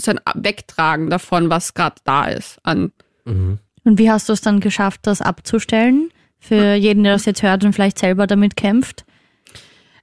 so 0.00 0.10
ein 0.12 0.20
Wegtragen 0.34 1.10
davon, 1.10 1.48
was 1.50 1.74
gerade 1.74 1.96
da 2.04 2.26
ist. 2.26 2.58
An, 2.62 2.92
Mhm. 3.24 3.58
und 3.84 3.98
wie 3.98 4.10
hast 4.10 4.28
du 4.28 4.32
es 4.32 4.40
dann 4.40 4.60
geschafft, 4.60 5.00
das 5.04 5.20
abzustellen? 5.20 6.10
Für 6.40 6.74
jeden, 6.74 7.02
der 7.04 7.14
das 7.14 7.24
jetzt 7.24 7.42
hört 7.42 7.64
und 7.64 7.72
vielleicht 7.72 7.98
selber 7.98 8.26
damit 8.28 8.56
kämpft. 8.56 9.04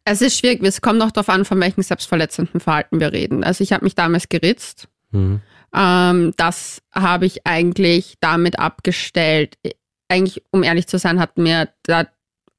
Es 0.05 0.21
ist 0.21 0.37
schwierig, 0.37 0.63
es 0.63 0.81
kommt 0.81 0.99
noch 0.99 1.11
darauf 1.11 1.29
an, 1.29 1.45
von 1.45 1.59
welchem 1.59 1.81
selbstverletzenden 1.81 2.59
Verhalten 2.61 2.99
wir 2.99 3.11
reden. 3.11 3.43
Also 3.43 3.63
ich 3.63 3.73
habe 3.73 3.83
mich 3.83 3.95
damals 3.95 4.29
geritzt. 4.29 4.87
Mhm. 5.11 5.41
Ähm, 5.75 6.33
das 6.37 6.81
habe 6.93 7.25
ich 7.25 7.45
eigentlich 7.45 8.15
damit 8.21 8.59
abgestellt. 8.59 9.57
Eigentlich, 10.07 10.43
um 10.51 10.63
ehrlich 10.63 10.87
zu 10.87 10.97
sein, 10.99 11.19
hat 11.19 11.37
mir 11.37 11.69
da 11.83 12.07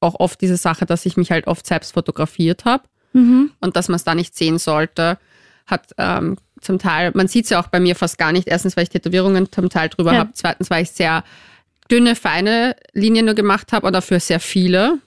auch 0.01 0.19
oft 0.19 0.39
diese 0.41 0.57
Sache, 0.57 0.85
dass 0.85 1.05
ich 1.05 1.17
mich 1.17 1.31
halt 1.31 1.47
oft 1.47 1.65
selbst 1.65 1.93
fotografiert 1.93 2.65
habe 2.65 2.83
Mhm. 3.13 3.51
und 3.61 3.75
dass 3.75 3.87
man 3.87 3.95
es 3.95 4.03
da 4.03 4.13
nicht 4.13 4.35
sehen 4.35 4.59
sollte, 4.59 5.17
hat 5.65 5.93
ähm, 5.97 6.37
zum 6.61 6.77
Teil, 6.77 7.11
man 7.15 7.27
sieht 7.27 7.45
es 7.45 7.49
ja 7.51 7.59
auch 7.61 7.67
bei 7.67 7.79
mir 7.79 7.95
fast 7.95 8.17
gar 8.17 8.31
nicht. 8.31 8.47
Erstens, 8.47 8.75
weil 8.75 8.83
ich 8.83 8.89
Tätowierungen 8.89 9.51
zum 9.51 9.69
Teil 9.69 9.89
drüber 9.89 10.11
Ja. 10.13 10.19
habe. 10.19 10.31
Zweitens, 10.33 10.69
weil 10.69 10.83
ich 10.83 10.91
sehr 10.91 11.23
dünne, 11.89 12.15
feine 12.15 12.75
Linien 12.93 13.25
nur 13.25 13.33
gemacht 13.35 13.71
habe 13.73 13.87
und 13.87 13.93
dafür 13.93 14.19
sehr 14.19 14.39
viele. 14.41 14.99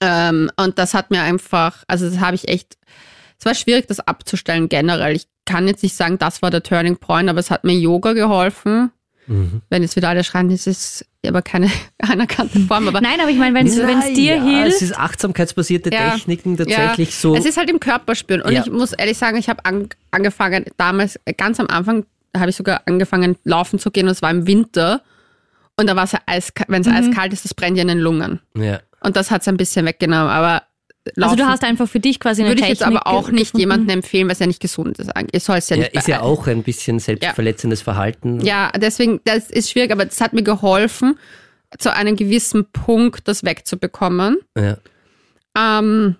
Ähm, 0.00 0.50
und 0.56 0.78
das 0.78 0.94
hat 0.94 1.10
mir 1.10 1.22
einfach, 1.22 1.84
also 1.86 2.08
das 2.08 2.20
habe 2.20 2.34
ich 2.36 2.48
echt, 2.48 2.76
es 3.38 3.44
war 3.46 3.54
schwierig, 3.54 3.86
das 3.86 4.00
abzustellen 4.00 4.68
generell. 4.68 5.14
Ich 5.16 5.26
kann 5.46 5.66
jetzt 5.66 5.82
nicht 5.82 5.96
sagen, 5.96 6.18
das 6.18 6.42
war 6.42 6.50
der 6.50 6.62
Turning 6.62 6.96
Point, 6.96 7.28
aber 7.28 7.40
es 7.40 7.50
hat 7.50 7.64
mir 7.64 7.74
Yoga 7.74 8.12
geholfen. 8.12 8.92
Mhm. 9.26 9.62
Wenn 9.68 9.82
jetzt 9.82 9.96
wieder 9.96 10.08
alle 10.08 10.24
schreien, 10.24 10.48
das 10.48 10.66
ist 10.66 11.06
aber 11.26 11.42
keine 11.42 11.70
anerkannte 11.98 12.60
Form. 12.60 12.88
Aber 12.88 13.00
Nein, 13.00 13.20
aber 13.20 13.30
ich 13.30 13.36
meine, 13.38 13.54
wenn 13.54 13.66
es 13.66 13.74
dir 14.14 14.36
ja, 14.36 14.42
hilft. 14.42 14.76
Es 14.76 14.82
ist 14.82 14.98
achtsamkeitsbasierte 14.98 15.90
Ja. 15.92 16.10
Techniken 16.14 16.56
tatsächlich 16.56 17.14
so. 17.14 17.34
Es 17.34 17.44
ist 17.44 17.56
halt 17.56 17.70
im 17.70 17.78
Körper 17.80 18.14
spüren. 18.14 18.40
Und 18.42 18.52
Ja. 18.52 18.62
ich 18.64 18.70
muss 18.70 18.92
ehrlich 18.92 19.18
sagen, 19.18 19.36
ich 19.36 19.48
habe 19.48 19.64
an, 19.64 19.88
angefangen, 20.10 20.64
damals, 20.78 21.18
ganz 21.36 21.60
am 21.60 21.66
Anfang, 21.68 22.06
da 22.32 22.40
habe 22.40 22.50
ich 22.50 22.56
sogar 22.56 22.82
angefangen, 22.86 23.36
laufen 23.44 23.78
zu 23.78 23.90
gehen 23.90 24.06
und 24.06 24.12
es 24.12 24.22
war 24.22 24.30
im 24.30 24.46
Winter. 24.46 25.02
Und 25.76 25.88
da 25.88 25.96
war 25.96 26.04
es 26.04 26.12
ja 26.12 26.20
eiskalt, 26.26 26.68
wenn 26.68 26.82
es 26.82 26.88
Mhm. 26.88 26.94
eiskalt 26.94 27.32
ist, 27.32 27.44
das 27.44 27.54
brennt 27.54 27.76
ja 27.76 27.82
in 27.82 27.88
den 27.88 27.98
Lungen. 28.00 28.40
ja. 28.56 28.80
Und 29.02 29.16
das 29.16 29.30
hat 29.30 29.42
es 29.42 29.48
ein 29.48 29.56
bisschen 29.56 29.86
weggenommen. 29.86 30.28
Aber 30.28 30.62
Also 31.06 31.20
laufen 31.20 31.36
du 31.38 31.46
hast 31.46 31.64
einfach 31.64 31.88
für 31.88 32.00
dich 32.00 32.20
quasi 32.20 32.42
eine 32.42 32.50
würde 32.50 32.62
ich 32.62 32.68
jetzt 32.68 32.78
Technik 32.80 33.00
aber 33.00 33.06
auch 33.06 33.30
nicht 33.30 33.52
gefunden. 33.52 33.60
jemandem 33.60 33.88
empfehlen, 33.90 34.26
weil 34.26 34.32
es 34.34 34.38
ja 34.40 34.46
nicht 34.46 34.60
gesund 34.60 34.98
ist. 34.98 35.08
eigentlich. 35.16 35.34
Es 35.34 35.46
soll 35.46 35.56
es 35.56 35.68
ja 35.70 35.76
ja, 35.76 35.82
nicht 35.84 35.94
ist 35.94 36.08
ja 36.08 36.20
auch 36.20 36.46
ein 36.46 36.62
bisschen 36.62 36.98
selbstverletzendes 36.98 37.82
Verhalten. 37.82 38.40
Ja, 38.40 38.70
deswegen, 38.76 39.20
das 39.24 39.50
ist 39.50 39.70
schwierig, 39.70 39.90
aber 39.92 40.04
das 40.04 40.20
hat 40.20 40.32
mir 40.34 40.42
geholfen, 40.42 41.18
zu 41.78 41.92
einem 41.94 42.16
gewissen 42.16 42.66
Punkt 42.72 43.26
das 43.28 43.44
wegzubekommen. 43.44 44.38
Ja. 44.56 44.76
Ähm, 45.56 46.16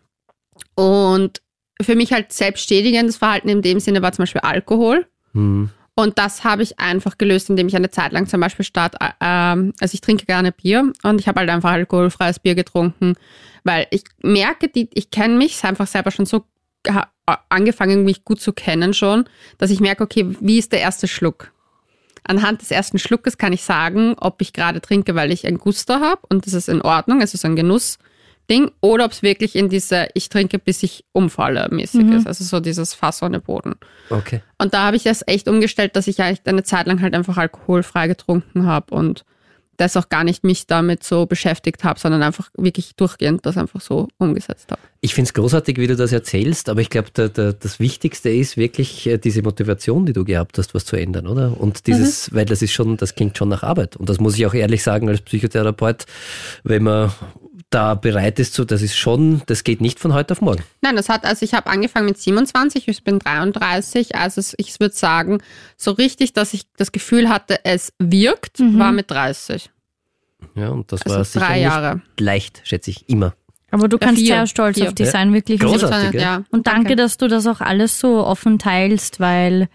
und 0.74 1.42
für 1.82 1.94
mich 1.96 2.12
halt 2.12 2.32
selbstständigendes 2.32 3.16
Verhalten 3.18 3.48
in 3.48 3.62
dem 3.62 3.80
Sinne 3.80 4.02
war 4.02 4.12
zum 4.12 4.22
Beispiel 4.24 4.42
Alkohol. 4.42 5.06
Mhm. 5.32 5.70
Und 6.00 6.18
das 6.18 6.44
habe 6.44 6.62
ich 6.62 6.78
einfach 6.80 7.18
gelöst, 7.18 7.50
indem 7.50 7.68
ich 7.68 7.76
eine 7.76 7.90
Zeit 7.90 8.12
lang 8.12 8.26
zum 8.26 8.40
Beispiel 8.40 8.64
statt, 8.64 8.94
äh, 9.00 9.04
also 9.20 9.92
ich 9.92 10.00
trinke 10.00 10.24
gerne 10.24 10.50
Bier 10.50 10.90
und 11.02 11.20
ich 11.20 11.28
habe 11.28 11.40
halt 11.40 11.50
einfach 11.50 11.72
alkoholfreies 11.72 12.38
Bier 12.38 12.54
getrunken, 12.54 13.16
weil 13.64 13.86
ich 13.90 14.04
merke, 14.22 14.68
die, 14.68 14.88
ich 14.94 15.10
kenne 15.10 15.36
mich 15.36 15.62
einfach 15.62 15.86
selber 15.86 16.10
schon 16.10 16.24
so 16.24 16.46
angefangen, 17.50 18.06
mich 18.06 18.24
gut 18.24 18.40
zu 18.40 18.54
kennen 18.54 18.94
schon, 18.94 19.26
dass 19.58 19.70
ich 19.70 19.80
merke, 19.80 20.02
okay, 20.02 20.34
wie 20.40 20.58
ist 20.58 20.72
der 20.72 20.80
erste 20.80 21.06
Schluck? 21.06 21.52
Anhand 22.24 22.62
des 22.62 22.70
ersten 22.70 22.98
Schluckes 22.98 23.36
kann 23.36 23.52
ich 23.52 23.62
sagen, 23.62 24.14
ob 24.18 24.40
ich 24.40 24.54
gerade 24.54 24.80
trinke, 24.80 25.14
weil 25.14 25.30
ich 25.30 25.46
ein 25.46 25.58
Guster 25.58 26.00
habe 26.00 26.22
und 26.30 26.46
das 26.46 26.54
ist 26.54 26.70
in 26.70 26.80
Ordnung, 26.80 27.20
es 27.20 27.34
ist 27.34 27.44
ein 27.44 27.56
Genussding, 28.50 28.70
oder 28.80 29.04
ob 29.04 29.12
es 29.12 29.22
wirklich 29.22 29.56
in 29.56 29.68
diese 29.68 30.08
Ich 30.14 30.28
trinke, 30.28 30.58
bis 30.58 30.82
ich 30.82 31.04
umfalle 31.12 31.68
mäßig 31.70 32.08
ist. 32.10 32.26
Also 32.26 32.44
so 32.44 32.60
dieses 32.60 32.94
Fass 32.94 33.22
ohne 33.22 33.40
Boden. 33.40 33.74
Okay. 34.10 34.40
Und 34.58 34.74
da 34.74 34.86
habe 34.86 34.96
ich 34.96 35.04
das 35.04 35.22
echt 35.26 35.48
umgestellt, 35.48 35.96
dass 35.96 36.06
ich 36.06 36.20
eigentlich 36.20 36.40
eine 36.44 36.64
Zeit 36.64 36.86
lang 36.86 37.00
halt 37.00 37.14
einfach 37.14 37.36
alkoholfrei 37.36 38.08
getrunken 38.08 38.66
habe 38.66 38.94
und 38.94 39.24
das 39.76 39.96
auch 39.96 40.10
gar 40.10 40.24
nicht 40.24 40.44
mich 40.44 40.66
damit 40.66 41.04
so 41.04 41.24
beschäftigt 41.24 41.84
habe, 41.84 41.98
sondern 41.98 42.22
einfach 42.22 42.50
wirklich 42.54 42.96
durchgehend 42.96 43.46
das 43.46 43.56
einfach 43.56 43.80
so 43.80 44.08
umgesetzt 44.18 44.70
habe. 44.70 44.80
Ich 45.00 45.14
finde 45.14 45.28
es 45.28 45.34
großartig, 45.34 45.78
wie 45.78 45.86
du 45.86 45.96
das 45.96 46.12
erzählst, 46.12 46.68
aber 46.68 46.82
ich 46.82 46.90
glaube, 46.90 47.08
da, 47.14 47.28
da, 47.28 47.52
das 47.52 47.80
Wichtigste 47.80 48.28
ist 48.28 48.58
wirklich 48.58 49.06
äh, 49.06 49.16
diese 49.16 49.40
Motivation, 49.40 50.04
die 50.04 50.12
du 50.12 50.24
gehabt 50.24 50.58
hast, 50.58 50.74
was 50.74 50.84
zu 50.84 50.96
ändern, 50.96 51.26
oder? 51.26 51.58
Und 51.58 51.86
dieses, 51.86 52.34
weil 52.34 52.44
das 52.44 52.60
ist 52.60 52.72
schon, 52.72 52.98
das 52.98 53.14
klingt 53.14 53.38
schon 53.38 53.48
nach 53.48 53.62
Arbeit. 53.62 53.96
Und 53.96 54.10
das 54.10 54.20
muss 54.20 54.36
ich 54.36 54.44
auch 54.44 54.52
ehrlich 54.52 54.82
sagen 54.82 55.08
als 55.08 55.22
Psychotherapeut, 55.22 56.04
wenn 56.62 56.82
man 56.82 57.12
da 57.70 57.94
bereit 57.94 58.38
ist 58.40 58.52
zu, 58.54 58.64
das 58.64 58.82
ist 58.82 58.96
schon, 58.96 59.42
das 59.46 59.62
geht 59.64 59.80
nicht 59.80 60.00
von 60.00 60.12
heute 60.12 60.32
auf 60.32 60.40
morgen. 60.40 60.62
Nein, 60.80 60.96
das 60.96 61.08
hat, 61.08 61.24
also 61.24 61.44
ich 61.44 61.54
habe 61.54 61.70
angefangen 61.70 62.06
mit 62.06 62.18
27, 62.18 62.88
ich 62.88 63.04
bin 63.04 63.18
33, 63.20 64.16
also 64.16 64.40
es- 64.40 64.54
ich 64.58 64.78
würde 64.80 64.94
sagen, 64.94 65.38
so 65.76 65.92
richtig, 65.92 66.32
dass 66.32 66.52
ich 66.52 66.62
das 66.76 66.90
Gefühl 66.92 67.28
hatte, 67.28 67.64
es 67.64 67.92
wirkt, 67.98 68.58
war 68.60 68.90
mit 68.92 69.10
30. 69.10 69.70
Ja, 70.56 70.70
und 70.70 70.90
das 70.90 71.02
Also 71.02 71.16
war 71.16 71.24
sicher 71.24 71.40
drei 71.46 71.54
nicht 71.54 71.62
Jahre. 71.64 72.00
leicht, 72.18 72.60
schätze 72.64 72.90
ich, 72.90 73.08
immer. 73.08 73.34
Aber 73.70 73.86
du 73.86 73.98
Ja, 74.00 74.06
kannst 74.06 74.20
vier. 74.20 74.34
sehr 74.34 74.46
stolz 74.48 74.78
Vier. 74.78 74.88
auf 74.88 74.94
dich 74.94 75.06
Ja. 75.06 75.12
sein, 75.12 75.32
wirklich. 75.32 75.60
Großartig, 75.60 76.14
ja. 76.14 76.20
ja. 76.38 76.44
Und 76.50 76.66
danke, 76.66 76.96
dass 76.96 77.18
du 77.18 77.28
das 77.28 77.46
auch 77.46 77.60
alles 77.60 78.00
so 78.00 78.26
offen 78.26 78.58
teilst, 78.58 79.20
weil 79.20 79.68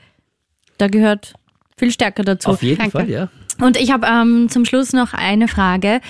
da 0.77 0.87
gehört 0.89 1.33
viel 1.77 1.91
Stärke 1.91 2.23
dazu. 2.23 2.49
Auf 2.49 2.61
jeden 2.61 2.77
Danke. 2.79 2.91
Fall, 2.91 3.09
ja. 3.09 3.29
Und 3.61 3.77
ich 3.77 3.91
habe 3.93 4.05
ähm, 4.05 4.49
zum 4.49 4.65
Schluss 4.65 4.91
noch 4.91 5.13
eine 5.13 5.47
Frage. 5.47 6.01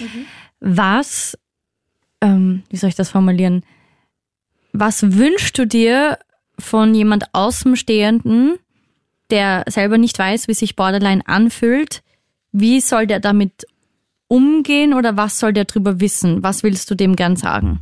Was, 0.60 1.38
ähm, 2.22 2.64
wie 2.70 2.78
soll 2.78 2.90
ich 2.90 2.96
das 2.96 3.10
formulieren? 3.10 3.64
Was 4.74 5.18
wünschst 5.18 5.58
du 5.58 5.66
dir 5.66 6.18
von 6.60 6.94
jemand 6.94 7.34
Außenstehenden, 7.34 8.58
der 9.30 9.64
selber 9.68 9.98
nicht 9.98 10.18
weiß, 10.18 10.48
wie 10.48 10.54
sich 10.54 10.76
Borderline 10.76 11.22
anfühlt? 11.26 12.04
Wie 12.52 12.80
soll 12.82 13.08
der 13.08 13.20
damit 13.20 13.66
umgehen 14.28 14.94
oder 14.94 15.18
was 15.18 15.40
soll 15.40 15.54
der 15.54 15.66
drüber 15.66 16.00
wissen? 16.00 16.44
Was 16.44 16.64
willst 16.64 16.90
du 16.90 16.96
dem 16.96 17.16
gern 17.16 17.36
sagen? 17.36 17.80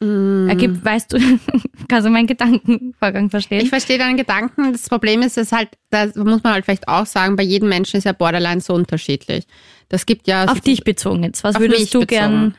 Mm. 0.00 0.48
Ergibt, 0.48 0.84
weißt 0.84 1.12
du, 1.12 1.18
kannst 1.88 2.06
du 2.06 2.10
meinen 2.10 2.26
Gedankenvorgang 2.26 3.30
verstehen? 3.30 3.60
Ich 3.62 3.68
verstehe 3.68 3.98
deinen 3.98 4.16
Gedanken. 4.16 4.72
Das 4.72 4.88
Problem 4.88 5.22
ist, 5.22 5.36
dass 5.36 5.52
halt, 5.52 5.70
da 5.90 6.06
muss 6.16 6.42
man 6.42 6.54
halt 6.54 6.64
vielleicht 6.64 6.88
auch 6.88 7.06
sagen, 7.06 7.36
bei 7.36 7.42
jedem 7.42 7.68
Menschen 7.68 7.98
ist 7.98 8.04
ja 8.04 8.12
Borderline 8.12 8.60
so 8.60 8.74
unterschiedlich. 8.74 9.46
Das 9.88 10.06
gibt 10.06 10.26
ja. 10.26 10.46
Auf 10.46 10.60
dich 10.60 10.84
bezogen 10.84 11.22
jetzt. 11.24 11.44
Was 11.44 11.58
würdest 11.58 11.94
du 11.94 12.00
bezogen. 12.00 12.06
gern? 12.06 12.54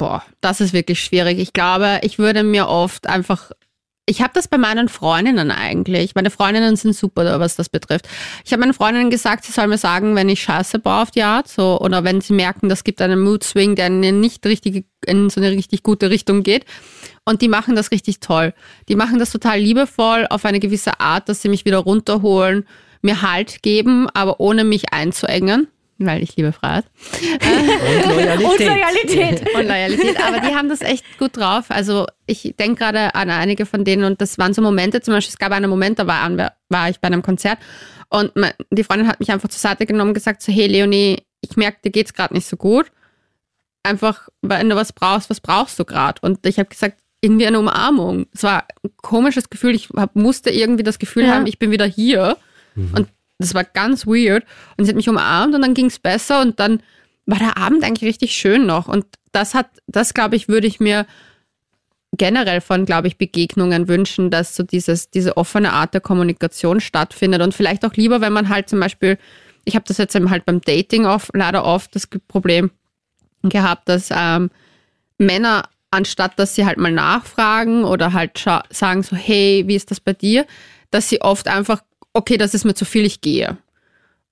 Boah, 0.00 0.24
das 0.40 0.62
ist 0.62 0.72
wirklich 0.72 1.04
schwierig. 1.04 1.38
Ich 1.38 1.52
glaube, 1.52 2.00
ich 2.00 2.18
würde 2.18 2.42
mir 2.42 2.68
oft 2.68 3.06
einfach 3.06 3.50
ich 4.06 4.22
habe 4.22 4.32
das 4.34 4.48
bei 4.48 4.58
meinen 4.58 4.88
Freundinnen 4.88 5.52
eigentlich. 5.52 6.14
Meine 6.14 6.30
Freundinnen 6.30 6.74
sind 6.74 6.96
super, 6.96 7.38
was 7.38 7.54
das 7.54 7.68
betrifft. 7.68 8.08
Ich 8.44 8.52
habe 8.52 8.60
meinen 8.60 8.74
Freundinnen 8.74 9.10
gesagt, 9.10 9.44
sie 9.44 9.52
sollen 9.52 9.68
mir 9.68 9.78
sagen, 9.78 10.16
wenn 10.16 10.28
ich 10.28 10.42
Scheiße 10.42 10.80
baue 10.80 11.02
auf 11.02 11.10
die 11.12 11.22
Art, 11.22 11.46
so, 11.46 11.78
oder 11.80 12.02
wenn 12.02 12.20
sie 12.20 12.32
merken, 12.32 12.68
das 12.68 12.82
gibt 12.82 13.02
einen 13.02 13.20
Mood 13.20 13.44
Swing, 13.44 13.76
der 13.76 13.86
in, 13.86 14.20
nicht 14.20 14.44
richtig, 14.46 14.86
in 15.06 15.30
so 15.30 15.40
eine 15.40 15.52
richtig 15.52 15.84
gute 15.84 16.10
Richtung 16.10 16.42
geht. 16.42 16.64
Und 17.24 17.42
die 17.42 17.48
machen 17.48 17.76
das 17.76 17.92
richtig 17.92 18.18
toll. 18.18 18.54
Die 18.88 18.96
machen 18.96 19.20
das 19.20 19.30
total 19.30 19.60
liebevoll 19.60 20.26
auf 20.30 20.46
eine 20.46 20.60
gewisse 20.60 20.98
Art, 20.98 21.28
dass 21.28 21.42
sie 21.42 21.50
mich 21.50 21.66
wieder 21.66 21.78
runterholen, 21.78 22.66
mir 23.02 23.22
Halt 23.22 23.62
geben, 23.62 24.08
aber 24.08 24.40
ohne 24.40 24.64
mich 24.64 24.92
einzuengen 24.92 25.68
weil 26.06 26.22
ich 26.22 26.36
liebe 26.36 26.52
Freiheit. 26.52 26.84
Und 28.04 28.14
Loyalität. 28.14 28.60
Und 28.60 28.66
Loyalität. 28.66 29.54
Und 29.54 29.66
Loyalität. 29.66 30.22
Aber 30.22 30.40
die 30.40 30.54
haben 30.54 30.68
das 30.68 30.80
echt 30.80 31.04
gut 31.18 31.36
drauf. 31.36 31.66
Also 31.68 32.06
ich 32.26 32.54
denke 32.58 32.84
gerade 32.84 33.14
an 33.14 33.30
einige 33.30 33.66
von 33.66 33.84
denen 33.84 34.04
und 34.04 34.20
das 34.20 34.38
waren 34.38 34.54
so 34.54 34.62
Momente, 34.62 35.00
zum 35.00 35.14
Beispiel, 35.14 35.32
es 35.32 35.38
gab 35.38 35.52
einen 35.52 35.70
Moment, 35.70 35.98
da 35.98 36.06
war, 36.06 36.52
war 36.68 36.88
ich 36.88 37.00
bei 37.00 37.08
einem 37.08 37.22
Konzert 37.22 37.58
und 38.08 38.32
die 38.70 38.84
Freundin 38.84 39.08
hat 39.08 39.20
mich 39.20 39.30
einfach 39.30 39.48
zur 39.48 39.60
Seite 39.60 39.86
genommen 39.86 40.10
und 40.10 40.14
gesagt 40.14 40.42
so, 40.42 40.52
hey 40.52 40.66
Leonie, 40.66 41.22
ich 41.40 41.56
merke, 41.56 41.78
dir 41.84 41.90
geht's 41.90 42.12
gerade 42.12 42.34
nicht 42.34 42.46
so 42.46 42.56
gut. 42.56 42.90
Einfach, 43.82 44.28
wenn 44.42 44.68
du 44.68 44.76
was 44.76 44.92
brauchst, 44.92 45.30
was 45.30 45.40
brauchst 45.40 45.78
du 45.78 45.84
gerade? 45.84 46.20
Und 46.22 46.44
ich 46.44 46.58
habe 46.58 46.68
gesagt, 46.68 46.98
irgendwie 47.20 47.46
eine 47.46 47.58
Umarmung. 47.58 48.26
Es 48.34 48.42
war 48.42 48.66
ein 48.82 48.90
komisches 48.96 49.48
Gefühl. 49.48 49.74
Ich 49.74 49.88
hab, 49.96 50.16
musste 50.16 50.50
irgendwie 50.50 50.82
das 50.82 50.98
Gefühl 50.98 51.24
ja. 51.24 51.34
haben, 51.34 51.46
ich 51.46 51.58
bin 51.58 51.70
wieder 51.70 51.86
hier. 51.86 52.36
Mhm. 52.74 52.94
Und 52.94 53.08
das 53.40 53.54
war 53.54 53.64
ganz 53.64 54.06
weird. 54.06 54.44
Und 54.76 54.84
sie 54.84 54.90
hat 54.90 54.96
mich 54.96 55.08
umarmt 55.08 55.54
und 55.54 55.62
dann 55.62 55.74
ging 55.74 55.86
es 55.86 55.98
besser 55.98 56.40
und 56.40 56.60
dann 56.60 56.82
war 57.26 57.38
der 57.38 57.56
Abend 57.56 57.84
eigentlich 57.84 58.08
richtig 58.08 58.32
schön 58.32 58.66
noch. 58.66 58.88
Und 58.88 59.06
das 59.32 59.54
hat, 59.54 59.68
das 59.86 60.14
glaube 60.14 60.36
ich, 60.36 60.48
würde 60.48 60.66
ich 60.66 60.80
mir 60.80 61.06
generell 62.12 62.60
von, 62.60 62.86
glaube 62.86 63.08
ich, 63.08 63.18
Begegnungen 63.18 63.88
wünschen, 63.88 64.30
dass 64.30 64.56
so 64.56 64.62
dieses, 64.62 65.10
diese 65.10 65.36
offene 65.36 65.72
Art 65.72 65.94
der 65.94 66.00
Kommunikation 66.00 66.80
stattfindet 66.80 67.40
und 67.40 67.54
vielleicht 67.54 67.84
auch 67.84 67.94
lieber, 67.94 68.20
wenn 68.20 68.32
man 68.32 68.48
halt 68.48 68.68
zum 68.68 68.80
Beispiel, 68.80 69.16
ich 69.64 69.76
habe 69.76 69.84
das 69.86 69.98
jetzt 69.98 70.14
halt 70.14 70.44
beim 70.44 70.60
Dating 70.60 71.06
oft, 71.06 71.30
leider 71.34 71.64
oft 71.64 71.94
das 71.94 72.06
Problem 72.06 72.70
gehabt, 73.42 73.88
dass 73.88 74.08
ähm, 74.10 74.50
Männer 75.18 75.68
anstatt 75.90 76.38
dass 76.38 76.54
sie 76.54 76.64
halt 76.66 76.78
mal 76.78 76.92
nachfragen 76.92 77.84
oder 77.84 78.12
halt 78.12 78.44
sagen 78.70 79.02
so, 79.02 79.16
hey, 79.16 79.64
wie 79.66 79.74
ist 79.74 79.90
das 79.90 80.00
bei 80.00 80.12
dir, 80.12 80.46
dass 80.90 81.08
sie 81.08 81.20
oft 81.20 81.48
einfach 81.48 81.82
okay, 82.12 82.36
das 82.36 82.54
ist 82.54 82.64
mir 82.64 82.74
zu 82.74 82.84
viel, 82.84 83.04
ich 83.04 83.20
gehe. 83.20 83.56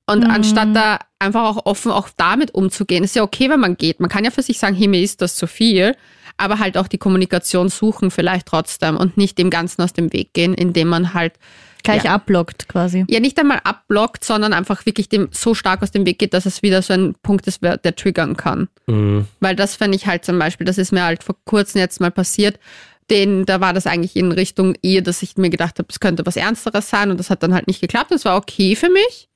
Und 0.07 0.25
mhm. 0.25 0.31
anstatt 0.31 0.75
da 0.75 0.99
einfach 1.19 1.45
auch 1.45 1.67
offen 1.67 1.93
auch 1.93 2.09
damit 2.17 2.55
umzugehen, 2.55 3.05
ist 3.05 3.15
ja 3.15 3.23
okay, 3.23 3.51
wenn 3.51 3.61
man 3.61 3.77
geht. 3.77 4.01
Man 4.01 4.09
kann 4.09 4.25
ja 4.25 4.31
für 4.31 4.43
sich 4.43 4.59
sagen, 4.59 4.75
hey, 4.75 4.89
mir 4.89 5.03
ist 5.03 5.21
das 5.21 5.37
zu 5.37 5.47
viel, 5.47 5.95
aber 6.39 6.59
halt 6.59 6.79
auch 6.79 6.89
die 6.89 6.99
Kommunikation 6.99 7.69
suchen 7.69 8.11
vielleicht 8.11 8.47
trotzdem 8.47 8.97
und 8.97 9.17
nicht 9.19 9.37
dem 9.37 9.51
Ganzen 9.51 9.83
aus 9.83 9.93
dem 9.93 10.13
Weg 10.13 10.33
gehen, 10.33 10.55
indem 10.55 10.89
man 10.89 11.13
halt 11.13 11.35
gleich 11.83 12.05
ja, 12.05 12.15
abblockt 12.15 12.69
quasi. 12.69 13.05
Ja, 13.09 13.21
nicht 13.21 13.39
einmal 13.39 13.61
abblockt, 13.65 14.25
sondern 14.25 14.53
einfach 14.53 14.87
wirklich 14.87 15.09
dem 15.09 15.29
so 15.31 15.55
stark 15.55 15.83
aus 15.83 15.91
dem 15.91 16.07
Weg 16.07 16.19
geht, 16.19 16.33
dass 16.33 16.47
es 16.47 16.63
wieder 16.63 16.81
so 16.81 16.95
ein 16.95 17.15
Punkt 17.23 17.47
ist, 17.47 17.63
der 17.63 17.97
triggern 17.97 18.37
kann. 18.37 18.69
Mhm. 18.87 19.27
Weil 19.41 19.57
das 19.57 19.75
fände 19.75 19.97
ich 19.97 20.07
halt 20.07 20.25
zum 20.25 20.39
Beispiel, 20.39 20.65
das 20.65 20.79
ist 20.79 20.93
mir 20.93 21.05
halt 21.05 21.23
vor 21.23 21.37
kurzem 21.45 21.81
jetzt 21.81 22.01
mal 22.01 22.11
passiert, 22.11 22.59
den, 23.11 23.47
da 23.47 23.61
war 23.61 23.73
das 23.73 23.87
eigentlich 23.87 24.17
in 24.17 24.33
Richtung 24.33 24.75
eher, 24.83 25.03
dass 25.03 25.23
ich 25.23 25.37
mir 25.37 25.51
gedacht 25.51 25.79
habe, 25.79 25.89
es 25.91 26.01
könnte 26.01 26.27
was 26.27 26.37
Ernsteres 26.37 26.91
sein 26.91 27.11
und 27.11 27.19
das 27.19 27.31
hat 27.31 27.43
dann 27.43 27.55
halt 27.55 27.67
nicht 27.67 27.81
geklappt. 27.81 28.11
Das 28.11 28.25
war 28.25 28.37
okay 28.37 28.77
für 28.77 28.91
mich. 28.91 29.29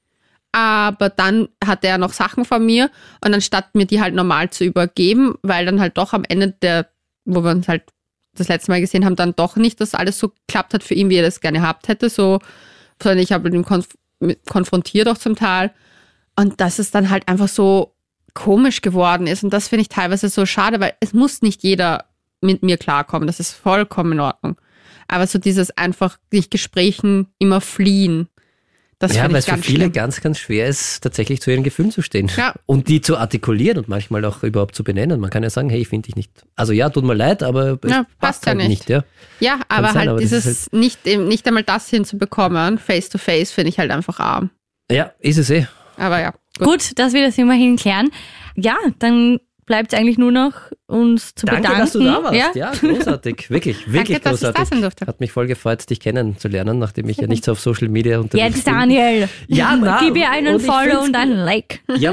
Aber 0.52 1.08
dann 1.08 1.48
hatte 1.64 1.88
er 1.88 1.96
noch 1.96 2.12
Sachen 2.12 2.44
von 2.44 2.64
mir 2.64 2.90
und 3.24 3.32
anstatt 3.32 3.74
mir 3.74 3.86
die 3.86 4.02
halt 4.02 4.14
normal 4.14 4.50
zu 4.50 4.64
übergeben, 4.64 5.34
weil 5.42 5.64
dann 5.64 5.80
halt 5.80 5.96
doch 5.96 6.12
am 6.12 6.24
Ende 6.28 6.54
der, 6.60 6.88
wo 7.24 7.42
wir 7.42 7.50
uns 7.50 7.68
halt 7.68 7.84
das 8.34 8.48
letzte 8.48 8.70
Mal 8.70 8.80
gesehen 8.80 9.04
haben, 9.04 9.16
dann 9.16 9.34
doch 9.34 9.56
nicht, 9.56 9.80
dass 9.80 9.94
alles 9.94 10.18
so 10.18 10.28
geklappt 10.28 10.74
hat 10.74 10.82
für 10.82 10.94
ihn, 10.94 11.08
wie 11.08 11.16
er 11.16 11.22
das 11.22 11.40
gerne 11.40 11.60
gehabt 11.60 11.88
hätte, 11.88 12.10
so, 12.10 12.40
sondern 13.02 13.18
ich 13.18 13.32
habe 13.32 13.48
ihn 13.48 13.64
konf 13.64 13.88
konfrontiert 14.48 15.08
auch 15.08 15.18
zum 15.18 15.34
Teil. 15.34 15.72
Und 16.36 16.60
dass 16.60 16.78
es 16.78 16.90
dann 16.90 17.10
halt 17.10 17.28
einfach 17.28 17.48
so 17.48 17.94
komisch 18.34 18.82
geworden 18.82 19.26
ist. 19.26 19.42
Und 19.42 19.52
das 19.52 19.68
finde 19.68 19.82
ich 19.82 19.88
teilweise 19.88 20.28
so 20.28 20.46
schade, 20.46 20.80
weil 20.80 20.94
es 21.00 21.12
muss 21.12 21.42
nicht 21.42 21.62
jeder 21.62 22.06
mit 22.42 22.62
mir 22.62 22.76
klarkommen. 22.76 23.26
Das 23.26 23.40
ist 23.40 23.52
vollkommen 23.52 24.12
in 24.12 24.20
Ordnung. 24.20 24.56
Aber 25.08 25.26
so 25.26 25.38
dieses 25.38 25.70
einfach 25.76 26.18
nicht 26.32 26.50
Gesprächen 26.50 27.28
immer 27.38 27.60
fliehen. 27.60 28.28
Das 29.02 29.16
ja, 29.16 29.28
weil 29.28 29.34
es 29.34 29.46
für 29.46 29.56
viele 29.56 29.78
schlimm. 29.78 29.92
ganz, 29.92 30.20
ganz 30.20 30.38
schwer 30.38 30.68
ist, 30.68 31.00
tatsächlich 31.00 31.40
zu 31.40 31.50
ihren 31.50 31.64
Gefühlen 31.64 31.90
zu 31.90 32.02
stehen. 32.02 32.30
Ja. 32.36 32.54
Und 32.66 32.86
die 32.86 33.00
zu 33.00 33.16
artikulieren 33.16 33.78
und 33.78 33.88
manchmal 33.88 34.24
auch 34.24 34.44
überhaupt 34.44 34.76
zu 34.76 34.84
benennen. 34.84 35.18
Man 35.18 35.28
kann 35.28 35.42
ja 35.42 35.50
sagen, 35.50 35.68
hey, 35.70 35.80
ich 35.80 35.88
finde 35.88 36.06
dich 36.06 36.14
nicht. 36.14 36.30
Also 36.54 36.72
ja, 36.72 36.88
tut 36.88 37.02
mir 37.02 37.14
leid, 37.14 37.42
aber 37.42 37.80
ja, 37.84 38.06
passt, 38.20 38.46
halt 38.46 38.60
ja 38.60 38.68
nicht. 38.68 38.88
nicht. 38.88 38.90
ja. 38.90 39.02
ja, 39.40 39.60
aber 39.66 39.88
sein, 39.88 39.96
halt 39.96 40.08
aber 40.10 40.18
dieses 40.20 40.44
halt 40.44 40.72
nicht, 40.72 41.04
nicht 41.04 41.44
einmal 41.48 41.64
das 41.64 41.88
hinzubekommen, 41.88 42.78
face 42.78 43.08
to 43.08 43.18
face, 43.18 43.50
finde 43.50 43.70
ich 43.70 43.80
halt 43.80 43.90
einfach 43.90 44.20
arm. 44.20 44.50
Ja, 44.88 45.10
ist 45.18 45.38
es 45.38 45.50
eh. 45.50 45.66
Aber 45.96 46.20
ja. 46.20 46.32
Gut, 46.58 46.68
gut 46.68 46.98
dass 47.00 47.12
wir 47.12 47.26
das 47.26 47.36
immerhin 47.38 47.74
klären. 47.74 48.08
Ja, 48.54 48.76
dann 49.00 49.40
bleibt 49.66 49.92
es 49.92 49.98
eigentlich 49.98 50.18
nur 50.18 50.30
noch, 50.30 50.54
uns 50.92 51.34
zu 51.34 51.46
Danke, 51.46 51.62
bedanken. 51.62 51.80
dass 51.80 51.92
du 51.92 52.04
da 52.04 52.22
warst. 52.22 52.34
Ja, 52.34 52.50
ja 52.54 52.72
großartig. 52.72 53.50
Wirklich, 53.50 53.92
wirklich 53.92 54.20
Danke, 54.20 54.36
großartig. 54.36 54.60
Dass 54.60 54.64
ich 54.64 54.70
da 54.70 54.74
sein 54.76 54.82
durfte. 54.82 55.06
Hat 55.06 55.20
mich 55.20 55.32
voll 55.32 55.46
gefreut, 55.46 55.88
dich 55.88 56.00
kennenzulernen, 56.00 56.78
nachdem 56.78 57.08
ich 57.08 57.16
ja 57.16 57.26
nicht 57.26 57.44
so 57.44 57.52
auf 57.52 57.60
Social 57.60 57.88
Media 57.88 58.18
unterwegs 58.18 58.56
Jetzt, 58.56 58.64
bin. 58.64 58.74
Daniel. 58.74 59.28
Ja, 59.48 59.76
na, 59.80 60.00
Gib 60.00 60.16
ihr 60.16 60.30
einen 60.30 60.60
Follow 60.60 61.00
und 61.00 61.16
einen 61.16 61.38
Like. 61.38 61.80
Ja, 61.96 62.12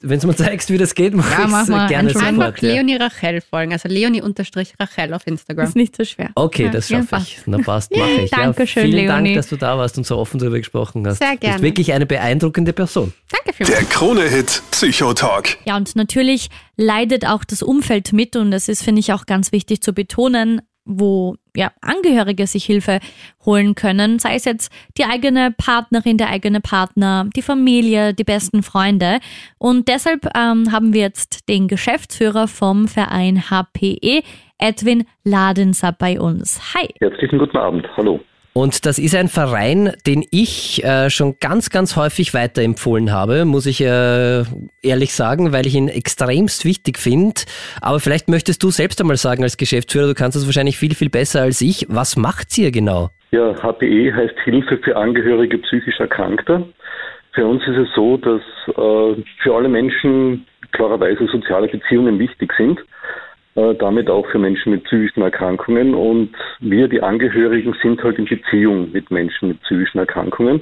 wenn 0.00 0.20
du 0.20 0.26
mir 0.26 0.36
zeigst, 0.36 0.70
wie 0.70 0.78
das 0.78 0.94
geht, 0.94 1.14
mache 1.14 1.42
ja, 1.42 1.48
mach 1.48 1.68
ich 1.68 1.88
gerne 1.88 2.10
sofort. 2.10 2.26
Einfach 2.28 2.60
Leonie 2.60 2.96
Rachel 2.96 3.40
folgen, 3.40 3.72
also 3.72 3.88
Leonie-Rachel 3.88 5.14
auf 5.14 5.26
Instagram. 5.26 5.66
Ist 5.66 5.76
nicht 5.76 5.96
so 5.96 6.04
schwer. 6.04 6.30
Okay, 6.34 6.70
das 6.72 6.88
schaffe 6.88 7.18
ich. 7.22 7.38
Na 7.46 7.58
passt, 7.58 7.94
mache 7.96 8.10
ich. 8.24 8.30
Dankeschön, 8.30 8.84
Vielen 8.84 9.06
Leonie. 9.06 9.34
Dank, 9.34 9.36
dass 9.36 9.48
du 9.48 9.56
da 9.56 9.78
warst 9.78 9.96
und 9.98 10.06
so 10.06 10.18
offen 10.18 10.38
darüber 10.38 10.58
gesprochen 10.58 11.06
hast. 11.06 11.18
Sehr 11.18 11.36
gerne. 11.36 11.56
Du 11.56 11.62
bist 11.62 11.62
wirklich 11.62 11.92
eine 11.92 12.06
beeindruckende 12.06 12.72
Person. 12.72 13.12
Danke 13.30 13.52
vielmals. 13.52 13.78
Der 13.78 13.88
Krone-Hit 13.88 14.62
Psychotalk. 14.70 15.58
Ja, 15.64 15.76
und 15.76 15.94
natürlich 15.96 16.48
leidet 16.76 17.26
auch 17.26 17.44
das 17.44 17.62
Umfeld 17.62 18.12
mit 18.12 18.36
und 18.36 18.50
das 18.50 18.68
ist, 18.68 18.82
finde 18.82 19.00
ich, 19.00 19.12
auch 19.12 19.26
ganz 19.26 19.52
wichtig 19.52 19.82
zu 19.82 19.92
betonen, 19.92 20.62
wo 20.84 21.36
ja, 21.54 21.70
Angehörige 21.80 22.46
sich 22.46 22.64
Hilfe 22.64 22.98
holen 23.44 23.74
können, 23.74 24.18
sei 24.18 24.34
es 24.34 24.44
jetzt 24.44 24.72
die 24.98 25.04
eigene 25.04 25.52
Partnerin, 25.56 26.18
der 26.18 26.30
eigene 26.30 26.60
Partner, 26.60 27.28
die 27.36 27.42
Familie, 27.42 28.14
die 28.14 28.24
besten 28.24 28.62
Freunde. 28.62 29.18
Und 29.58 29.88
deshalb 29.88 30.26
ähm, 30.36 30.72
haben 30.72 30.92
wir 30.92 31.02
jetzt 31.02 31.48
den 31.48 31.68
Geschäftsführer 31.68 32.48
vom 32.48 32.88
Verein 32.88 33.44
HPE, 33.50 34.22
Edwin 34.58 35.04
Ladenser, 35.24 35.92
bei 35.92 36.20
uns. 36.20 36.74
Hi. 36.74 36.88
Herzlichen 37.00 37.38
guten 37.38 37.56
Abend. 37.56 37.86
Hallo. 37.96 38.20
Und 38.54 38.84
das 38.84 38.98
ist 38.98 39.14
ein 39.14 39.28
Verein, 39.28 39.92
den 40.06 40.24
ich 40.30 40.84
äh, 40.84 41.08
schon 41.08 41.36
ganz, 41.40 41.70
ganz 41.70 41.96
häufig 41.96 42.34
weiterempfohlen 42.34 43.10
habe, 43.10 43.46
muss 43.46 43.64
ich 43.64 43.80
äh, 43.80 44.42
ehrlich 44.82 45.14
sagen, 45.14 45.52
weil 45.52 45.66
ich 45.66 45.74
ihn 45.74 45.88
extremst 45.88 46.66
wichtig 46.66 46.98
finde. 46.98 47.40
Aber 47.80 47.98
vielleicht 47.98 48.28
möchtest 48.28 48.62
du 48.62 48.70
selbst 48.70 49.00
einmal 49.00 49.16
sagen 49.16 49.42
als 49.42 49.56
Geschäftsführer, 49.56 50.08
du 50.08 50.14
kannst 50.14 50.36
das 50.36 50.44
wahrscheinlich 50.44 50.76
viel, 50.76 50.94
viel 50.94 51.08
besser 51.08 51.40
als 51.40 51.62
ich. 51.62 51.86
Was 51.88 52.16
macht 52.16 52.58
ihr 52.58 52.70
genau? 52.70 53.08
Ja, 53.30 53.54
HPE 53.54 54.14
heißt 54.14 54.38
Hilfe 54.44 54.76
für 54.84 54.96
Angehörige 54.96 55.56
psychisch 55.56 55.98
Erkrankter. 55.98 56.62
Für 57.32 57.46
uns 57.46 57.62
ist 57.66 57.78
es 57.78 57.88
so, 57.94 58.18
dass 58.18 58.42
äh, 58.68 59.22
für 59.42 59.54
alle 59.54 59.70
Menschen 59.70 60.46
klarerweise 60.72 61.26
soziale 61.26 61.68
Beziehungen 61.68 62.18
wichtig 62.18 62.52
sind. 62.58 62.78
Äh, 63.54 63.74
damit 63.74 64.08
auch 64.08 64.26
für 64.28 64.38
Menschen 64.38 64.72
mit 64.72 64.84
psychischen 64.84 65.20
Erkrankungen. 65.20 65.94
Und 65.94 66.30
wir, 66.60 66.88
die 66.88 67.02
Angehörigen, 67.02 67.76
sind 67.82 68.02
halt 68.02 68.18
in 68.18 68.24
Beziehung 68.24 68.90
mit 68.92 69.10
Menschen 69.10 69.48
mit 69.48 69.60
psychischen 69.62 69.98
Erkrankungen. 69.98 70.60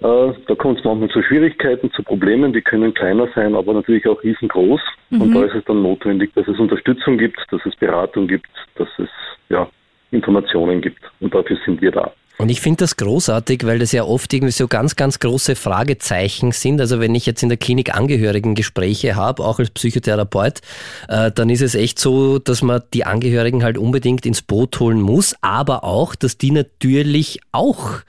Äh, 0.00 0.32
da 0.48 0.54
kommt 0.56 0.78
es 0.78 0.84
manchmal 0.84 1.08
zu 1.10 1.22
Schwierigkeiten, 1.22 1.92
zu 1.92 2.02
Problemen, 2.02 2.52
die 2.52 2.62
können 2.62 2.94
kleiner 2.94 3.28
sein, 3.36 3.54
aber 3.54 3.74
natürlich 3.74 4.08
auch 4.08 4.20
riesengroß. 4.24 4.80
Mhm. 5.10 5.20
Und 5.22 5.34
da 5.34 5.44
ist 5.44 5.54
es 5.54 5.64
dann 5.66 5.82
notwendig, 5.82 6.32
dass 6.34 6.48
es 6.48 6.58
Unterstützung 6.58 7.16
gibt, 7.16 7.38
dass 7.52 7.64
es 7.64 7.76
Beratung 7.76 8.26
gibt, 8.26 8.48
dass 8.74 8.88
es 8.98 9.08
ja, 9.48 9.68
Informationen 10.10 10.80
gibt. 10.80 11.02
Und 11.20 11.32
dafür 11.32 11.58
sind 11.64 11.80
wir 11.80 11.92
da. 11.92 12.12
Und 12.40 12.48
ich 12.48 12.62
finde 12.62 12.78
das 12.78 12.96
großartig, 12.96 13.66
weil 13.66 13.78
das 13.78 13.92
ja 13.92 14.02
oft 14.04 14.32
irgendwie 14.32 14.50
so 14.50 14.66
ganz, 14.66 14.96
ganz 14.96 15.18
große 15.18 15.56
Fragezeichen 15.56 16.52
sind. 16.52 16.80
Also 16.80 16.98
wenn 16.98 17.14
ich 17.14 17.26
jetzt 17.26 17.42
in 17.42 17.50
der 17.50 17.58
Klinik 17.58 17.94
Angehörigengespräche 17.94 19.14
habe, 19.14 19.44
auch 19.44 19.58
als 19.58 19.68
Psychotherapeut, 19.68 20.60
äh, 21.08 21.30
dann 21.30 21.50
ist 21.50 21.60
es 21.60 21.74
echt 21.74 21.98
so, 21.98 22.38
dass 22.38 22.62
man 22.62 22.82
die 22.94 23.04
Angehörigen 23.04 23.62
halt 23.62 23.76
unbedingt 23.76 24.24
ins 24.24 24.40
Boot 24.40 24.80
holen 24.80 25.02
muss, 25.02 25.34
aber 25.42 25.84
auch, 25.84 26.14
dass 26.14 26.38
die 26.38 26.50
natürlich 26.50 27.40
auch 27.52 28.00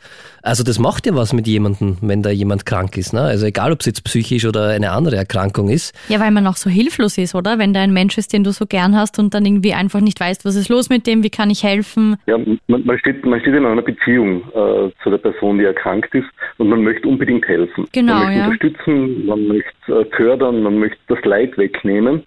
also 0.42 0.64
das 0.64 0.80
macht 0.80 1.06
ja 1.06 1.16
was 1.16 1.34
mit 1.34 1.48
jemandem, 1.48 1.98
wenn 2.02 2.22
da 2.22 2.30
jemand 2.30 2.66
krank 2.66 2.98
ist. 2.98 3.14
Ne? 3.14 3.22
Also 3.22 3.46
egal, 3.46 3.72
ob 3.72 3.80
es 3.82 3.86
jetzt 3.86 4.04
psychisch 4.04 4.46
oder 4.46 4.70
eine 4.70 4.92
andere 4.92 5.16
Erkrankung 5.16 5.70
ist. 5.70 5.94
Ja, 6.10 6.20
weil 6.20 6.32
man 6.32 6.48
auch 6.48 6.56
so 6.56 6.70
hilflos 6.70 7.18
ist, 7.18 7.36
oder? 7.36 7.60
Wenn 7.60 7.74
da 7.74 7.82
ein 7.82 7.94
Mensch 7.94 8.18
ist, 8.18 8.34
den 8.34 8.44
du 8.44 8.52
so 8.52 8.66
gern 8.66 8.96
hast 8.96 9.20
und 9.20 9.34
dann 9.34 9.46
irgendwie 9.46 9.74
einfach 9.74 10.02
nicht 10.02 10.20
weißt, 10.20 10.46
was 10.46 10.56
ist 10.56 10.70
los 10.70 10.90
mit 10.90 11.08
dem, 11.08 11.24
wie 11.24 11.30
kann 11.30 11.50
ich 11.50 11.64
helfen? 11.64 12.18
Ja, 12.26 12.38
man, 12.68 12.86
man 12.86 12.98
steht, 13.00 13.26
man 13.26 13.40
steht 13.42 13.54
in 13.54 13.66
einer 13.66 13.82
Beziehung 13.82 14.42
äh, 14.50 14.92
zu 15.04 15.10
der 15.10 15.18
Person, 15.18 15.58
die 15.58 15.66
erkrankt 15.66 16.14
ist 16.16 16.28
und 16.58 16.70
man 16.70 16.84
möchte 16.84 17.08
unbedingt 17.08 17.48
helfen. 17.48 17.88
Genau, 17.92 18.14
man 18.14 18.26
möchte 18.26 18.40
ja. 18.40 18.46
unterstützen, 18.46 19.26
man 19.26 19.48
möchte 19.48 19.72
äh, 19.88 20.06
fördern, 20.16 20.64
man 20.64 20.80
möchte 20.80 21.00
das 21.08 21.24
Leid 21.24 21.58
wegnehmen. 21.58 22.24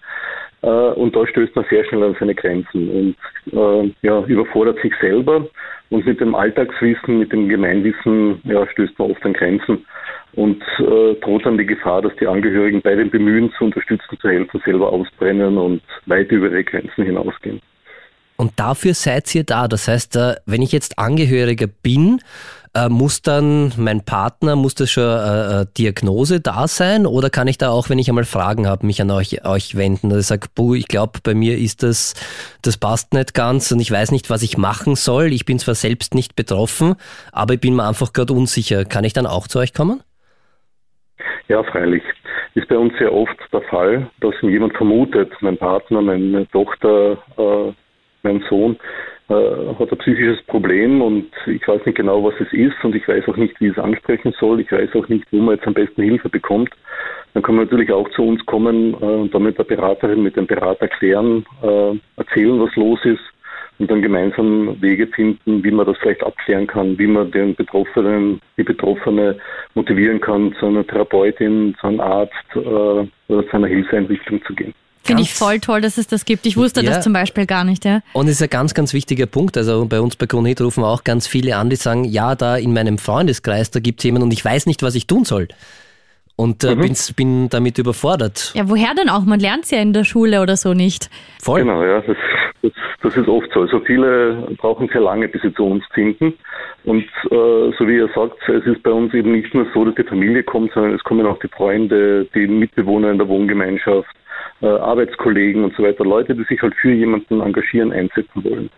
Äh, 0.64 0.92
und 0.94 1.14
da 1.14 1.26
stößt 1.26 1.54
man 1.54 1.66
sehr 1.68 1.84
schnell 1.84 2.02
an 2.02 2.16
seine 2.18 2.34
Grenzen 2.34 2.88
und 2.88 3.52
äh, 3.52 3.92
ja, 4.00 4.24
überfordert 4.24 4.80
sich 4.80 4.94
selber 4.98 5.46
und 5.90 6.06
mit 6.06 6.20
dem 6.20 6.34
Alltagswissen, 6.34 7.18
mit 7.18 7.32
dem 7.32 7.50
Gemeinwissen 7.50 8.40
ja, 8.44 8.66
stößt 8.68 8.98
man 8.98 9.10
oft 9.10 9.22
an 9.26 9.34
Grenzen 9.34 9.84
und 10.32 10.62
äh, 10.78 11.14
droht 11.20 11.44
dann 11.44 11.58
die 11.58 11.66
Gefahr, 11.66 12.00
dass 12.00 12.16
die 12.16 12.26
Angehörigen 12.26 12.80
bei 12.80 12.94
den 12.94 13.10
Bemühen 13.10 13.52
zu 13.58 13.64
unterstützen, 13.64 14.18
zu 14.18 14.28
helfen, 14.28 14.62
selber 14.64 14.90
ausbrennen 14.90 15.58
und 15.58 15.82
weit 16.06 16.32
über 16.32 16.46
ihre 16.46 16.64
Grenzen 16.64 17.04
hinausgehen. 17.04 17.60
Und 18.36 18.52
dafür 18.56 18.94
seid 18.94 19.34
ihr 19.34 19.44
da. 19.44 19.68
Das 19.68 19.86
heißt, 19.86 20.16
äh, 20.16 20.34
wenn 20.46 20.62
ich 20.62 20.72
jetzt 20.72 20.98
Angehöriger 20.98 21.66
bin, 21.66 22.20
äh, 22.74 22.88
muss 22.88 23.22
dann 23.22 23.72
mein 23.76 24.04
Partner, 24.04 24.56
muss 24.56 24.74
das 24.74 24.90
schon 24.90 25.04
äh, 25.04 25.62
äh, 25.62 25.66
Diagnose 25.78 26.40
da 26.40 26.66
sein 26.66 27.06
oder 27.06 27.30
kann 27.30 27.46
ich 27.46 27.58
da 27.58 27.70
auch, 27.70 27.88
wenn 27.88 27.98
ich 27.98 28.08
einmal 28.08 28.24
Fragen 28.24 28.66
habe, 28.68 28.86
mich 28.86 29.00
an 29.00 29.10
euch, 29.10 29.44
euch 29.46 29.76
wenden? 29.76 30.08
Also 30.08 30.20
ich 30.20 30.26
sage, 30.26 30.48
buh, 30.54 30.74
ich 30.74 30.88
glaube, 30.88 31.20
bei 31.22 31.34
mir 31.34 31.56
ist 31.56 31.82
das, 31.82 32.14
das 32.62 32.76
passt 32.76 33.14
nicht 33.14 33.34
ganz 33.34 33.70
und 33.72 33.80
ich 33.80 33.90
weiß 33.90 34.12
nicht, 34.12 34.30
was 34.30 34.42
ich 34.42 34.58
machen 34.58 34.96
soll. 34.96 35.32
Ich 35.32 35.44
bin 35.44 35.58
zwar 35.58 35.74
selbst 35.74 36.14
nicht 36.14 36.36
betroffen, 36.36 36.96
aber 37.32 37.54
ich 37.54 37.60
bin 37.60 37.76
mir 37.76 37.86
einfach 37.86 38.12
gerade 38.12 38.32
unsicher. 38.32 38.84
Kann 38.84 39.04
ich 39.04 39.12
dann 39.12 39.26
auch 39.26 39.46
zu 39.46 39.58
euch 39.58 39.72
kommen? 39.72 40.02
Ja, 41.48 41.62
freilich. 41.62 42.02
Ist 42.54 42.68
bei 42.68 42.78
uns 42.78 42.92
sehr 42.98 43.12
oft 43.12 43.36
der 43.52 43.62
Fall, 43.62 44.10
dass 44.20 44.34
jemand 44.42 44.76
vermutet, 44.76 45.32
mein 45.40 45.58
Partner, 45.58 46.00
meine 46.00 46.48
Tochter, 46.50 47.18
äh, 47.36 47.72
mein 48.22 48.42
Sohn, 48.48 48.78
hat 49.28 49.90
ein 49.90 49.98
psychisches 49.98 50.42
Problem 50.46 51.00
und 51.00 51.30
ich 51.46 51.66
weiß 51.66 51.86
nicht 51.86 51.96
genau, 51.96 52.22
was 52.22 52.34
es 52.40 52.52
ist 52.52 52.84
und 52.84 52.94
ich 52.94 53.08
weiß 53.08 53.26
auch 53.28 53.36
nicht, 53.36 53.58
wie 53.60 53.68
es 53.68 53.78
ansprechen 53.78 54.34
soll. 54.38 54.60
Ich 54.60 54.70
weiß 54.70 54.94
auch 54.94 55.08
nicht, 55.08 55.24
wo 55.30 55.38
man 55.38 55.54
jetzt 55.54 55.66
am 55.66 55.74
besten 55.74 56.02
Hilfe 56.02 56.28
bekommt. 56.28 56.70
Dann 57.32 57.42
kann 57.42 57.56
man 57.56 57.64
natürlich 57.64 57.90
auch 57.90 58.08
zu 58.10 58.22
uns 58.22 58.44
kommen 58.46 58.94
äh, 58.94 59.04
und 59.04 59.34
dann 59.34 59.44
mit 59.44 59.58
der 59.58 59.64
Beraterin, 59.64 60.22
mit 60.22 60.36
dem 60.36 60.46
Berater 60.46 60.88
klären, 60.88 61.44
äh, 61.62 61.98
erzählen, 62.16 62.60
was 62.60 62.76
los 62.76 63.00
ist 63.04 63.22
und 63.78 63.90
dann 63.90 64.02
gemeinsam 64.02 64.80
Wege 64.80 65.06
finden, 65.08 65.64
wie 65.64 65.70
man 65.70 65.86
das 65.86 65.96
vielleicht 65.98 66.22
abklären 66.22 66.66
kann, 66.66 66.98
wie 66.98 67.06
man 67.06 67.30
den 67.30 67.54
Betroffenen, 67.54 68.40
die 68.56 68.62
Betroffene 68.62 69.36
motivieren 69.74 70.20
kann, 70.20 70.54
zu 70.60 70.66
einer 70.66 70.86
Therapeutin, 70.86 71.74
zu 71.80 71.86
einem 71.86 72.00
Arzt 72.00 72.32
äh, 72.54 72.58
oder 72.60 73.48
zu 73.48 73.56
einer 73.56 73.66
Hilfseinrichtung 73.68 74.44
zu 74.44 74.54
gehen. 74.54 74.74
Finde 75.04 75.22
ich 75.22 75.34
voll 75.34 75.58
toll, 75.60 75.80
dass 75.80 75.98
es 75.98 76.06
das 76.06 76.24
gibt. 76.24 76.46
Ich 76.46 76.56
wusste 76.56 76.82
Ja. 76.82 76.90
das 76.92 77.04
zum 77.04 77.12
Beispiel 77.12 77.46
gar 77.46 77.64
nicht, 77.64 77.84
ja. 77.84 78.00
Und 78.14 78.26
es 78.26 78.32
ist 78.32 78.42
ein 78.42 78.50
ganz, 78.50 78.74
ganz 78.74 78.92
wichtiger 78.94 79.26
Punkt. 79.26 79.56
Also 79.56 79.84
bei 79.86 80.00
uns 80.00 80.16
bei 80.16 80.26
Kronhit 80.26 80.60
rufen 80.60 80.82
auch 80.84 81.04
ganz 81.04 81.26
viele 81.26 81.56
an, 81.56 81.70
die 81.70 81.76
sagen, 81.76 82.04
ja, 82.04 82.34
da 82.34 82.56
in 82.56 82.72
meinem 82.72 82.98
Freundeskreis, 82.98 83.70
da 83.70 83.80
gibt 83.80 84.00
es 84.00 84.04
jemanden 84.04 84.24
und 84.28 84.32
ich 84.32 84.44
weiß 84.44 84.66
nicht, 84.66 84.82
was 84.82 84.94
ich 84.94 85.06
tun 85.06 85.24
soll. 85.24 85.48
Und 86.36 86.64
äh, 86.64 86.74
bin's- 86.74 87.14
bin 87.14 87.48
damit 87.48 87.78
überfordert. 87.78 88.50
Ja, 88.56 88.68
woher 88.68 88.92
denn 88.94 89.08
auch? 89.08 89.24
Man 89.24 89.38
lernt 89.38 89.70
ja 89.70 89.78
in 89.78 89.92
der 89.92 90.02
Schule 90.04 90.42
oder 90.42 90.56
so 90.56 90.74
nicht. 90.74 91.08
Voll. 91.40 91.60
Genau, 91.60 91.84
ja, 91.84 92.00
das, 92.00 92.16
das, 92.62 92.72
das 93.02 93.16
ist 93.16 93.28
oft 93.28 93.46
so. 93.54 93.60
Also 93.60 93.78
viele 93.86 94.48
brauchen 94.58 94.88
sehr 94.92 95.00
lange, 95.00 95.28
bis 95.28 95.42
sie 95.42 95.54
zu 95.54 95.64
uns 95.64 95.84
finden. 95.92 96.34
Und 96.84 97.04
äh, 97.30 97.72
so 97.78 97.86
wie 97.86 97.96
ihr 97.98 98.10
sagt, 98.16 98.36
es 98.48 98.64
ist 98.66 98.82
bei 98.82 98.90
uns 98.90 99.14
eben 99.14 99.30
nicht 99.32 99.54
nur 99.54 99.66
so, 99.72 99.84
dass 99.84 99.94
die 99.94 100.02
Familie 100.02 100.42
kommt, 100.42 100.72
sondern 100.74 100.92
es 100.94 101.04
kommen 101.04 101.24
auch 101.24 101.38
die 101.38 101.48
Freunde, 101.48 102.26
die 102.34 102.48
Mitbewohner 102.48 103.12
in 103.12 103.18
der 103.18 103.28
Wohngemeinschaft, 103.28 104.08
äh, 104.62 104.66
Arbeitskollegen 104.66 105.64
und 105.64 105.74
so 105.76 105.82
weiter, 105.82 106.04
Leute, 106.04 106.34
die 106.34 106.44
sich 106.44 106.60
halt 106.62 106.74
für 106.74 106.92
jemanden 106.92 107.40
engagieren, 107.40 107.92
einsetzen 107.92 108.44
wollen. 108.44 108.70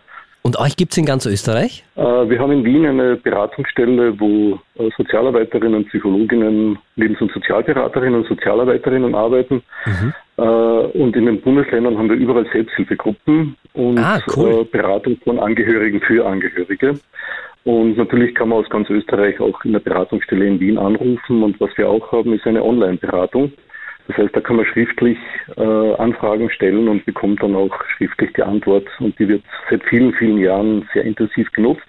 Und 0.43 0.57
euch 0.59 0.77
gibt's 0.77 0.97
in 0.97 1.05
ganz 1.05 1.25
Österreich? 1.25 1.83
Äh, 1.95 2.01
wir 2.01 2.39
haben 2.39 2.51
in 2.53 2.63
Wien 2.63 2.85
eine 2.85 3.17
Beratungsstelle, 3.17 4.17
wo 4.17 4.57
äh, 4.79 4.89
Sozialarbeiterinnen, 4.95 5.85
Psychologinnen, 5.87 6.77
Lebens- 6.95 7.19
und 7.19 7.31
Sozialberaterinnen 7.33 8.21
und 8.21 8.27
Sozialarbeiterinnen 8.27 9.13
arbeiten. 9.13 9.61
Äh, 10.37 10.41
und 10.41 11.15
in 11.17 11.25
den 11.25 11.41
Bundesländern 11.41 11.97
haben 11.97 12.09
wir 12.09 12.15
überall 12.15 12.47
Selbsthilfegruppen 12.53 13.57
und 13.73 13.97
Ah, 13.99 14.21
cool. 14.37 14.61
äh, 14.61 14.63
Beratung 14.63 15.17
von 15.25 15.37
Angehörigen 15.39 15.99
für 15.99 16.25
Angehörige. 16.25 16.97
Und 17.65 17.97
natürlich 17.97 18.33
kann 18.33 18.47
man 18.47 18.59
aus 18.59 18.69
ganz 18.69 18.89
Österreich 18.89 19.41
auch 19.41 19.65
in 19.65 19.73
der 19.73 19.79
Beratungsstelle 19.81 20.45
in 20.47 20.59
Wien 20.61 20.77
anrufen. 20.77 21.43
Und 21.43 21.59
was 21.59 21.71
wir 21.77 21.89
auch 21.89 22.09
haben, 22.13 22.31
ist 22.31 22.47
eine 22.47 22.63
Online-Beratung. 22.63 23.51
Das 24.07 24.17
heißt, 24.17 24.35
da 24.35 24.39
kann 24.41 24.55
man 24.55 24.65
schriftlich 24.65 25.17
äh, 25.57 25.61
Anfragen 25.95 26.49
stellen 26.49 26.87
und 26.87 27.05
bekommt 27.05 27.43
dann 27.43 27.55
auch 27.55 27.71
schriftlich 27.97 28.31
die 28.33 28.43
Antwort. 28.43 28.87
Und 28.99 29.17
die 29.19 29.27
wird 29.27 29.43
seit 29.69 29.83
vielen, 29.83 30.13
vielen 30.13 30.37
Jahren 30.37 30.87
sehr 30.93 31.03
intensiv 31.03 31.51
genutzt. 31.51 31.83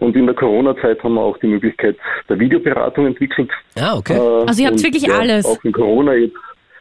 Und 0.00 0.16
in 0.16 0.26
der 0.26 0.34
Corona-Zeit 0.34 1.02
haben 1.02 1.14
wir 1.14 1.22
auch 1.22 1.38
die 1.38 1.46
Möglichkeit 1.48 1.96
der 2.28 2.38
Videoberatung 2.38 3.06
entwickelt. 3.06 3.50
Ah, 3.80 3.96
okay. 3.96 4.14
Äh, 4.14 4.46
Also 4.46 4.62
ihr 4.62 4.68
habt 4.68 4.82
wirklich 4.82 5.04
ja, 5.06 5.18
alles. 5.18 5.44
Auch 5.46 5.62
in 5.64 5.72
Corona 5.72 6.14
jetzt. 6.14 6.36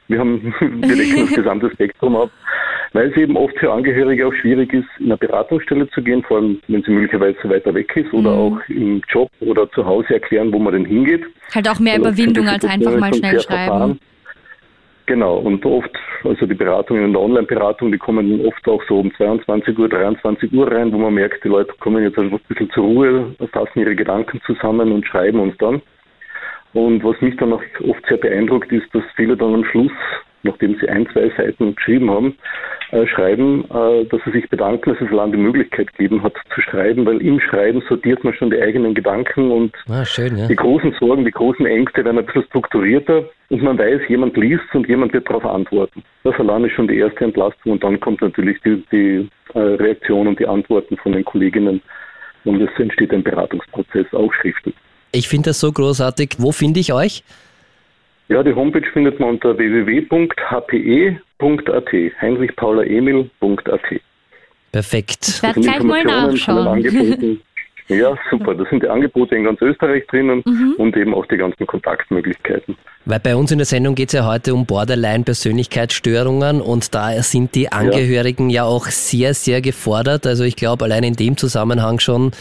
Wir 0.07 0.19
haben, 0.19 0.53
wir 0.59 0.95
decken 0.95 1.25
das 1.27 1.35
gesamte 1.35 1.69
Spektrum 1.71 2.15
ab. 2.15 2.29
Weil 2.93 3.11
es 3.11 3.17
eben 3.17 3.35
oft 3.35 3.55
für 3.59 3.71
Angehörige 3.71 4.25
auch 4.27 4.33
schwierig 4.33 4.71
ist, 4.73 4.87
in 4.99 5.07
eine 5.07 5.17
Beratungsstelle 5.17 5.89
zu 5.89 6.01
gehen, 6.01 6.23
vor 6.23 6.37
allem 6.37 6.59
wenn 6.67 6.81
sie 6.83 6.91
möglicherweise 6.91 7.37
weiter 7.49 7.73
weg 7.75 7.91
ist 7.95 8.13
oder 8.13 8.31
Mhm. 8.31 8.37
auch 8.39 8.59
im 8.69 9.01
Job 9.09 9.29
oder 9.41 9.69
zu 9.71 9.85
Hause 9.85 10.13
erklären, 10.15 10.51
wo 10.53 10.57
man 10.59 10.73
denn 10.73 10.85
hingeht. 10.85 11.23
Halt 11.53 11.67
auch 11.69 11.79
mehr 11.79 11.97
Überwindung 11.99 12.47
als 12.47 12.63
einfach 12.65 12.97
mal 12.97 13.13
schnell 13.13 13.39
schreiben. 13.41 13.67
verfahren. 13.67 13.99
Genau, 15.07 15.37
und 15.37 15.65
oft, 15.65 15.97
also 16.25 16.45
die 16.45 16.53
Beratungen 16.53 17.05
in 17.05 17.13
der 17.13 17.21
Online-Beratung, 17.21 17.93
die 17.93 17.97
kommen 17.97 18.45
oft 18.45 18.67
auch 18.67 18.83
so 18.89 18.99
um 18.99 19.13
22 19.15 19.79
Uhr, 19.79 19.87
23 19.87 20.51
Uhr 20.51 20.69
rein, 20.69 20.91
wo 20.91 20.97
man 20.97 21.13
merkt, 21.13 21.45
die 21.45 21.47
Leute 21.47 21.73
kommen 21.79 22.03
jetzt 22.03 22.19
einfach 22.19 22.37
ein 22.37 22.45
bisschen 22.49 22.69
zur 22.71 22.83
Ruhe, 22.83 23.35
fassen 23.53 23.79
ihre 23.79 23.95
Gedanken 23.95 24.41
zusammen 24.45 24.91
und 24.91 25.07
schreiben 25.07 25.39
uns 25.39 25.55
dann. 25.59 25.81
Und 26.73 27.05
was 27.05 27.19
mich 27.21 27.37
dann 27.37 27.53
auch 27.53 27.63
oft 27.87 28.05
sehr 28.09 28.17
beeindruckt, 28.17 28.69
ist, 28.73 28.93
dass 28.93 29.03
viele 29.15 29.37
dann 29.37 29.53
am 29.53 29.63
Schluss, 29.63 29.93
nachdem 30.47 30.77
sie 30.79 30.89
ein, 30.89 31.07
zwei 31.13 31.31
Seiten 31.37 31.75
geschrieben 31.75 32.09
haben, 32.09 32.35
äh, 32.91 33.05
schreiben, 33.07 33.65
äh, 33.65 34.05
dass 34.05 34.21
sie 34.25 34.31
sich 34.31 34.49
bedanken, 34.49 34.91
dass 34.91 35.01
es 35.01 35.11
allein 35.11 35.31
die 35.31 35.37
Möglichkeit 35.37 35.91
gegeben 35.95 36.23
hat 36.23 36.33
zu 36.55 36.61
schreiben, 36.61 37.05
weil 37.05 37.21
im 37.21 37.39
Schreiben 37.39 37.83
sortiert 37.87 38.23
man 38.23 38.33
schon 38.33 38.49
die 38.49 38.61
eigenen 38.61 38.93
Gedanken 38.93 39.51
und 39.51 39.75
Ah, 39.89 40.05
schön, 40.05 40.37
ja. 40.37 40.47
die 40.47 40.55
großen 40.55 40.95
Sorgen, 40.99 41.25
die 41.25 41.31
großen 41.31 41.65
Ängste 41.65 42.05
werden 42.05 42.19
ein 42.19 42.25
bisschen 42.25 42.45
strukturierter 42.45 43.25
und 43.49 43.61
man 43.61 43.77
weiß, 43.77 44.01
jemand 44.07 44.37
liest 44.37 44.73
und 44.73 44.87
jemand 44.87 45.13
wird 45.13 45.27
darauf 45.29 45.45
antworten. 45.45 46.03
Das 46.23 46.35
allein 46.35 46.63
ist 46.65 46.73
schon 46.73 46.87
die 46.87 46.97
erste 46.97 47.25
Entlastung 47.25 47.73
und 47.73 47.83
dann 47.83 47.99
kommt 47.99 48.21
natürlich 48.21 48.57
die, 48.65 48.83
die 48.91 49.29
äh, 49.53 49.59
Reaktion 49.59 50.27
und 50.27 50.39
die 50.39 50.47
Antworten 50.47 50.97
von 50.97 51.11
den 51.11 51.25
Kolleginnen 51.25 51.81
und 52.45 52.61
es 52.61 52.69
entsteht 52.79 53.11
ein 53.11 53.23
Beratungsprozess 53.23 54.05
auch 54.13 54.33
schriftlich. 54.33 54.75
Ich 55.11 55.27
finde 55.27 55.49
das 55.49 55.59
so 55.59 55.71
großartig. 55.71 56.35
Wo 56.37 56.51
finde 56.51 56.79
ich 56.79 56.93
euch? 56.93 57.23
Ja, 58.29 58.43
die 58.43 58.53
Homepage 58.53 58.85
findet 58.91 59.19
man 59.19 59.29
unter 59.29 59.57
www.hpe.at, 59.57 61.11
heinrich-paula-emil.at. 62.21 64.01
Perfekt. 64.71 65.27
Ich 65.27 65.43
werde 65.43 65.61
gleich 65.61 65.83
mal 65.83 66.03
nachschauen. 66.03 67.39
Ja, 67.89 68.17
super. 68.29 68.53
Da 68.53 68.65
sind 68.69 68.83
die 68.83 68.89
Angebote 68.89 69.33
in 69.33 69.45
ganz 69.45 69.61
Österreich 69.61 70.05
drinnen 70.07 70.43
Mhm. 70.45 70.73
und 70.77 70.97
eben 70.97 71.13
auch 71.13 71.25
die 71.27 71.37
ganzen 71.37 71.65
Kontaktmöglichkeiten. 71.65 72.75
Weil 73.05 73.21
bei 73.21 73.33
uns 73.33 73.49
in 73.53 73.59
der 73.59 73.65
Sendung 73.65 73.95
geht 73.95 74.09
es 74.09 74.13
ja 74.13 74.25
heute 74.25 74.53
um 74.53 74.65
Borderline-Persönlichkeitsstörungen 74.65 76.59
und 76.59 76.93
da 76.93 77.23
sind 77.23 77.55
die 77.55 77.71
Angehörigen 77.71 78.49
ja. 78.49 78.65
auch 78.65 78.87
sehr, 78.87 79.33
sehr 79.33 79.61
gefordert. 79.61 80.27
Also 80.27 80.43
ich 80.43 80.57
glaube, 80.57 80.83
allein 80.83 81.05
in 81.05 81.13
dem 81.13 81.37
Zusammenhang 81.37 81.99
schon 81.99 82.31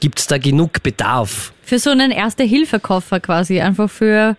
gibt 0.00 0.18
es 0.18 0.26
da 0.26 0.36
genug 0.36 0.82
Bedarf. 0.82 1.54
Für 1.62 1.78
so 1.78 1.88
einen 1.88 2.10
Erste-Hilfe-Koffer 2.10 3.20
quasi, 3.20 3.58
einfach 3.62 3.88
für 3.88 4.36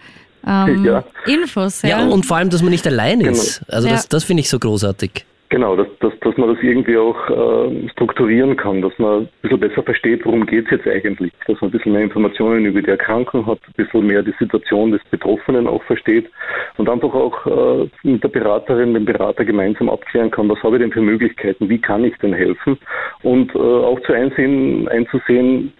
ähm, 0.47 0.85
Ja. 0.85 1.03
Infos. 1.25 1.81
Ja, 1.81 1.89
Ja, 1.89 2.07
und 2.07 2.25
vor 2.25 2.37
allem, 2.37 2.49
dass 2.49 2.61
man 2.61 2.71
nicht 2.71 2.87
allein 2.87 3.21
ist. 3.21 3.61
Also 3.69 3.87
Ja. 3.87 3.93
das, 3.95 4.07
das 4.09 4.23
finde 4.23 4.41
ich 4.41 4.49
so 4.49 4.59
großartig. 4.59 5.25
Genau, 5.51 5.75
dass, 5.75 5.87
dass, 5.99 6.13
dass 6.21 6.37
man 6.37 6.55
das 6.55 6.63
irgendwie 6.63 6.97
auch 6.97 7.29
äh, 7.29 7.89
strukturieren 7.89 8.55
kann, 8.55 8.81
dass 8.81 8.97
man 8.97 9.23
ein 9.23 9.29
bisschen 9.41 9.59
besser 9.59 9.83
versteht, 9.83 10.25
worum 10.25 10.45
geht 10.45 10.63
es 10.63 10.71
jetzt 10.71 10.87
eigentlich, 10.87 11.33
dass 11.45 11.59
man 11.59 11.67
ein 11.67 11.71
bisschen 11.71 11.91
mehr 11.91 12.03
Informationen 12.03 12.63
über 12.65 12.81
die 12.81 12.89
Erkrankung 12.89 13.45
hat, 13.45 13.59
ein 13.67 13.73
bisschen 13.75 14.07
mehr 14.07 14.23
die 14.23 14.33
Situation 14.39 14.93
des 14.93 15.01
Betroffenen 15.11 15.67
auch 15.67 15.83
versteht 15.83 16.31
und 16.77 16.87
einfach 16.87 17.13
auch 17.13 17.45
äh, 17.45 17.89
mit 18.03 18.23
der 18.23 18.29
Beraterin, 18.29 18.93
dem 18.93 19.03
Berater 19.03 19.43
gemeinsam 19.43 19.89
abklären 19.89 20.31
kann, 20.31 20.47
was 20.47 20.63
habe 20.63 20.77
ich 20.77 20.83
denn 20.83 20.93
für 20.93 21.01
Möglichkeiten, 21.01 21.67
wie 21.67 21.81
kann 21.81 22.05
ich 22.05 22.15
denn 22.19 22.33
helfen 22.33 22.77
und 23.23 23.53
äh, 23.53 23.57
auch 23.57 23.99
zu 24.05 24.13
einsehen, 24.13 24.87
einzusehen, 24.87 25.73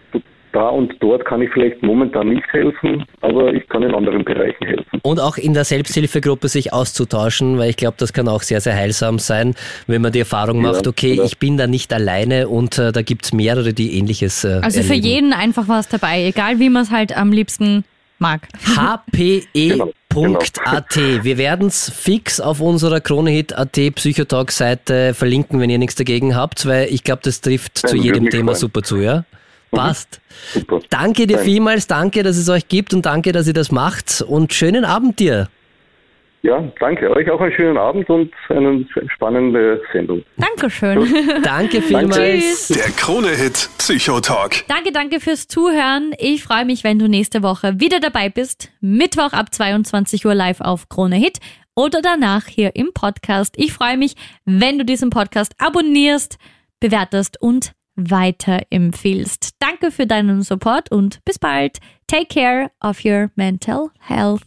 da 0.54 0.70
und 0.70 0.94
dort 1.00 1.26
kann 1.26 1.42
ich 1.42 1.50
vielleicht 1.52 1.82
momentan 1.82 2.30
nicht 2.30 2.46
helfen, 2.52 3.06
aber 3.22 3.54
ich 3.54 3.68
kann 3.70 3.84
in 3.84 3.94
anderen 3.94 4.24
Bereichen 4.24 4.66
helfen. 4.66 5.00
Und 5.04 5.20
auch 5.20 5.38
in 5.38 5.54
der 5.54 5.64
Selbsthilfegruppe 5.64 6.48
sich 6.48 6.74
auszutauschen, 6.74 7.58
weil 7.58 7.70
ich 7.70 7.78
glaube, 7.78 7.96
das 7.98 8.14
kann 8.14 8.28
auch 8.28 8.42
sehr, 8.42 8.62
sehr 8.62 8.76
heilsam 8.76 9.20
sein, 9.20 9.56
wenn 9.88 10.02
man 10.02 10.12
die 10.12 10.20
Erfahrung 10.20 10.62
macht, 10.62 10.88
okay, 10.88 11.14
ja. 11.16 11.24
ich 11.24 11.38
bin 11.38 11.58
da 11.58 11.68
nicht 11.68 11.94
alleine 11.94 12.48
und 12.48 12.78
äh, 12.78 12.92
da 12.92 13.02
gibt's 13.02 13.34
mehrere, 13.34 13.74
die 13.74 13.98
ähnliches 13.98 14.44
äh, 14.44 14.60
Also 14.62 14.80
erleben. 14.80 14.84
für 14.84 15.08
jeden 15.08 15.34
einfach 15.34 15.68
was 15.68 15.88
dabei, 15.88 16.26
egal 16.26 16.60
wie 16.60 16.70
man 16.70 16.84
es 16.84 16.92
halt 16.92 17.16
am 17.16 17.32
liebsten 17.32 17.84
mag. 18.20 18.48
HPE. 18.76 19.48
Genau. 19.54 19.92
Genau. 20.14 21.24
Wir 21.24 21.38
werden 21.38 21.68
es 21.68 21.90
fix 21.90 22.42
auf 22.42 22.60
unserer 22.60 23.00
KroneHit.at 23.00 23.96
Psychotalk-Seite 23.96 25.14
verlinken, 25.14 25.60
wenn 25.62 25.70
ihr 25.70 25.78
nichts 25.78 25.96
dagegen 25.96 26.36
habt, 26.36 26.66
weil 26.66 26.88
ich 26.94 27.04
glaube, 27.06 27.22
das 27.24 27.40
trifft 27.40 27.82
ja, 27.84 27.90
zu 27.90 27.96
jedem 27.96 28.30
Thema 28.30 28.52
freuen. 28.52 28.60
super 28.60 28.84
zu, 28.84 28.98
ja? 28.98 29.24
Passt. 29.72 30.22
Super. 30.54 30.80
Danke 30.90 31.28
dir 31.28 31.38
Nein. 31.38 31.46
vielmals, 31.46 31.88
danke, 31.88 32.24
dass 32.24 32.38
es 32.38 32.50
euch 32.50 32.68
gibt 32.68 32.94
und 32.94 33.06
danke, 33.06 33.32
dass 33.32 33.48
ihr 33.48 33.54
das 33.54 33.72
macht 33.72 34.22
und 34.28 34.54
schönen 34.54 34.86
Abend 34.86 35.20
dir. 35.20 35.48
Ja, 36.44 36.60
danke. 36.80 37.12
Euch 37.12 37.30
auch 37.30 37.40
einen 37.40 37.54
schönen 37.54 37.78
Abend 37.78 38.10
und 38.10 38.34
eine 38.50 38.84
spannende 39.14 39.80
Sendung. 39.94 40.24
Dankeschön. 40.38 41.08
danke 41.44 41.84
vielmals. 41.84 42.70
Der 42.70 42.92
Krone-Hit 42.98 43.70
Psychotalk. 43.78 44.68
Danke, 44.68 44.92
danke 44.92 45.20
fürs 45.20 45.48
Zuhören. 45.48 46.14
Ich 46.18 46.44
freue 46.44 46.66
mich, 46.66 46.84
wenn 46.84 46.98
du 46.98 47.08
nächste 47.08 47.44
Woche 47.44 47.80
wieder 47.80 48.00
dabei 48.00 48.30
bist. 48.30 48.72
Mittwoch 48.82 49.34
ab 49.34 49.54
22 49.54 50.26
Uhr 50.26 50.34
live 50.34 50.62
auf 50.62 50.90
Krone 50.90 51.18
Hit 51.18 51.38
oder 51.76 52.02
danach 52.02 52.48
hier 52.48 52.76
im 52.76 52.92
Podcast. 52.92 53.54
Ich 53.58 53.72
freue 53.72 53.98
mich, 53.98 54.16
wenn 54.44 54.80
du 54.80 54.86
diesen 54.86 55.12
Podcast 55.12 55.54
abonnierst, 55.60 56.40
bewertest 56.80 57.40
und 57.40 57.74
weiterempfiehlst. 58.10 59.52
Danke 59.60 59.92
für 59.92 60.08
deinen 60.08 60.42
Support 60.42 60.92
und 60.92 61.24
bis 61.26 61.38
bald. 61.38 61.78
Take 62.08 62.28
care 62.28 62.72
of 62.82 63.06
your 63.06 63.32
mental 63.36 63.90
health. 64.00 64.40